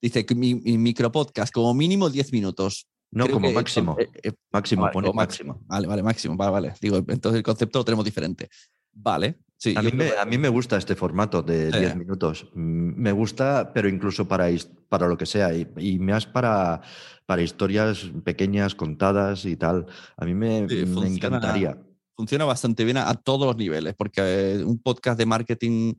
Dice 0.02 0.26
que 0.26 0.34
mi, 0.34 0.54
mi 0.54 0.76
micropodcast 0.76 1.54
como 1.54 1.72
mínimo 1.72 2.10
10 2.10 2.32
minutos. 2.32 2.86
No, 3.12 3.28
como 3.28 3.50
máximo. 3.52 3.96
Eh, 3.98 4.08
eh, 4.22 4.32
máximo, 4.52 4.88
pone 4.92 5.12
máximo. 5.12 5.60
Vale, 5.66 5.86
vale, 5.86 6.02
máximo. 6.02 6.36
Vale, 6.36 6.52
vale. 6.52 6.74
Digo, 6.80 6.96
entonces 6.96 7.38
el 7.38 7.42
concepto 7.42 7.80
lo 7.80 7.84
tenemos 7.84 8.04
diferente. 8.04 8.48
Vale. 8.92 9.38
Sí, 9.56 9.74
a, 9.76 9.82
mí 9.82 9.92
me, 9.92 10.12
a 10.12 10.24
mí 10.24 10.38
me 10.38 10.48
gusta 10.48 10.78
este 10.78 10.96
formato 10.96 11.42
de 11.42 11.70
10 11.70 11.96
minutos. 11.96 12.48
Mm, 12.54 12.94
me 12.96 13.12
gusta, 13.12 13.72
pero 13.74 13.88
incluso 13.88 14.26
para, 14.26 14.46
para 14.88 15.06
lo 15.06 15.18
que 15.18 15.26
sea. 15.26 15.50
Y, 15.54 15.98
más 15.98 16.26
para, 16.26 16.80
para 17.26 17.42
historias 17.42 18.10
pequeñas, 18.24 18.74
contadas 18.74 19.44
y 19.44 19.56
tal. 19.56 19.86
A 20.16 20.24
mí 20.24 20.34
me, 20.34 20.58
encantaría. 20.58 21.76
Funciona 22.16 22.44
bastante 22.46 22.84
bien 22.84 22.96
a, 22.96 23.14
todos 23.14 23.46
los 23.46 23.56
niveles, 23.56 23.94
porque 23.94 24.20
eh, 24.22 24.64
un 24.64 24.78
podcast 24.78 25.18
de 25.18 25.26
marketing 25.26 25.94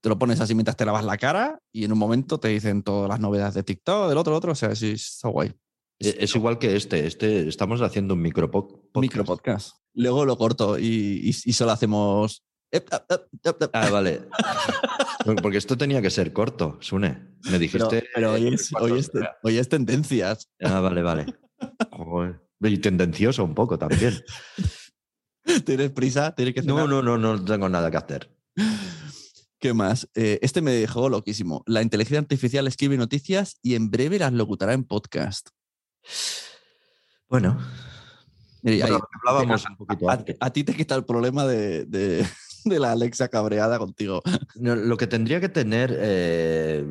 te 0.00 0.08
lo 0.08 0.18
pones 0.18 0.40
así 0.40 0.54
mientras 0.54 0.76
te 0.76 0.84
lavas 0.84 1.04
la 1.04 1.16
cara 1.16 1.58
y 1.72 1.84
en 1.84 1.92
un 1.92 1.98
momento 1.98 2.38
te 2.38 2.48
dicen 2.48 2.82
todas 2.82 3.08
las 3.08 3.18
novedades 3.18 3.54
de 3.54 3.62
TikTok, 3.62 4.08
del 4.08 4.18
otro, 4.18 4.32
del 4.32 4.38
otro. 4.38 4.52
O 4.52 4.54
sea, 4.54 4.76
sí, 4.76 4.92
está 4.92 5.28
guay. 5.28 5.52
Es, 5.98 6.34
igual 6.34 6.58
que 6.58 6.76
este. 6.76 7.06
Este 7.06 7.48
estamos 7.48 7.80
haciendo 7.80 8.14
un 8.14 8.22
micro 8.22 8.50
podcast. 8.50 8.96
Micro 8.96 9.24
podcast. 9.24 9.76
Luego 9.94 10.24
lo 10.24 10.36
corto 10.36 10.78
y, 10.78 11.32
solo 11.32 11.72
hacemos. 11.72 12.44
Ah, 13.72 13.90
vale. 13.90 14.22
Porque 15.42 15.58
esto 15.58 15.76
tenía 15.76 16.02
que 16.02 16.10
ser 16.10 16.32
corto, 16.32 16.78
Sune. 16.80 17.36
Me 17.50 17.58
dijiste. 17.58 18.04
Pero, 18.14 18.32
hoy, 18.32 19.58
es, 19.58 19.68
tendencias. 19.68 20.50
Ah, 20.60 20.80
vale, 20.80 21.02
vale. 21.02 21.26
Y 22.60 22.78
tendencioso 22.78 23.44
un 23.44 23.54
poco 23.54 23.78
también. 23.78 24.14
¿Tienes 25.64 25.90
prisa? 25.90 26.34
¿Tienes 26.34 26.54
que 26.54 26.62
no, 26.62 26.88
no, 26.88 27.02
no, 27.02 27.18
no 27.18 27.44
tengo 27.44 27.68
nada 27.68 27.90
que 27.90 27.96
hacer. 27.96 28.30
¿Qué 29.60 29.72
más? 29.72 30.08
Eh, 30.14 30.38
este 30.42 30.60
me 30.60 30.72
dejó 30.72 31.08
loquísimo. 31.08 31.62
La 31.66 31.82
inteligencia 31.82 32.18
artificial 32.18 32.66
escribe 32.66 32.96
noticias 32.96 33.58
y 33.62 33.76
en 33.76 33.90
breve 33.90 34.18
las 34.18 34.32
locutará 34.32 34.72
en 34.72 34.84
podcast. 34.84 35.48
Bueno, 37.28 37.58
hablábamos 38.64 39.64
un 39.68 39.76
poquito 39.76 40.10
a, 40.10 40.50
ti 40.50 40.64
te 40.64 40.74
quita 40.74 40.94
el 40.94 41.04
problema 41.04 41.44
de, 41.46 42.26
la 42.64 42.92
Alexa 42.92 43.28
cabreada 43.28 43.78
contigo. 43.78 44.22
lo 44.54 44.96
que 44.96 45.06
tendría 45.06 45.40
que 45.40 45.48
tener 45.48 45.94
eh, 45.96 46.84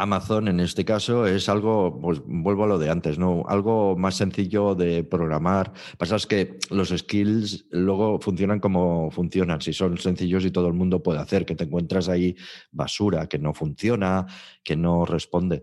Amazon 0.00 0.48
en 0.48 0.60
este 0.60 0.84
caso 0.84 1.26
es 1.26 1.48
algo, 1.48 2.00
pues 2.00 2.22
vuelvo 2.24 2.64
a 2.64 2.66
lo 2.66 2.78
de 2.78 2.90
antes, 2.90 3.18
¿no? 3.18 3.44
Algo 3.48 3.96
más 3.96 4.16
sencillo 4.16 4.74
de 4.74 5.04
programar. 5.04 5.72
Pasa 5.98 6.16
es 6.16 6.26
que 6.26 6.58
los 6.70 6.88
skills 6.88 7.66
luego 7.70 8.18
funcionan 8.18 8.60
como 8.60 9.10
funcionan. 9.10 9.60
Si 9.60 9.72
son 9.72 9.98
sencillos 9.98 10.44
y 10.44 10.50
todo 10.50 10.68
el 10.68 10.74
mundo 10.74 11.02
puede 11.02 11.20
hacer, 11.20 11.44
que 11.44 11.54
te 11.54 11.64
encuentras 11.64 12.08
ahí 12.08 12.34
basura, 12.72 13.26
que 13.26 13.38
no 13.38 13.52
funciona, 13.52 14.26
que 14.64 14.76
no 14.76 15.04
responde. 15.04 15.62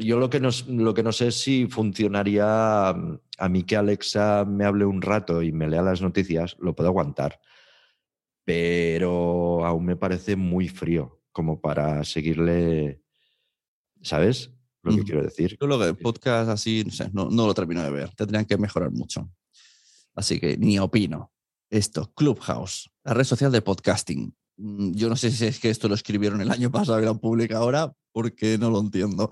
Yo 0.00 0.18
lo 0.18 0.28
que, 0.28 0.40
no, 0.40 0.48
lo 0.68 0.92
que 0.92 1.04
no 1.04 1.12
sé 1.12 1.28
es 1.28 1.40
si 1.40 1.66
funcionaría 1.66 2.88
a 2.88 3.48
mí 3.48 3.62
que 3.62 3.76
Alexa 3.76 4.44
me 4.44 4.64
hable 4.64 4.84
un 4.84 5.00
rato 5.00 5.40
y 5.40 5.52
me 5.52 5.68
lea 5.68 5.82
las 5.82 6.02
noticias, 6.02 6.56
lo 6.58 6.74
puedo 6.74 6.88
aguantar, 6.88 7.40
pero 8.44 9.64
aún 9.64 9.84
me 9.84 9.96
parece 9.96 10.34
muy 10.34 10.68
frío 10.68 11.22
como 11.30 11.60
para 11.60 12.02
seguirle, 12.02 13.02
¿sabes? 14.02 14.50
Lo 14.82 14.96
que 14.96 15.04
quiero 15.04 15.22
decir. 15.22 15.56
Yo 15.60 15.66
lo 15.68 15.78
que 15.78 15.94
podcast 15.94 16.50
así, 16.50 16.82
no 16.84 16.90
sé, 16.90 17.08
no, 17.12 17.30
no 17.30 17.46
lo 17.46 17.54
termino 17.54 17.82
de 17.82 17.90
ver, 17.90 18.12
tendrían 18.16 18.46
que 18.46 18.58
mejorar 18.58 18.90
mucho. 18.90 19.30
Así 20.14 20.40
que 20.40 20.56
ni 20.56 20.78
opino. 20.78 21.32
Esto, 21.70 22.12
Clubhouse, 22.14 22.90
la 23.04 23.14
red 23.14 23.24
social 23.24 23.50
de 23.50 23.62
podcasting. 23.62 24.34
Mm, 24.56 24.92
yo 24.92 25.08
no 25.08 25.16
sé 25.16 25.30
si 25.30 25.46
es 25.46 25.58
que 25.58 25.70
esto 25.70 25.88
lo 25.88 25.94
escribieron 25.94 26.40
el 26.40 26.50
año 26.50 26.70
pasado 26.70 27.00
y 27.00 27.04
lo 27.04 27.12
han 27.12 27.18
publicado 27.18 27.62
ahora, 27.62 27.94
porque 28.12 28.58
no 28.58 28.70
lo 28.70 28.80
entiendo. 28.80 29.30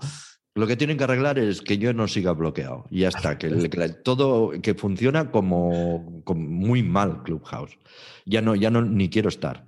Lo 0.53 0.67
que 0.67 0.75
tienen 0.75 0.97
que 0.97 1.05
arreglar 1.05 1.39
es 1.39 1.61
que 1.61 1.77
yo 1.77 1.93
no 1.93 2.09
siga 2.09 2.33
bloqueado. 2.33 2.85
Y 2.89 3.01
ya 3.01 3.07
está, 3.07 3.37
que, 3.37 3.49
todo 4.03 4.51
que 4.61 4.75
funciona 4.75 5.31
como, 5.31 6.23
muy 6.35 6.83
mal 6.83 7.23
Clubhouse. 7.23 7.77
Ya 8.25 8.41
no, 8.41 8.55
ya 8.55 8.69
no 8.69 8.81
ni 8.81 9.09
quiero 9.09 9.29
estar. 9.29 9.65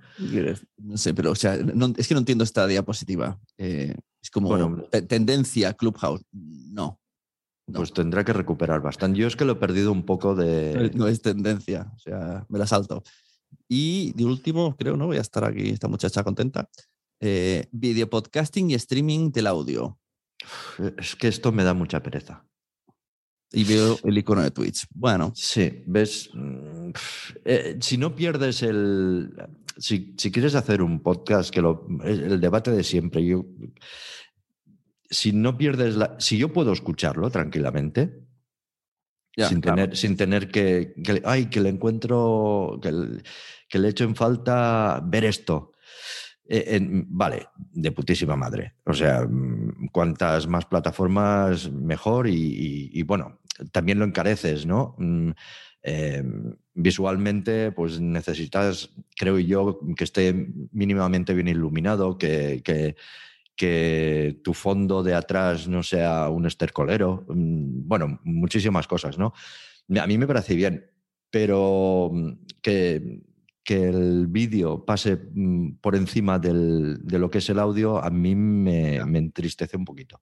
No 0.76 0.96
sé, 0.98 1.14
pero 1.14 1.30
o 1.30 1.34
sea, 1.34 1.54
es 1.96 2.08
que 2.08 2.14
no 2.14 2.20
entiendo 2.20 2.44
esta 2.44 2.66
diapositiva. 2.66 3.40
Eh, 3.56 3.94
es 4.22 4.30
como 4.30 4.82
tendencia 5.08 5.72
Clubhouse. 5.72 6.22
No, 6.32 7.00
Pues 7.72 7.92
tendrá 7.94 8.22
que 8.22 8.34
recuperar 8.34 8.82
bastante. 8.82 9.18
Yo 9.18 9.26
es 9.26 9.36
que 9.36 9.46
lo 9.46 9.52
he 9.52 9.56
perdido 9.56 9.90
un 9.90 10.04
poco 10.04 10.34
de. 10.34 10.90
No 10.94 11.08
es 11.08 11.22
tendencia, 11.22 11.90
o 11.96 11.98
sea, 11.98 12.44
me 12.50 12.58
la 12.58 12.66
salto. 12.66 13.02
Y 13.68 14.12
de 14.12 14.26
último, 14.26 14.76
creo, 14.76 14.98
¿no? 14.98 15.06
Voy 15.06 15.16
a 15.16 15.22
estar 15.22 15.44
aquí, 15.44 15.70
esta 15.70 15.88
muchacha 15.88 16.22
contenta. 16.22 16.68
Eh, 17.20 17.66
video 17.72 18.10
podcasting 18.10 18.70
y 18.70 18.74
streaming 18.74 19.30
del 19.30 19.46
audio. 19.46 19.98
Es 20.98 21.16
que 21.16 21.28
esto 21.28 21.52
me 21.52 21.64
da 21.64 21.74
mucha 21.74 22.02
pereza. 22.02 22.44
Y 23.54 23.64
veo 23.64 23.98
el 24.02 24.18
icono 24.18 24.42
de 24.42 24.50
Twitch. 24.50 24.86
Bueno. 24.90 25.32
Sí, 25.34 25.84
ves. 25.86 26.30
Mm, 26.34 26.90
eh, 27.44 27.78
si 27.80 27.96
no 27.96 28.14
pierdes 28.14 28.62
el. 28.62 29.32
Si, 29.76 30.14
quieres 30.14 30.54
hacer 30.54 30.82
un 30.82 31.00
podcast, 31.00 31.50
que 31.50 31.62
lo, 31.62 31.86
el 32.04 32.40
debate 32.40 32.72
de 32.72 32.82
siempre, 32.82 33.24
yo. 33.24 33.44
Si 35.08 35.32
no 35.32 35.56
pierdes 35.56 35.94
la. 35.94 36.16
Si 36.18 36.36
yo 36.36 36.52
puedo 36.52 36.72
escucharlo 36.72 37.30
tranquilamente, 37.30 38.24
sin, 39.36 39.60
tener, 39.60 39.96
sin 39.96 40.16
tener 40.16 40.50
que, 40.50 40.94
Ay, 41.24 41.46
que 41.46 41.60
le 41.60 41.68
encuentro. 41.68 42.80
Que, 42.82 43.22
que 43.68 43.78
le 43.78 43.88
echo 43.88 44.04
en 44.04 44.16
falta 44.16 45.00
ver 45.04 45.24
esto. 45.24 45.72
Eh, 46.46 46.78
vale, 47.08 47.46
de 47.72 47.92
putísima 47.92 48.36
madre. 48.36 48.74
O 48.84 48.92
sea, 48.92 49.26
mm, 49.26 49.88
cuantas 49.92 50.46
más 50.46 50.66
plataformas, 50.66 51.70
mejor 51.70 52.28
y, 52.28 53.02
bueno, 53.04 53.40
también 53.72 53.98
lo 53.98 54.04
encareces, 54.04 54.66
¿no? 54.66 54.94
Mm, 54.98 55.30
eh, 55.82 56.22
visualmente, 56.74 57.72
pues 57.72 58.00
necesitas, 58.00 58.90
creo 59.16 59.38
yo, 59.38 59.80
que 59.96 60.04
esté 60.04 60.34
mínimamente 60.72 61.34
bien 61.34 61.48
iluminado, 61.48 62.18
que, 62.18 62.62
que, 62.64 62.96
que 63.56 64.40
tu 64.42 64.54
fondo 64.54 65.02
de 65.02 65.14
atrás 65.14 65.68
no 65.68 65.82
sea 65.82 66.28
un 66.28 66.46
estercolero, 66.46 67.24
mm, 67.28 67.86
bueno, 67.88 68.20
muchísimas 68.24 68.86
cosas, 68.86 69.18
¿no? 69.18 69.32
A 69.98 70.06
mí 70.06 70.18
me 70.18 70.26
parece 70.26 70.54
bien, 70.54 70.90
pero 71.30 72.10
que, 72.62 73.20
que 73.64 73.88
el 73.88 74.26
vídeo 74.28 74.84
pase 74.84 75.16
mm, 75.32 75.76
por 75.80 75.96
encima 75.96 76.38
del, 76.38 76.98
de 77.02 77.18
lo 77.18 77.30
que 77.30 77.38
es 77.38 77.48
el 77.48 77.58
audio, 77.58 78.02
a 78.02 78.10
mí 78.10 78.34
me, 78.34 79.04
me 79.06 79.18
entristece 79.18 79.76
un 79.76 79.84
poquito. 79.84 80.20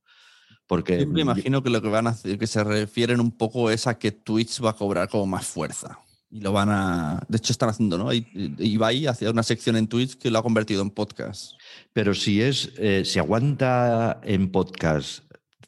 Porque 0.66 1.00
Yo 1.00 1.06
me 1.08 1.20
imagino 1.22 1.62
que 1.62 1.68
lo 1.70 1.82
que 1.82 1.88
van 1.88 2.06
a 2.06 2.10
hacer, 2.10 2.38
que 2.38 2.46
se 2.46 2.62
refieren 2.64 3.20
un 3.20 3.36
poco 3.36 3.70
es 3.70 3.86
a 3.86 3.98
que 3.98 4.12
Twitch 4.12 4.64
va 4.64 4.70
a 4.70 4.76
cobrar 4.76 5.08
como 5.08 5.26
más 5.26 5.44
fuerza. 5.46 5.98
Y 6.30 6.40
lo 6.40 6.52
van 6.52 6.70
a. 6.70 7.20
De 7.28 7.36
hecho, 7.36 7.52
están 7.52 7.68
haciendo, 7.68 7.98
¿no? 7.98 8.10
Y- 8.10 8.26
Ibai 8.58 9.06
hacía 9.06 9.30
una 9.30 9.42
sección 9.42 9.76
en 9.76 9.86
Twitch 9.86 10.16
que 10.16 10.30
lo 10.30 10.38
ha 10.38 10.42
convertido 10.42 10.80
en 10.80 10.90
podcast. 10.90 11.52
Pero 11.92 12.14
si 12.14 12.40
es, 12.40 12.72
eh, 12.78 13.02
si 13.04 13.18
aguanta 13.18 14.18
en 14.24 14.50
podcast 14.50 15.24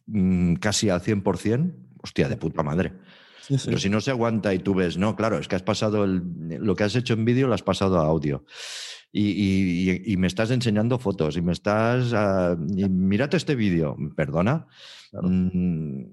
mm, 0.07 0.55
casi 0.55 0.89
al 0.89 1.03
100%, 1.03 1.75
hostia, 2.03 2.29
de 2.31 2.37
puta 2.39 2.63
madre. 2.63 2.95
Pero 3.65 3.79
si 3.79 3.89
no 3.91 4.01
se 4.01 4.11
aguanta 4.11 4.53
y 4.55 4.59
tú 4.59 4.75
ves, 4.75 4.97
no, 4.99 5.17
claro, 5.17 5.39
es 5.39 5.49
que 5.49 5.57
has 5.57 5.63
pasado 5.63 6.05
el- 6.05 6.23
lo 6.61 6.75
que 6.77 6.85
has 6.85 6.95
hecho 6.97 7.15
en 7.15 7.25
vídeo 7.25 7.47
lo 7.49 7.55
has 7.55 7.63
pasado 7.63 7.99
a 8.01 8.07
audio. 8.07 8.45
Y, 9.13 9.27
y- 9.29 9.91
y- 9.91 10.13
y 10.13 10.17
me 10.17 10.27
estás 10.27 10.51
enseñando 10.51 10.99
fotos 10.99 11.37
y 11.37 11.43
me 11.43 11.53
estás. 11.53 12.13
y 12.77 12.89
mírate 12.89 13.37
este 13.37 13.55
vídeo. 13.55 13.97
Perdona. 14.17 14.67
Claro. 15.11 15.29
Mm, 15.29 16.05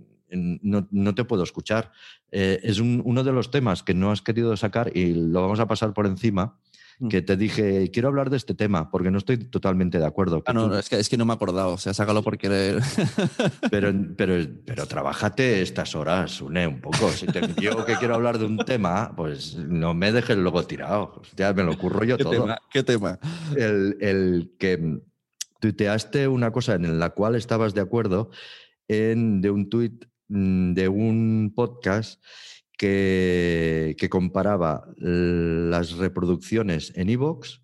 no, 0.62 0.88
no 0.92 1.16
te 1.16 1.26
puedo 1.26 1.44
escuchar. 1.44 1.92
Eh, 2.32 2.60
es 2.64 2.80
un- 2.80 3.02
uno 3.04 3.24
de 3.24 3.32
los 3.34 3.52
temas 3.52 3.84
que 3.84 3.94
no 3.94 4.12
has 4.12 4.22
querido 4.22 4.56
sacar 4.56 4.96
y 4.96 5.14
lo 5.14 5.42
vamos 5.42 5.60
a 5.60 5.68
pasar 5.68 5.94
por 5.94 6.06
encima. 6.06 6.58
Que 7.10 7.22
te 7.22 7.36
dije, 7.36 7.90
quiero 7.92 8.10
hablar 8.10 8.30
de 8.30 8.38
este 8.38 8.54
tema 8.54 8.92
porque 8.92 9.10
no 9.10 9.18
estoy 9.18 9.38
totalmente 9.38 9.98
de 9.98 10.06
acuerdo. 10.06 10.44
Ah, 10.46 10.54
no, 10.54 10.64
tú- 10.66 10.70
no, 10.70 10.78
es 10.80 10.88
que, 10.90 11.00
es 11.00 11.10
que 11.10 11.18
no 11.18 11.26
me 11.26 11.34
he 11.34 11.36
acordado. 11.36 11.74
O 11.74 11.78
sea, 11.78 11.94
sácalo 11.94 12.22
por 12.22 12.38
querer. 12.38 12.80
pero, 13.72 13.92
pero, 14.16 14.36
pero 14.66 14.86
trabájate 14.86 15.62
estas 15.62 15.96
horas, 15.96 16.42
une 16.42 16.68
un 16.68 16.80
poco. 16.82 17.10
Si 17.10 17.26
te 17.26 17.42
digo 17.60 17.86
que 17.86 17.96
quiero 17.96 18.16
hablar 18.16 18.38
de 18.38 18.46
un 18.46 18.58
tema, 18.60 19.14
pues 19.16 19.56
no 19.56 19.94
me 19.94 20.12
dejes 20.12 20.38
luego 20.38 20.64
tirado. 20.66 21.22
Ya 21.36 21.54
me 21.54 21.64
lo 21.64 21.72
ocurro 21.72 22.04
yo 22.04 22.18
¿Qué 22.18 22.24
todo. 22.24 22.34
tema? 22.34 22.58
¿Qué 22.72 22.84
tema? 22.84 23.20
El, 23.56 23.98
el 24.00 24.52
que 24.60 25.02
tuiteaste 25.60 26.28
una 26.28 26.52
cosa 26.52 26.76
en 26.76 27.00
la 27.00 27.12
cual 27.12 27.36
estabas 27.36 27.74
de 27.74 27.82
acuerdo 27.82 28.30
en, 28.88 29.42
de 29.42 29.50
un 29.52 29.70
tuit 29.70 30.06
mm, 30.28 30.74
de 30.74 30.88
un 30.88 31.54
podcast 31.56 32.22
que, 32.86 33.96
que 33.98 34.10
comparaba 34.10 34.88
las 34.98 35.94
reproducciones 35.98 36.92
en 36.96 37.10
Evox 37.10 37.62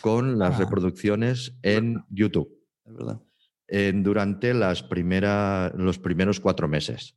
con 0.00 0.38
las 0.38 0.54
Ah. 0.54 0.58
reproducciones 0.60 1.58
en 1.62 2.04
YouTube 2.08 2.48
Es 2.86 2.94
verdad. 2.94 3.20
en- 3.66 4.02
durante 4.04 4.54
las 4.54 4.82
primera, 4.84 5.72
los 5.76 5.98
primeros 5.98 6.38
cuatro 6.40 6.68
meses. 6.68 7.16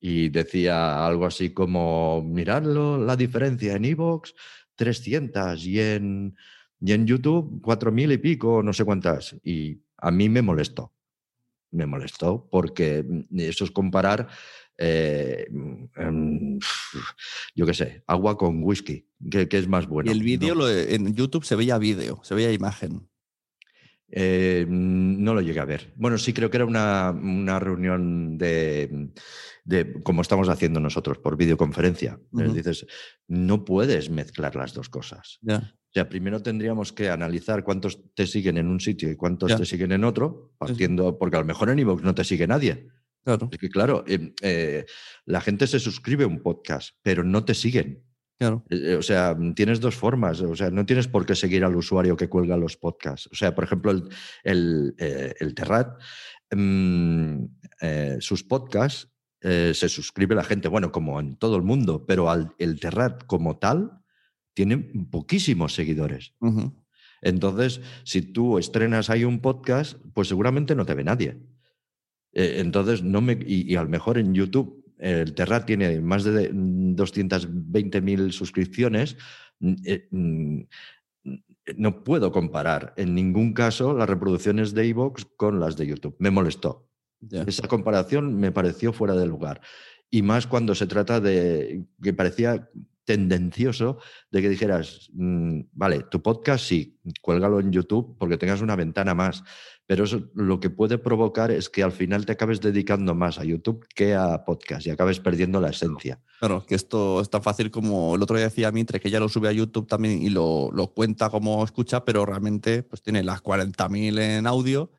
Y 0.00 0.30
decía 0.30 1.06
algo 1.06 1.26
así 1.26 1.50
como, 1.54 2.22
miradlo, 2.24 2.98
la 2.98 3.14
diferencia 3.16 3.76
en 3.76 3.84
Evox, 3.84 4.34
300 4.74 5.64
y 5.64 5.78
en, 5.80 6.34
y 6.80 6.92
en 6.92 7.06
YouTube, 7.06 7.60
4.000 7.62 8.10
y 8.12 8.18
pico, 8.18 8.62
no 8.64 8.72
sé 8.72 8.84
cuántas. 8.84 9.36
Y 9.44 9.80
a 9.98 10.10
mí 10.10 10.28
me 10.28 10.42
molestó. 10.42 10.92
Me 11.70 11.86
molestó 11.86 12.48
porque 12.50 13.04
mm, 13.08 13.38
eso 13.40 13.64
es 13.64 13.70
comparar, 13.70 14.26
eh, 14.78 15.46
mm, 15.50 16.58
yo 17.54 17.66
qué 17.66 17.74
sé, 17.74 18.02
agua 18.06 18.36
con 18.36 18.62
whisky, 18.62 19.06
que, 19.30 19.48
que 19.48 19.58
es 19.58 19.68
más 19.68 19.86
bueno. 19.86 20.10
y 20.10 20.14
el 20.14 20.22
vídeo 20.22 20.68
en 20.68 21.14
YouTube 21.14 21.44
se 21.44 21.56
veía 21.56 21.78
vídeo, 21.78 22.20
se 22.22 22.34
veía 22.34 22.52
imagen. 22.52 23.08
Eh, 24.14 24.66
no 24.68 25.32
lo 25.32 25.40
llegué 25.40 25.60
a 25.60 25.64
ver. 25.64 25.94
Bueno, 25.96 26.18
sí 26.18 26.34
creo 26.34 26.50
que 26.50 26.58
era 26.58 26.66
una, 26.66 27.10
una 27.12 27.58
reunión 27.58 28.36
de, 28.36 29.10
de 29.64 30.02
como 30.02 30.20
estamos 30.20 30.50
haciendo 30.50 30.80
nosotros 30.80 31.16
por 31.16 31.38
videoconferencia. 31.38 32.20
Dices, 32.30 32.86
no 33.26 33.64
puedes 33.64 34.10
mezclar 34.10 34.54
las 34.54 34.74
dos 34.74 34.90
cosas. 34.90 35.38
Ya. 35.40 35.74
O 35.92 35.92
sea, 35.92 36.08
primero 36.08 36.42
tendríamos 36.42 36.92
que 36.92 37.08
analizar 37.08 37.64
cuántos 37.64 38.14
te 38.14 38.26
siguen 38.26 38.58
en 38.58 38.68
un 38.68 38.80
sitio 38.80 39.10
y 39.10 39.16
cuántos 39.16 39.56
te 39.56 39.64
siguen 39.64 39.92
en 39.92 40.04
otro, 40.04 40.52
partiendo, 40.58 41.18
porque 41.18 41.36
a 41.36 41.40
lo 41.40 41.46
mejor 41.46 41.70
en 41.70 41.78
iVoox 41.78 42.02
no 42.02 42.14
te 42.14 42.24
sigue 42.24 42.46
nadie. 42.46 42.88
Claro, 43.24 43.48
Es 43.52 43.58
que 43.58 43.68
claro, 43.68 44.04
eh, 44.08 44.32
eh, 44.42 44.84
la 45.26 45.40
gente 45.40 45.66
se 45.66 45.78
suscribe 45.78 46.24
a 46.24 46.26
un 46.26 46.42
podcast, 46.42 46.96
pero 47.02 47.22
no 47.22 47.44
te 47.44 47.54
siguen. 47.54 48.02
claro. 48.38 48.64
Eh, 48.68 48.92
eh, 48.92 48.96
O 48.96 49.02
sea, 49.02 49.36
tienes 49.54 49.80
dos 49.80 49.94
formas. 49.94 50.40
O 50.40 50.56
sea, 50.56 50.70
no 50.70 50.84
tienes 50.84 51.06
por 51.08 51.24
qué 51.24 51.34
seguir 51.36 51.64
al 51.64 51.76
usuario 51.76 52.16
que 52.16 52.28
cuelga 52.28 52.56
los 52.56 52.76
podcasts. 52.76 53.28
O 53.32 53.34
sea, 53.36 53.54
por 53.54 53.64
ejemplo, 53.64 53.92
el, 53.92 54.08
el, 54.44 54.94
el 55.38 55.54
Terrat, 55.54 56.00
mm, 56.50 57.44
sus 58.20 58.42
podcasts 58.44 59.08
se 59.40 59.88
suscribe 59.88 60.36
la 60.36 60.44
gente, 60.44 60.68
bueno, 60.68 60.92
como 60.92 61.18
en 61.18 61.36
todo 61.36 61.56
el 61.56 61.62
mundo, 61.62 62.04
pero 62.06 62.30
al, 62.30 62.54
el 62.58 62.78
Terrat 62.78 63.24
como 63.26 63.58
tal 63.58 64.02
tiene 64.54 64.78
poquísimos 65.10 65.74
seguidores. 65.74 66.34
Entonces, 67.22 67.80
si 68.04 68.22
tú 68.22 68.58
estrenas 68.58 69.10
ahí 69.10 69.24
un 69.24 69.40
podcast, 69.40 69.96
pues 70.14 70.28
seguramente 70.28 70.74
no 70.74 70.84
te 70.84 70.94
ve 70.94 71.04
nadie. 71.04 71.40
Eh, 72.32 72.56
entonces, 72.58 73.02
no 73.02 73.20
me. 73.20 73.32
Y, 73.46 73.72
y 73.72 73.76
a 73.76 73.82
lo 73.82 73.88
mejor 73.88 74.18
en 74.18 74.34
YouTube, 74.34 74.84
el 74.98 75.34
Terrat 75.34 75.66
tiene 75.66 76.00
más 76.00 76.24
de 76.24 76.52
220.000 76.52 78.30
suscripciones. 78.32 79.16
mm, 79.60 79.74
eh, 79.84 80.08
mm, 80.10 80.60
No 81.76 82.02
puedo 82.04 82.32
comparar 82.32 82.92
en 82.96 83.14
ningún 83.14 83.52
caso 83.52 83.96
las 83.96 84.08
reproducciones 84.08 84.74
de 84.74 84.88
Evox 84.88 85.26
con 85.36 85.60
las 85.60 85.76
de 85.76 85.86
YouTube. 85.86 86.16
Me 86.18 86.30
molestó. 86.30 86.88
Esa 87.46 87.68
comparación 87.68 88.36
me 88.36 88.50
pareció 88.50 88.92
fuera 88.92 89.14
de 89.14 89.26
lugar. 89.26 89.60
Y 90.10 90.22
más 90.22 90.46
cuando 90.46 90.74
se 90.74 90.88
trata 90.88 91.20
de 91.20 91.84
que 92.02 92.12
parecía 92.12 92.68
tendencioso 93.04 93.98
de 94.30 94.42
que 94.42 94.48
dijeras, 94.48 95.10
mm, 95.12 95.60
vale, 95.72 96.04
tu 96.10 96.22
podcast 96.22 96.64
sí, 96.64 96.98
cuélgalo 97.20 97.60
en 97.60 97.72
YouTube 97.72 98.16
porque 98.18 98.36
tengas 98.36 98.60
una 98.60 98.76
ventana 98.76 99.14
más, 99.14 99.42
pero 99.86 100.04
eso 100.04 100.30
lo 100.34 100.60
que 100.60 100.70
puede 100.70 100.98
provocar 100.98 101.50
es 101.50 101.68
que 101.68 101.82
al 101.82 101.92
final 101.92 102.24
te 102.24 102.32
acabes 102.32 102.60
dedicando 102.60 103.14
más 103.14 103.38
a 103.38 103.44
YouTube 103.44 103.86
que 103.94 104.14
a 104.14 104.44
podcast 104.44 104.86
y 104.86 104.90
acabes 104.90 105.20
perdiendo 105.20 105.60
la 105.60 105.70
esencia. 105.70 106.20
Claro, 106.38 106.64
que 106.64 106.74
esto 106.74 107.20
es 107.20 107.28
tan 107.28 107.42
fácil 107.42 107.70
como 107.70 108.14
el 108.14 108.22
otro 108.22 108.36
día 108.36 108.46
decía 108.46 108.70
Mitre, 108.70 109.00
que 109.00 109.10
ya 109.10 109.20
lo 109.20 109.28
sube 109.28 109.48
a 109.48 109.52
YouTube 109.52 109.86
también 109.86 110.22
y 110.22 110.30
lo, 110.30 110.70
lo 110.72 110.88
cuenta 110.88 111.30
como 111.30 111.64
escucha, 111.64 112.04
pero 112.04 112.24
realmente 112.24 112.82
pues 112.82 113.02
tiene 113.02 113.22
las 113.22 113.42
40.000 113.42 114.18
en 114.18 114.46
audio 114.46 114.90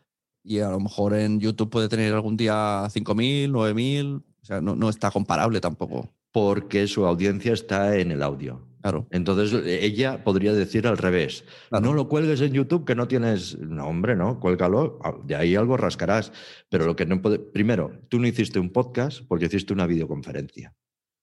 y 0.44 0.60
a 0.60 0.70
lo 0.70 0.80
mejor 0.80 1.16
en 1.16 1.40
YouTube 1.40 1.70
puede 1.70 1.88
tener 1.88 2.14
algún 2.14 2.36
día 2.36 2.84
5.000, 2.90 3.50
9.000, 3.50 4.24
o 4.42 4.46
sea, 4.46 4.60
no, 4.60 4.76
no 4.76 4.90
está 4.90 5.10
comparable 5.10 5.62
tampoco. 5.62 6.14
Porque 6.34 6.88
su 6.88 7.06
audiencia 7.06 7.54
está 7.54 7.96
en 7.98 8.12
el 8.12 8.22
audio. 8.22 8.68
Claro, 8.82 9.08
Entonces 9.12 9.66
ella 9.66 10.26
podría 10.26 10.52
decir 10.52 10.88
al 10.88 10.98
revés, 10.98 11.46
Claro. 11.70 11.86
no 11.86 11.94
lo 11.94 12.10
cuelgues 12.10 12.42
en 12.42 12.52
YouTube 12.52 12.84
que 12.84 12.96
no 12.96 13.08
tienes, 13.08 13.58
no 13.60 13.88
hombre, 13.88 14.14
no, 14.18 14.42
cuélgalo, 14.42 15.00
ah, 15.06 15.14
de 15.24 15.38
ahí 15.38 15.56
algo 15.56 15.78
rascarás, 15.78 16.34
pero 16.68 16.86
lo 16.86 16.94
que 16.98 17.06
no 17.06 17.22
puede, 17.22 17.40
primero, 17.40 17.94
tú 18.10 18.20
no 18.20 18.28
hiciste 18.28 18.60
un 18.60 18.72
podcast 18.72 19.22
porque 19.30 19.46
hiciste 19.46 19.72
una 19.72 19.86
videoconferencia 19.88 20.74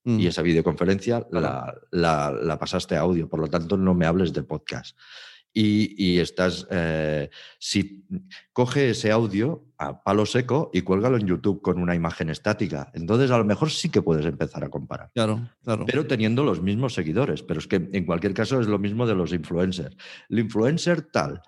Mm. 0.05 0.21
y 0.21 0.27
esa 0.29 0.41
videoconferencia 0.41 1.21
Claro. 1.29 1.45
la, 1.47 1.75
la- 1.91 2.33
la 2.43 2.59
pasaste 2.59 2.97
a 2.97 3.01
audio, 3.01 3.29
por 3.29 3.41
lo 3.41 3.49
tanto 3.49 3.77
no 3.77 3.93
me 3.93 4.07
hables 4.07 4.33
de 4.33 4.43
podcast. 4.43 4.97
Y, 5.53 5.95
y 5.97 6.21
estás, 6.21 6.67
eh, 6.71 7.29
si 7.59 8.05
coge 8.53 8.91
ese 8.91 9.11
audio 9.11 9.65
a 9.79 10.03
palo 10.03 10.25
seco 10.25 10.71
y 10.73 10.83
cuélgalo 10.83 11.17
en 11.17 11.27
YouTube 11.27 11.61
con 11.61 11.81
una 11.81 11.95
imagen 11.97 12.31
estática, 12.31 12.91
entonces 12.95 13.33
a 13.33 13.39
lo 13.39 13.45
mejor 13.45 13.71
sí 13.71 13.89
que 13.89 14.01
puedes 14.01 14.25
empezar 14.27 14.63
a 14.63 14.69
comparar 14.69 15.11
claro, 15.13 15.49
claro. 15.65 15.87
pero 15.87 16.07
teniendo 16.07 16.45
los 16.45 16.63
mismos 16.63 16.95
seguidores. 16.95 17.43
Pero 17.43 17.59
es 17.59 17.67
que 17.67 17.89
en 17.93 18.05
cualquier 18.05 18.35
caso 18.35 18.61
es 18.61 18.69
lo 18.69 18.79
mismo 18.79 19.07
de 19.07 19.15
los 19.15 19.33
influencers. 19.33 19.97
El 20.29 20.39
influencer 20.39 21.03
tal. 21.03 21.43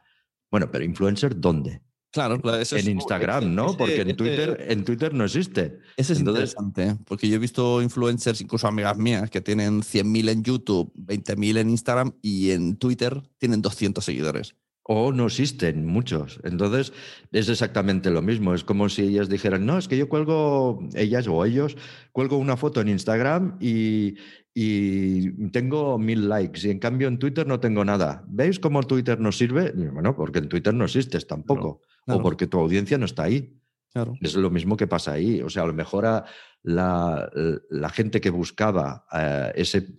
Bueno, 0.50 0.70
pero 0.70 0.84
influencer 0.84 1.38
¿dónde? 1.38 1.80
Claro, 2.12 2.40
claro, 2.40 2.58
eso 2.58 2.76
es- 2.76 2.86
en 2.86 2.92
Instagram, 2.92 3.54
¿no? 3.54 3.66
ese- 3.70 3.76
Porque 3.78 4.00
en 4.02 4.08
ese- 4.08 4.14
Twitter, 4.16 4.66
en 4.68 4.84
Twitter 4.84 5.12
no 5.14 5.24
existe. 5.24 5.78
Ese 5.96 6.12
es 6.12 6.18
Entonces- 6.20 6.50
interesante, 6.56 6.82
¿eh? 6.88 6.96
porque 7.06 7.28
yo 7.28 7.36
he 7.36 7.38
visto 7.38 7.82
influencers, 7.82 8.40
incluso 8.40 8.68
amigas 8.68 8.96
mías, 8.96 9.30
que 9.30 9.40
tienen 9.40 9.82
100.000 9.82 10.28
en 10.28 10.44
YouTube, 10.44 10.92
20.000 10.94 11.56
en 11.56 11.70
Instagram 11.70 12.12
y 12.22 12.50
en 12.50 12.76
Twitter 12.76 13.22
tienen 13.38 13.62
200 13.62 14.04
seguidores. 14.04 14.54
O 14.84 15.12
no 15.12 15.26
existen 15.26 15.86
muchos. 15.86 16.40
Entonces 16.42 16.92
es 17.30 17.48
exactamente 17.48 18.10
lo 18.10 18.20
mismo. 18.20 18.52
Es 18.52 18.64
como 18.64 18.88
si 18.88 19.02
ellas 19.02 19.28
dijeran, 19.28 19.64
no, 19.64 19.78
es 19.78 19.86
que 19.86 19.96
yo 19.96 20.08
cuelgo, 20.08 20.80
ellas 20.94 21.28
o 21.28 21.44
ellos, 21.44 21.76
cuelgo 22.10 22.36
una 22.36 22.56
foto 22.56 22.80
en 22.80 22.88
Instagram 22.88 23.58
y, 23.60 24.16
y 24.54 25.30
tengo 25.50 25.98
mil 25.98 26.28
likes 26.28 26.66
y 26.66 26.70
en 26.72 26.80
cambio 26.80 27.06
en 27.06 27.18
Twitter 27.20 27.46
no 27.46 27.60
tengo 27.60 27.84
nada. 27.84 28.24
¿Veis 28.26 28.58
cómo 28.58 28.82
Twitter 28.82 29.20
no 29.20 29.30
sirve? 29.30 29.72
Bueno, 29.72 30.16
porque 30.16 30.40
en 30.40 30.48
Twitter 30.48 30.74
no 30.74 30.84
existes 30.84 31.28
tampoco. 31.28 31.80
Claro. 32.04 32.20
O 32.20 32.22
porque 32.22 32.46
tu 32.46 32.58
audiencia 32.58 32.98
no 32.98 33.04
está 33.04 33.24
ahí. 33.24 33.58
Claro. 33.92 34.14
Es 34.20 34.34
lo 34.34 34.50
mismo 34.50 34.76
que 34.76 34.86
pasa 34.86 35.12
ahí. 35.12 35.42
O 35.42 35.50
sea, 35.50 35.64
a 35.64 35.66
lo 35.66 35.74
mejor 35.74 36.06
a 36.06 36.24
la, 36.62 37.30
la 37.70 37.88
gente 37.90 38.20
que 38.20 38.30
buscaba 38.30 39.06
eh, 39.12 39.52
ese. 39.56 39.94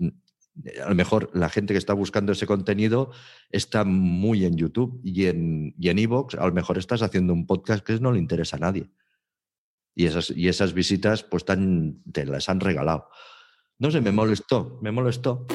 A 0.83 0.89
lo 0.89 0.95
mejor 0.95 1.31
la 1.33 1.49
gente 1.49 1.73
que 1.73 1.79
está 1.79 1.93
buscando 1.93 2.31
ese 2.31 2.45
contenido 2.45 3.11
está 3.49 3.83
muy 3.83 4.45
en 4.45 4.55
YouTube 4.55 5.01
y 5.03 5.25
en 5.25 5.73
y 5.79 5.89
en 5.89 5.99
Evox, 5.99 6.35
a 6.35 6.45
lo 6.45 6.53
mejor 6.53 6.77
estás 6.77 7.01
haciendo 7.01 7.33
un 7.33 7.47
podcast 7.47 7.83
que 7.83 7.99
no 7.99 8.11
le 8.11 8.19
interesa 8.19 8.57
a 8.57 8.59
nadie. 8.59 8.91
Y 9.95 10.05
esas, 10.05 10.31
y 10.31 10.47
esas 10.47 10.73
visitas, 10.73 11.23
pues 11.23 11.45
tan, 11.45 12.01
te 12.11 12.25
las 12.25 12.49
han 12.49 12.59
regalado. 12.59 13.09
No 13.79 13.91
sé, 13.91 14.01
me 14.01 14.11
molestó, 14.11 14.79
me 14.81 14.91
molestó. 14.91 15.45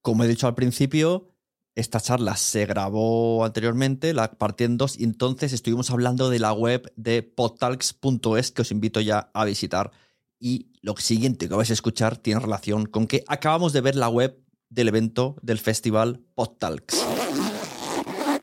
Como 0.00 0.24
he 0.24 0.28
dicho 0.28 0.46
al 0.46 0.54
principio, 0.54 1.34
esta 1.78 2.00
charla 2.00 2.36
se 2.36 2.66
grabó 2.66 3.44
anteriormente, 3.44 4.12
la 4.12 4.32
partí 4.32 4.64
en 4.64 4.76
dos, 4.76 4.98
y 4.98 5.04
entonces 5.04 5.52
estuvimos 5.52 5.90
hablando 5.90 6.28
de 6.28 6.38
la 6.40 6.52
web 6.52 6.92
de 6.96 7.22
podtalks.es 7.22 8.50
que 8.50 8.62
os 8.62 8.70
invito 8.72 9.00
ya 9.00 9.30
a 9.32 9.44
visitar. 9.44 9.92
Y 10.40 10.72
lo 10.82 10.96
siguiente 10.96 11.48
que 11.48 11.54
vais 11.54 11.70
a 11.70 11.74
escuchar 11.74 12.16
tiene 12.16 12.40
relación 12.40 12.86
con 12.86 13.06
que 13.06 13.24
acabamos 13.28 13.72
de 13.72 13.80
ver 13.80 13.94
la 13.96 14.08
web 14.08 14.38
del 14.70 14.88
evento 14.88 15.36
del 15.42 15.58
festival 15.58 16.20
Podtalks. 16.34 17.04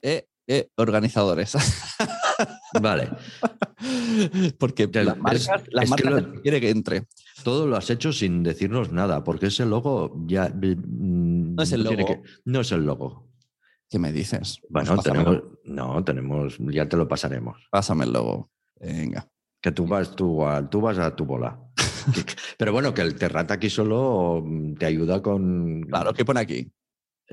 Eh, 0.02 0.28
eh, 0.48 0.70
organizadores. 0.78 1.54
Vale. 2.82 3.10
Porque 4.58 4.90
Ya, 4.92 5.04
las 5.04 5.16
es- 5.16 5.22
marcas, 5.22 5.48
las 5.72 5.86
es 5.90 5.96
que 5.96 6.04
marcas 6.10 6.24
lo- 6.34 6.42
quiere 6.42 6.62
que 6.62 6.70
entre. 6.70 7.08
Todo 7.44 7.68
lo 7.68 7.76
has 7.78 7.90
hecho 7.90 8.12
sin 8.12 8.44
decirnos 8.44 8.92
nada, 8.92 9.24
porque 9.24 9.48
ese 9.48 9.66
logo 9.66 10.16
ya. 10.26 10.50
No 10.54 11.62
es 11.64 11.72
el 11.72 11.84
logo. 11.84 12.22
no 12.46 12.62
es 12.62 12.72
el 12.72 12.86
logo. 12.86 13.25
¿Qué 13.90 14.00
me 14.00 14.12
dices? 14.12 14.60
Bueno, 14.70 14.96
Pues 14.96 15.06
pásamelo. 15.06 15.42
tenemos. 15.42 15.60
No, 15.66 16.04
tenemos. 16.04 16.58
Ya 16.60 16.88
te 16.90 16.98
lo 16.98 17.08
pasaremos. 17.08 17.68
Pásame 17.72 18.06
el 18.06 18.14
logo. 18.14 18.50
Venga. 18.80 19.28
Que 19.62 19.72
tú 19.72 19.88
vas, 19.88 20.16
tú, 20.16 20.46
a- 20.46 20.68
tú 20.70 20.82
vas 20.82 20.98
a 21.00 21.16
tu 21.16 21.26
bola. 21.26 21.60
Pero 22.58 22.72
bueno, 22.72 22.94
que 22.94 23.02
el 23.02 23.16
Terrat 23.16 23.52
aquí 23.52 23.70
solo 23.70 24.42
mm, 24.46 24.76
te 24.76 24.86
ayuda 24.86 25.22
con. 25.22 25.82
Claro, 25.84 26.14
¿qué 26.14 26.26
pone 26.26 26.40
aquí? 26.40 26.72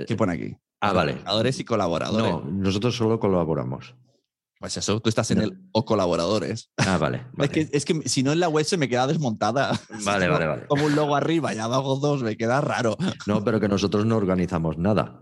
¿Qué 0.07 0.16
pone 0.16 0.32
aquí? 0.32 0.57
Ah, 0.80 0.92
vale. 0.92 1.12
Colaboradores 1.12 1.61
y 1.61 1.64
colaboradores. 1.64 2.26
No, 2.32 2.44
nosotros 2.50 2.96
solo 2.96 3.20
colaboramos. 3.20 3.94
Pues 4.62 4.76
eso, 4.76 5.00
tú 5.00 5.08
estás 5.08 5.28
en 5.32 5.38
No. 5.38 5.44
el 5.44 5.58
o 5.72 5.84
colaboradores. 5.84 6.70
Ah, 6.76 6.96
vale. 6.96 7.26
Es, 7.38 7.50
que, 7.50 7.68
es 7.72 7.84
que 7.84 8.08
si 8.08 8.22
no 8.22 8.30
en 8.32 8.38
la 8.38 8.48
web 8.48 8.64
se 8.64 8.76
me 8.76 8.88
queda 8.88 9.08
desmontada. 9.08 9.72
Vale, 10.04 10.26
Como- 10.26 10.32
vale, 10.38 10.46
vale. 10.46 10.66
Como 10.68 10.84
un 10.86 10.94
logo 10.94 11.16
arriba 11.16 11.52
y 11.52 11.58
abajo 11.58 11.96
dos, 11.96 12.22
me 12.22 12.36
queda 12.36 12.60
raro. 12.60 12.96
No, 13.26 13.42
pero 13.42 13.58
que 13.58 13.66
nosotros 13.66 14.06
no 14.06 14.16
organizamos 14.16 14.78
nada. 14.78 15.20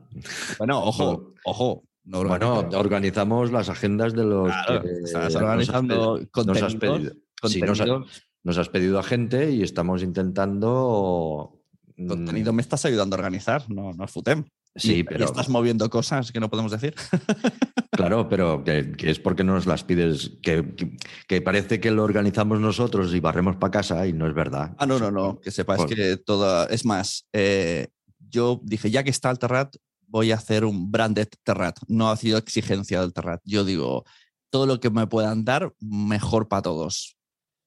Bueno, 0.59 0.85
ojo, 0.85 1.33
ojo. 1.47 1.85
No 2.05 2.23
Bueno, 2.25 2.69
organizamos 2.75 3.51
las 3.51 3.71
agendas 3.71 4.13
de 4.13 4.25
los 4.25 4.49
Claro, 4.49 4.83
que 4.83 4.89
estás 5.05 5.13
nos 5.15 5.25
has 5.25 5.37
organizando 5.37 6.21
contenidos. 6.31 6.47
nos 6.47 6.63
has 6.63 6.75
pedido. 6.79 7.13
Sí, 7.45 7.61
nos, 7.63 7.81
ha- 7.81 8.05
nos 8.45 8.59
has 8.59 8.69
pedido 8.69 8.99
a 8.99 9.03
gente 9.03 9.51
y 9.53 9.63
estamos 9.63 10.03
intentando. 10.03 11.63
mm, 11.97 12.07
contenido 12.09 12.53
me 12.53 12.61
estás 12.63 12.85
ayudando 12.85 13.17
a 13.17 13.19
organizar, 13.19 13.71
no, 13.71 13.93
no 13.95 14.05
es 14.05 14.11
FUTEM. 14.11 14.45
Sí, 14.77 14.93
Y- 14.93 14.99
y 14.99 15.05
pero 15.05 15.25
estás 15.25 15.49
moviendo 15.49 15.89
cosas 15.91 16.31
que 16.33 16.41
no 16.41 16.49
podemos 16.49 16.71
decir. 16.73 16.95
claro, 17.91 18.29
pero 18.29 18.63
que, 18.65 18.93
que 18.93 19.11
es 19.11 19.19
porque 19.19 19.45
nos 19.45 19.67
las 19.67 19.85
pides, 19.85 20.33
que, 20.43 20.75
que- 20.77 20.97
que 21.27 21.41
parece 21.43 21.81
que 21.81 21.91
lo 21.91 22.05
organizamos 22.05 22.61
nosotros 22.61 23.13
y 23.15 23.21
barremos 23.21 23.57
para 23.57 23.71
casa 23.73 24.07
y 24.07 24.13
no 24.13 24.27
es 24.27 24.35
verdad. 24.35 24.75
Ah, 24.79 24.87
no, 24.87 24.99
no, 24.99 25.11
no. 25.11 25.41
Que 25.41 25.51
sepas 25.51 25.79
Por- 25.79 25.89
que 25.89 26.17
toda. 26.17 26.67
Es 26.67 26.85
más, 26.85 27.27
eh, 27.33 27.89
yo 28.29 28.61
dije, 28.63 28.91
ya 28.91 29.03
que 29.03 29.11
está 29.11 29.31
el 29.31 29.39
Terrat, 29.39 29.75
voy 30.07 30.33
a 30.33 30.37
hacer 30.37 30.65
un 30.65 30.91
branded 30.91 31.29
Terrat. 31.43 31.79
No 31.89 32.11
ha 32.11 32.17
sido 32.17 32.39
exigencia 32.39 33.01
del 33.01 33.13
Terrat. 33.13 33.41
Yo 33.45 33.65
digo, 33.65 34.05
todo 34.51 34.67
lo 34.67 34.81
que 34.81 34.91
me 34.91 35.07
puedan 35.07 35.45
dar, 35.45 35.73
mejor 35.81 36.49
para 36.49 36.63
todos. 36.63 37.17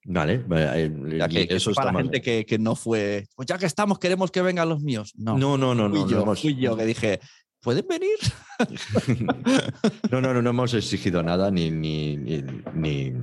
Vale, 0.06 0.44
eh, 0.52 1.18
Ya 1.20 1.28
que, 1.30 1.44
eso 1.56 1.72
para 1.74 1.90
está 1.90 1.94
la 1.94 2.00
gente 2.04 2.22
que, 2.22 2.46
que 2.46 2.58
no 2.60 2.76
fue, 2.76 3.26
pues 3.36 3.48
ya 3.48 3.58
que 3.58 3.66
estamos, 3.66 4.00
queremos 4.00 4.32
que 4.32 4.42
vengan 4.42 4.68
los 4.70 4.82
míos. 4.82 5.14
No, 5.16 5.38
No, 5.38 5.58
no, 5.58 5.74
no, 5.74 5.90
fui, 5.90 6.00
no, 6.00 6.06
no, 6.06 6.12
yo, 6.12 6.22
hemos, 6.24 6.42
fui 6.42 6.56
yo 6.56 6.76
que 6.76 6.86
dije, 6.86 7.20
¿pueden 7.62 7.86
venir? 7.88 8.18
no, 10.12 10.22
no, 10.22 10.34
no, 10.34 10.42
no 10.42 10.50
hemos 10.50 10.74
exigido 10.74 11.24
nada 11.24 11.50
ni, 11.52 11.72
ni, 11.72 12.18
ni, 12.18 12.44
ni- 12.74 13.14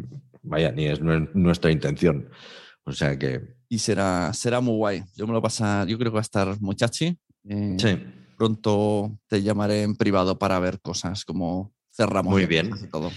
vaya, 0.43 0.72
ni 0.72 0.87
es 0.87 1.01
nue- 1.01 1.31
nuestra 1.35 1.70
intención. 1.70 2.28
O 2.85 2.93
sea 2.93 3.18
que 3.18 3.57
Y 3.68 3.78
será, 3.78 4.33
será 4.33 4.61
muy 4.61 4.74
guay. 4.76 5.03
Yo 5.16 5.26
me 5.26 5.33
lo 5.33 5.43
pasa, 5.43 5.85
yo 5.85 5.99
creo 5.99 6.11
que 6.11 6.14
va 6.16 6.20
a 6.20 6.22
estar 6.22 6.61
muchachi. 6.61 7.16
Eh, 7.49 7.76
sí, 7.78 7.99
Pronto 8.37 9.18
te 9.28 9.43
llamaré 9.43 9.83
en 9.83 9.97
privado 9.97 10.39
para 10.39 10.59
ver 10.59 10.81
cosas 10.81 11.24
como 11.26 11.72
cerramos. 11.95 12.33
Muy 12.33 12.47
bien. 12.47 12.70
todo. 12.91 13.11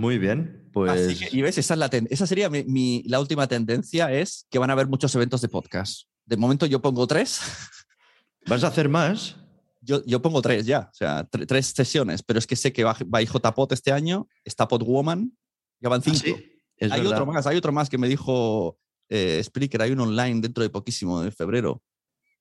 Muy 0.00 0.18
bien. 0.18 0.68
Pues 0.72 0.90
Así 1.08 1.18
que, 1.18 1.36
y 1.36 1.42
ves, 1.42 1.58
esa, 1.58 1.74
es 1.74 1.78
la 1.78 1.86
esa 2.10 2.26
sería 2.26 2.48
mi, 2.48 2.64
mi- 2.64 3.02
la 3.06 3.20
última 3.20 3.46
tendencia, 3.46 4.12
es 4.12 4.46
que 4.50 4.58
van 4.58 4.70
a 4.70 4.72
haber 4.72 4.86
muchos 4.88 5.14
eventos 5.14 5.40
de 5.40 5.48
podcast. 5.48 6.02
De 6.24 6.36
momento 6.36 6.64
yo 6.66 6.80
pongo 6.80 7.06
tres, 7.06 7.40
¿vas 8.46 8.64
a 8.64 8.68
hacer 8.68 8.88
más? 8.88 9.36
yo, 9.82 10.04
yo 10.04 10.20
pongo 10.22 10.42
tres 10.42 10.66
ya, 10.66 10.88
o 10.92 10.94
sea, 10.94 11.28
tre- 11.28 11.46
tres 11.46 11.66
sesiones, 11.66 12.22
pero 12.22 12.38
es 12.38 12.46
que 12.46 12.54
sé 12.56 12.72
que 12.72 12.84
va, 12.84 12.96
va 13.12 13.20
JPod 13.22 13.72
este 13.72 13.92
año, 13.92 14.28
está 14.44 14.68
Podwoman, 14.68 15.32
ya 15.80 15.88
van 15.88 16.02
cinco. 16.02 16.18
Ah, 16.18 16.22
Sí, 16.38 16.52
es 16.76 16.92
hay 16.92 17.00
verdad. 17.00 17.12
otro 17.20 17.26
más, 17.32 17.46
hay 17.46 17.56
otro 17.56 17.72
más 17.72 17.88
que 17.90 17.98
me 17.98 18.08
dijo 18.08 18.78
eh, 19.08 19.40
Spreaker, 19.42 19.82
hay 19.82 19.90
un 19.92 20.00
online 20.00 20.40
dentro 20.40 20.62
de 20.62 20.70
poquísimo, 20.70 21.20
de 21.22 21.30
febrero. 21.32 21.82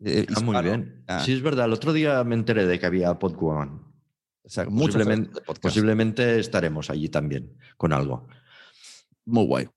eh, 0.05 0.26
Ah, 0.36 0.39
muy 0.41 0.62
bien. 0.62 1.03
Ah, 1.07 1.24
Sí, 1.26 1.34
es 1.34 1.41
verdad. 1.41 1.66
El 1.66 1.74
otro 1.74 1.91
día 1.93 2.24
me 2.24 2.36
enteré 2.36 2.66
de 2.68 2.78
que 2.80 2.86
había 2.86 3.18
Podguan. 3.18 3.89
Posiblemente- 5.62 6.39
estaremos 6.39 6.89
allí 6.89 7.10
también 7.10 7.56
con 7.78 7.93
algo. 7.93 8.28
Muy 9.26 9.45
guay. 9.45 9.70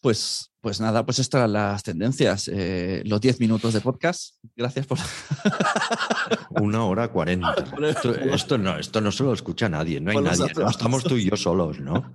Pues, 0.00 0.50
pues 0.60 0.80
nada, 0.80 1.06
pues 1.06 1.20
estas 1.20 1.48
las 1.48 1.82
tendencias. 1.84 2.48
eh, 2.52 3.02
los 3.06 3.20
10 3.20 3.38
minutos 3.38 3.72
de 3.72 3.80
podcast. 3.80 4.34
Gracias 4.56 4.84
por. 4.86 4.98
Una 6.60 6.84
hora 6.84 7.08
cuarenta. 7.12 7.54
Esto, 7.82 8.14
esto 8.14 8.58
no, 8.58 8.78
esto 8.78 9.00
no 9.00 9.12
se 9.12 9.22
lo 9.22 9.32
escucha 9.32 9.68
nadie, 9.68 10.00
no 10.00 10.10
hay 10.10 10.16
por 10.16 10.24
nadie. 10.24 10.52
Estamos 10.68 11.04
tú 11.04 11.16
y 11.16 11.30
yo 11.30 11.36
solos, 11.36 11.78
¿no? 11.80 12.12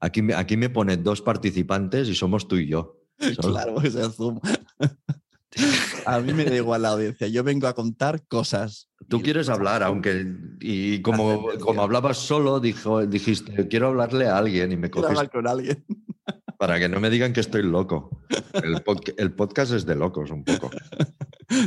Aquí, 0.00 0.22
me- 0.22 0.34
aquí 0.34 0.56
me 0.56 0.70
pone 0.70 0.96
dos 0.96 1.22
participantes 1.22 2.08
y 2.08 2.14
somos 2.14 2.46
tú 2.46 2.56
y 2.56 2.68
yo. 2.68 3.00
Claro, 3.40 3.80
es 3.82 3.94
el 3.94 4.12
Zoom. 4.12 4.40
A 6.06 6.18
mí 6.18 6.32
me 6.32 6.44
da 6.44 6.56
igual 6.56 6.82
la 6.82 6.88
audiencia. 6.90 7.28
Yo 7.28 7.44
vengo 7.44 7.66
a 7.68 7.74
contar 7.74 8.24
cosas. 8.26 8.88
Tú 9.08 9.22
quieres 9.22 9.48
hablar, 9.48 9.82
aunque. 9.82 10.26
Y 10.60 11.02
como, 11.02 11.48
como 11.60 11.82
hablabas 11.82 12.18
solo, 12.18 12.60
dijo, 12.60 13.06
dijiste, 13.06 13.68
quiero 13.68 13.88
hablarle 13.88 14.28
a 14.28 14.38
alguien 14.38 14.72
y 14.72 14.76
me 14.76 14.90
Quiero 14.90 15.08
coges 15.08 15.18
hablar 15.18 15.30
con 15.30 15.46
alguien. 15.46 15.84
para 16.58 16.78
que 16.78 16.88
no 16.88 17.00
me 17.00 17.10
digan 17.10 17.32
que 17.32 17.40
estoy 17.40 17.62
loco. 17.62 18.22
El, 18.54 18.82
el 19.18 19.32
podcast 19.32 19.72
es 19.72 19.84
de 19.84 19.96
locos 19.96 20.30
un 20.30 20.44
poco. 20.44 20.70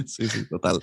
Sí, 0.05 0.27
sí, 0.27 0.47
total. 0.49 0.79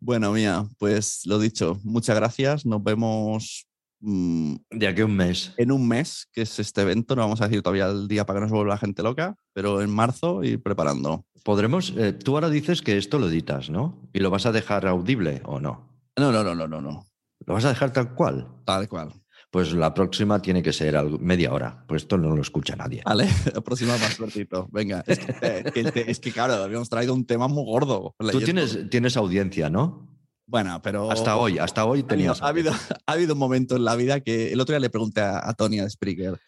Bueno, 0.00 0.32
mía, 0.32 0.66
pues 0.78 1.22
lo 1.26 1.38
dicho, 1.38 1.78
muchas 1.84 2.16
gracias. 2.16 2.66
Nos 2.66 2.82
vemos 2.82 3.68
De 4.00 4.86
aquí 4.86 5.00
a 5.00 5.04
un 5.06 5.16
mes. 5.16 5.52
en 5.56 5.72
un 5.72 5.86
mes, 5.88 6.28
que 6.32 6.42
es 6.42 6.58
este 6.58 6.82
evento. 6.82 7.16
No 7.16 7.22
vamos 7.22 7.40
a 7.40 7.48
decir 7.48 7.62
todavía 7.62 7.86
el 7.86 8.08
día 8.08 8.26
para 8.26 8.38
que 8.38 8.42
no 8.42 8.48
se 8.48 8.54
vuelva 8.54 8.74
la 8.74 8.78
gente 8.78 9.02
loca, 9.02 9.36
pero 9.52 9.80
en 9.82 9.90
marzo 9.90 10.44
ir 10.44 10.62
preparando. 10.62 11.24
Podremos. 11.44 11.92
eh, 11.96 12.12
tú 12.12 12.34
ahora 12.34 12.50
dices 12.50 12.82
que 12.82 12.96
esto 12.98 13.18
lo 13.18 13.28
editas, 13.28 13.70
¿no? 13.70 14.02
¿Y 14.12 14.18
lo 14.20 14.30
vas 14.30 14.46
a 14.46 14.52
dejar 14.52 14.86
audible 14.86 15.42
o 15.44 15.60
no? 15.60 15.88
No, 16.18 16.32
no, 16.32 16.42
no, 16.44 16.54
no, 16.54 16.66
no, 16.66 16.80
no. 16.80 17.06
¿Lo 17.46 17.54
vas 17.54 17.64
a 17.64 17.68
dejar 17.68 17.92
tal 17.92 18.14
cual? 18.14 18.48
Tal 18.64 18.88
cual. 18.88 19.12
Pues 19.50 19.72
la 19.72 19.94
próxima 19.94 20.42
tiene 20.42 20.62
que 20.62 20.72
ser 20.72 21.00
media 21.20 21.52
hora, 21.52 21.84
pues 21.86 22.02
esto 22.02 22.18
no 22.18 22.34
lo 22.34 22.42
escucha 22.42 22.74
nadie. 22.74 23.02
Vale, 23.04 23.28
la 23.54 23.60
próxima 23.60 23.92
más 23.96 24.14
suertito. 24.14 24.68
Venga, 24.72 25.04
es 25.06 25.18
que, 25.20 25.84
te- 25.84 26.10
es 26.10 26.18
que, 26.20 26.32
claro, 26.32 26.54
habíamos 26.54 26.88
traído 26.90 27.14
un 27.14 27.24
tema 27.24 27.46
muy 27.48 27.64
gordo. 27.64 28.14
Tú 28.32 28.40
tienes, 28.40 28.90
tienes 28.90 29.16
audiencia, 29.16 29.70
¿no? 29.70 30.08
Bueno, 30.46 30.80
pero. 30.82 31.10
Hasta 31.10 31.36
hoy, 31.36 31.58
hasta 31.58 31.84
hoy 31.84 32.02
tenías. 32.02 32.40
ha, 32.40 32.48
habido, 32.48 32.72
ha 32.72 33.12
habido 33.12 33.34
un 33.34 33.38
momento 33.38 33.76
en 33.76 33.84
la 33.84 33.96
vida 33.96 34.20
que 34.20 34.52
el 34.52 34.60
otro 34.60 34.72
día 34.72 34.80
le 34.80 34.90
pregunté 34.90 35.20
a, 35.20 35.48
a 35.48 35.54
Tony 35.54 35.78
de 35.78 35.90
Spreaker, 35.90 36.40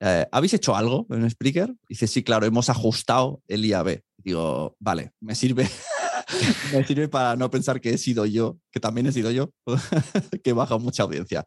eh, 0.00 0.26
¿habéis 0.30 0.54
hecho 0.54 0.76
algo 0.76 1.06
en 1.10 1.28
Spreaker? 1.28 1.74
Dice, 1.88 2.06
sí, 2.06 2.22
claro, 2.22 2.46
hemos 2.46 2.68
ajustado 2.70 3.42
el 3.48 3.64
IAB. 3.64 4.00
Digo, 4.18 4.76
vale, 4.78 5.12
me 5.20 5.34
sirve. 5.34 5.68
me 6.72 6.84
sirve 6.84 7.08
para 7.08 7.36
no 7.36 7.50
pensar 7.50 7.80
que 7.80 7.90
he 7.90 7.98
sido 7.98 8.26
yo, 8.26 8.58
que 8.70 8.80
también 8.80 9.06
he 9.06 9.12
sido 9.12 9.30
yo, 9.30 9.50
que 10.44 10.52
baja 10.52 10.78
mucha 10.78 11.02
audiencia. 11.02 11.44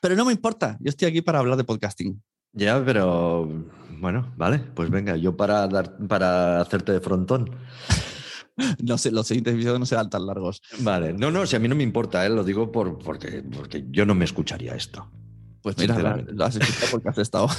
Pero 0.00 0.16
no 0.16 0.24
me 0.24 0.32
importa, 0.32 0.76
yo 0.80 0.90
estoy 0.90 1.08
aquí 1.08 1.22
para 1.22 1.38
hablar 1.38 1.56
de 1.56 1.64
podcasting. 1.64 2.22
Ya, 2.52 2.84
pero 2.84 3.48
bueno, 4.00 4.32
vale, 4.36 4.58
pues 4.58 4.90
venga, 4.90 5.16
yo 5.16 5.36
para 5.36 5.66
dar, 5.66 5.96
para 6.06 6.60
hacerte 6.60 6.92
de 6.92 7.00
frontón. 7.00 7.50
No 8.82 8.98
sé, 8.98 9.10
los 9.10 9.26
siguientes 9.26 9.54
episodios 9.54 9.80
no 9.80 9.86
serán 9.86 10.10
tan 10.10 10.26
largos. 10.26 10.62
Vale, 10.80 11.12
no, 11.12 11.30
no, 11.30 11.46
si 11.46 11.56
a 11.56 11.58
mí 11.58 11.68
no 11.68 11.74
me 11.74 11.82
importa, 11.82 12.24
¿eh? 12.24 12.28
lo 12.28 12.44
digo 12.44 12.70
por, 12.70 12.98
porque, 12.98 13.42
porque 13.42 13.84
yo 13.90 14.06
no 14.06 14.14
me 14.14 14.24
escucharía 14.24 14.74
esto. 14.74 15.10
Pues 15.62 15.78
mira, 15.78 15.96
lo 16.26 16.44
has 16.44 16.56
escuchado 16.56 16.90
porque 16.90 17.08
has 17.08 17.18
estado. 17.18 17.48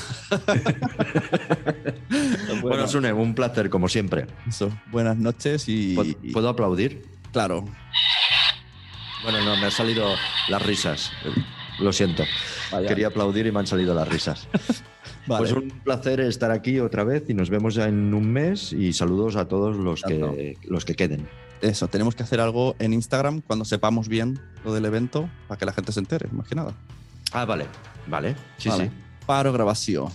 Bueno, 2.62 2.88
Sune, 2.88 3.12
un 3.12 3.36
placer, 3.36 3.70
como 3.70 3.90
siempre. 3.90 4.28
Eso, 4.48 4.72
buenas 4.92 5.18
noches 5.18 5.68
y, 5.68 5.94
¿Puedo, 5.96 6.14
puedo 6.34 6.50
aplaudir? 6.50 7.04
claro, 7.32 7.66
Bueno, 9.24 9.44
no, 9.44 9.58
me 9.58 9.66
han 9.66 9.72
salido 9.72 10.08
las 10.48 10.62
risas. 10.66 11.12
Lo 11.80 11.92
siento. 11.92 12.24
Vaya. 12.72 12.88
Quería 12.88 13.08
aplaudir 13.08 13.46
y 13.48 13.52
me 13.52 13.60
han 13.60 13.68
salido 13.68 13.94
las 13.94 14.08
risas. 14.08 14.48
Vale. 15.28 15.40
Pues 15.40 15.52
un 15.54 15.70
placer 15.84 16.20
estar 16.20 16.52
aquí 16.52 16.80
otra 16.80 17.04
vez 17.04 17.24
y 17.30 17.34
nos 17.34 17.50
vemos 17.50 17.74
ya 17.76 17.88
en 17.88 18.14
un 18.14 18.32
mes 18.32 18.72
y 18.74 18.94
saludos 18.94 19.36
a 19.36 19.48
todos 19.48 19.76
los 19.76 20.04
que, 20.04 20.58
los 20.64 20.86
que 20.86 20.96
queden. 20.96 21.28
Eso, 21.62 21.88
tenemos 21.88 22.16
que 22.16 22.24
hacer 22.24 22.40
algo 22.40 22.76
en 22.80 22.94
Instagram 22.94 23.42
cuando 23.42 23.66
sepamos 23.66 24.08
bien 24.08 24.40
lo 24.64 24.74
del 24.74 24.86
evento 24.86 25.30
para 25.48 25.58
que 25.58 25.66
la 25.66 25.74
gente 25.74 25.92
se 25.92 26.00
entere, 26.00 26.28
más 26.32 26.48
que 26.48 26.56
nada. 26.56 26.74
Ah, 27.32 27.46
vale, 27.46 27.66
vale, 28.08 28.36
sí, 28.58 28.70
Vale. 28.70 28.86
sí. 28.86 28.92
Paro 29.26 29.52
grabación. 29.52 30.10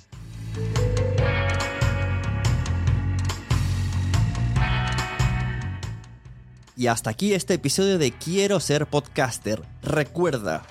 Y 6.77 6.87
hasta 6.87 7.11
aquí 7.11 7.35
este 7.35 7.55
episodio 7.55 7.99
de 7.99 8.13
Quiero 8.13 8.59
ser 8.61 8.87
podcaster. 8.87 9.63
Recuerda 9.83 10.63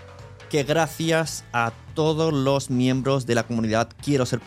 que 0.49 0.63
gracias 0.63 1.43
a 1.53 1.71
todos 1.93 2.33
los 2.33 2.71
miembros 2.71 3.27
de 3.27 3.35
la 3.35 3.43
comunidad 3.43 3.89
quiero 4.03 4.25
ser 4.25 4.41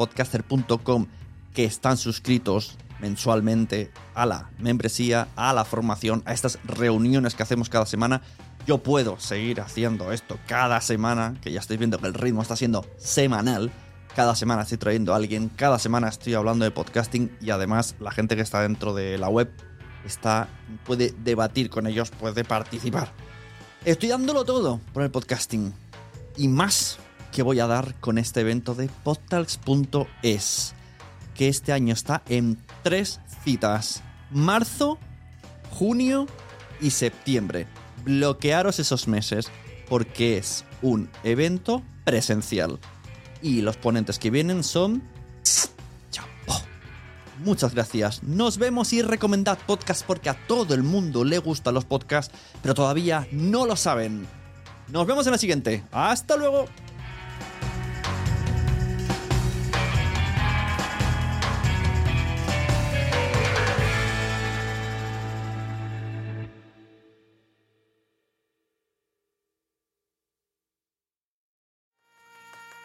que 1.54 1.64
están 1.64 1.96
suscritos 1.96 2.76
mensualmente 3.00 3.92
a 4.14 4.26
la 4.26 4.50
membresía, 4.58 5.28
a 5.36 5.52
la 5.52 5.64
formación, 5.64 6.22
a 6.26 6.32
estas 6.32 6.58
reuniones 6.64 7.34
que 7.34 7.42
hacemos 7.42 7.68
cada 7.68 7.86
semana, 7.86 8.22
yo 8.66 8.78
puedo 8.78 9.18
seguir 9.18 9.60
haciendo 9.60 10.12
esto 10.12 10.38
cada 10.46 10.80
semana, 10.80 11.34
que 11.40 11.52
ya 11.52 11.60
estáis 11.60 11.78
viendo 11.78 11.98
que 11.98 12.06
el 12.06 12.14
ritmo 12.14 12.42
está 12.42 12.56
siendo 12.56 12.84
semanal. 12.96 13.72
Cada 14.14 14.34
semana 14.34 14.62
estoy 14.62 14.78
trayendo 14.78 15.14
a 15.14 15.16
alguien, 15.16 15.48
cada 15.48 15.78
semana 15.78 16.08
estoy 16.08 16.34
hablando 16.34 16.64
de 16.64 16.70
podcasting 16.70 17.36
y 17.40 17.50
además 17.50 17.96
la 17.98 18.12
gente 18.12 18.36
que 18.36 18.42
está 18.42 18.60
dentro 18.60 18.94
de 18.94 19.18
la 19.18 19.28
web 19.28 19.50
está, 20.04 20.48
puede 20.84 21.14
debatir 21.24 21.70
con 21.70 21.86
ellos, 21.86 22.10
puede 22.10 22.44
participar. 22.44 23.12
Estoy 23.84 24.10
dándolo 24.10 24.44
todo 24.44 24.80
por 24.92 25.02
el 25.02 25.10
podcasting 25.10 25.74
y 26.36 26.48
más 26.48 26.98
que 27.32 27.42
voy 27.42 27.60
a 27.60 27.66
dar 27.66 27.94
con 28.00 28.18
este 28.18 28.40
evento 28.40 28.74
de 28.74 28.88
podtalks.es, 29.04 30.74
que 31.34 31.48
este 31.48 31.72
año 31.72 31.94
está 31.94 32.22
en 32.28 32.58
tres 32.82 33.20
citas: 33.44 34.02
marzo, 34.30 34.98
junio 35.70 36.26
y 36.80 36.90
septiembre. 36.90 37.66
Bloquearos 38.04 38.78
esos 38.78 39.08
meses 39.08 39.50
porque 39.88 40.38
es 40.38 40.64
un 40.82 41.08
evento 41.24 41.82
presencial. 42.04 42.78
Y 43.40 43.62
los 43.62 43.76
ponentes 43.76 44.18
que 44.18 44.30
vienen 44.30 44.62
son. 44.62 45.02
Chapo. 46.10 46.62
Muchas 47.44 47.74
gracias. 47.74 48.22
Nos 48.22 48.58
vemos 48.58 48.92
y 48.92 49.02
recomendad 49.02 49.58
podcast 49.66 50.04
porque 50.06 50.28
a 50.28 50.46
todo 50.46 50.74
el 50.74 50.82
mundo 50.82 51.24
le 51.24 51.38
gustan 51.38 51.74
los 51.74 51.84
podcasts, 51.84 52.34
pero 52.62 52.74
todavía 52.74 53.26
no 53.32 53.66
lo 53.66 53.76
saben. 53.76 54.26
Nos 54.92 55.06
vemos 55.06 55.26
en 55.26 55.32
la 55.32 55.38
siguiente. 55.38 55.82
Hasta 55.90 56.36
luego. 56.36 56.66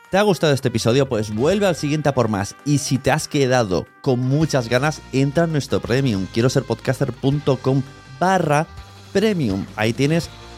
¿Te 0.10 0.18
ha 0.18 0.22
gustado 0.22 0.54
este 0.54 0.70
episodio? 0.70 1.10
Pues 1.10 1.36
vuelve 1.36 1.68
al 1.68 1.76
siguiente 1.76 2.08
a 2.08 2.14
por 2.14 2.30
más. 2.30 2.56
Y 2.64 2.78
si 2.78 2.98
te 2.98 3.12
has 3.12 3.28
quedado 3.28 3.86
con 4.02 4.22
muchas 4.22 4.70
ganas, 4.70 5.02
entra 5.12 5.44
en 5.44 5.52
nuestro 5.52 5.82
premium. 5.82 6.26
Quiero 6.34 6.50
ser 6.50 6.64
podcaster.com 6.64 7.84
barra 8.18 8.66
premium. 9.12 9.66
Ahí 9.76 9.92
tienes 9.92 10.30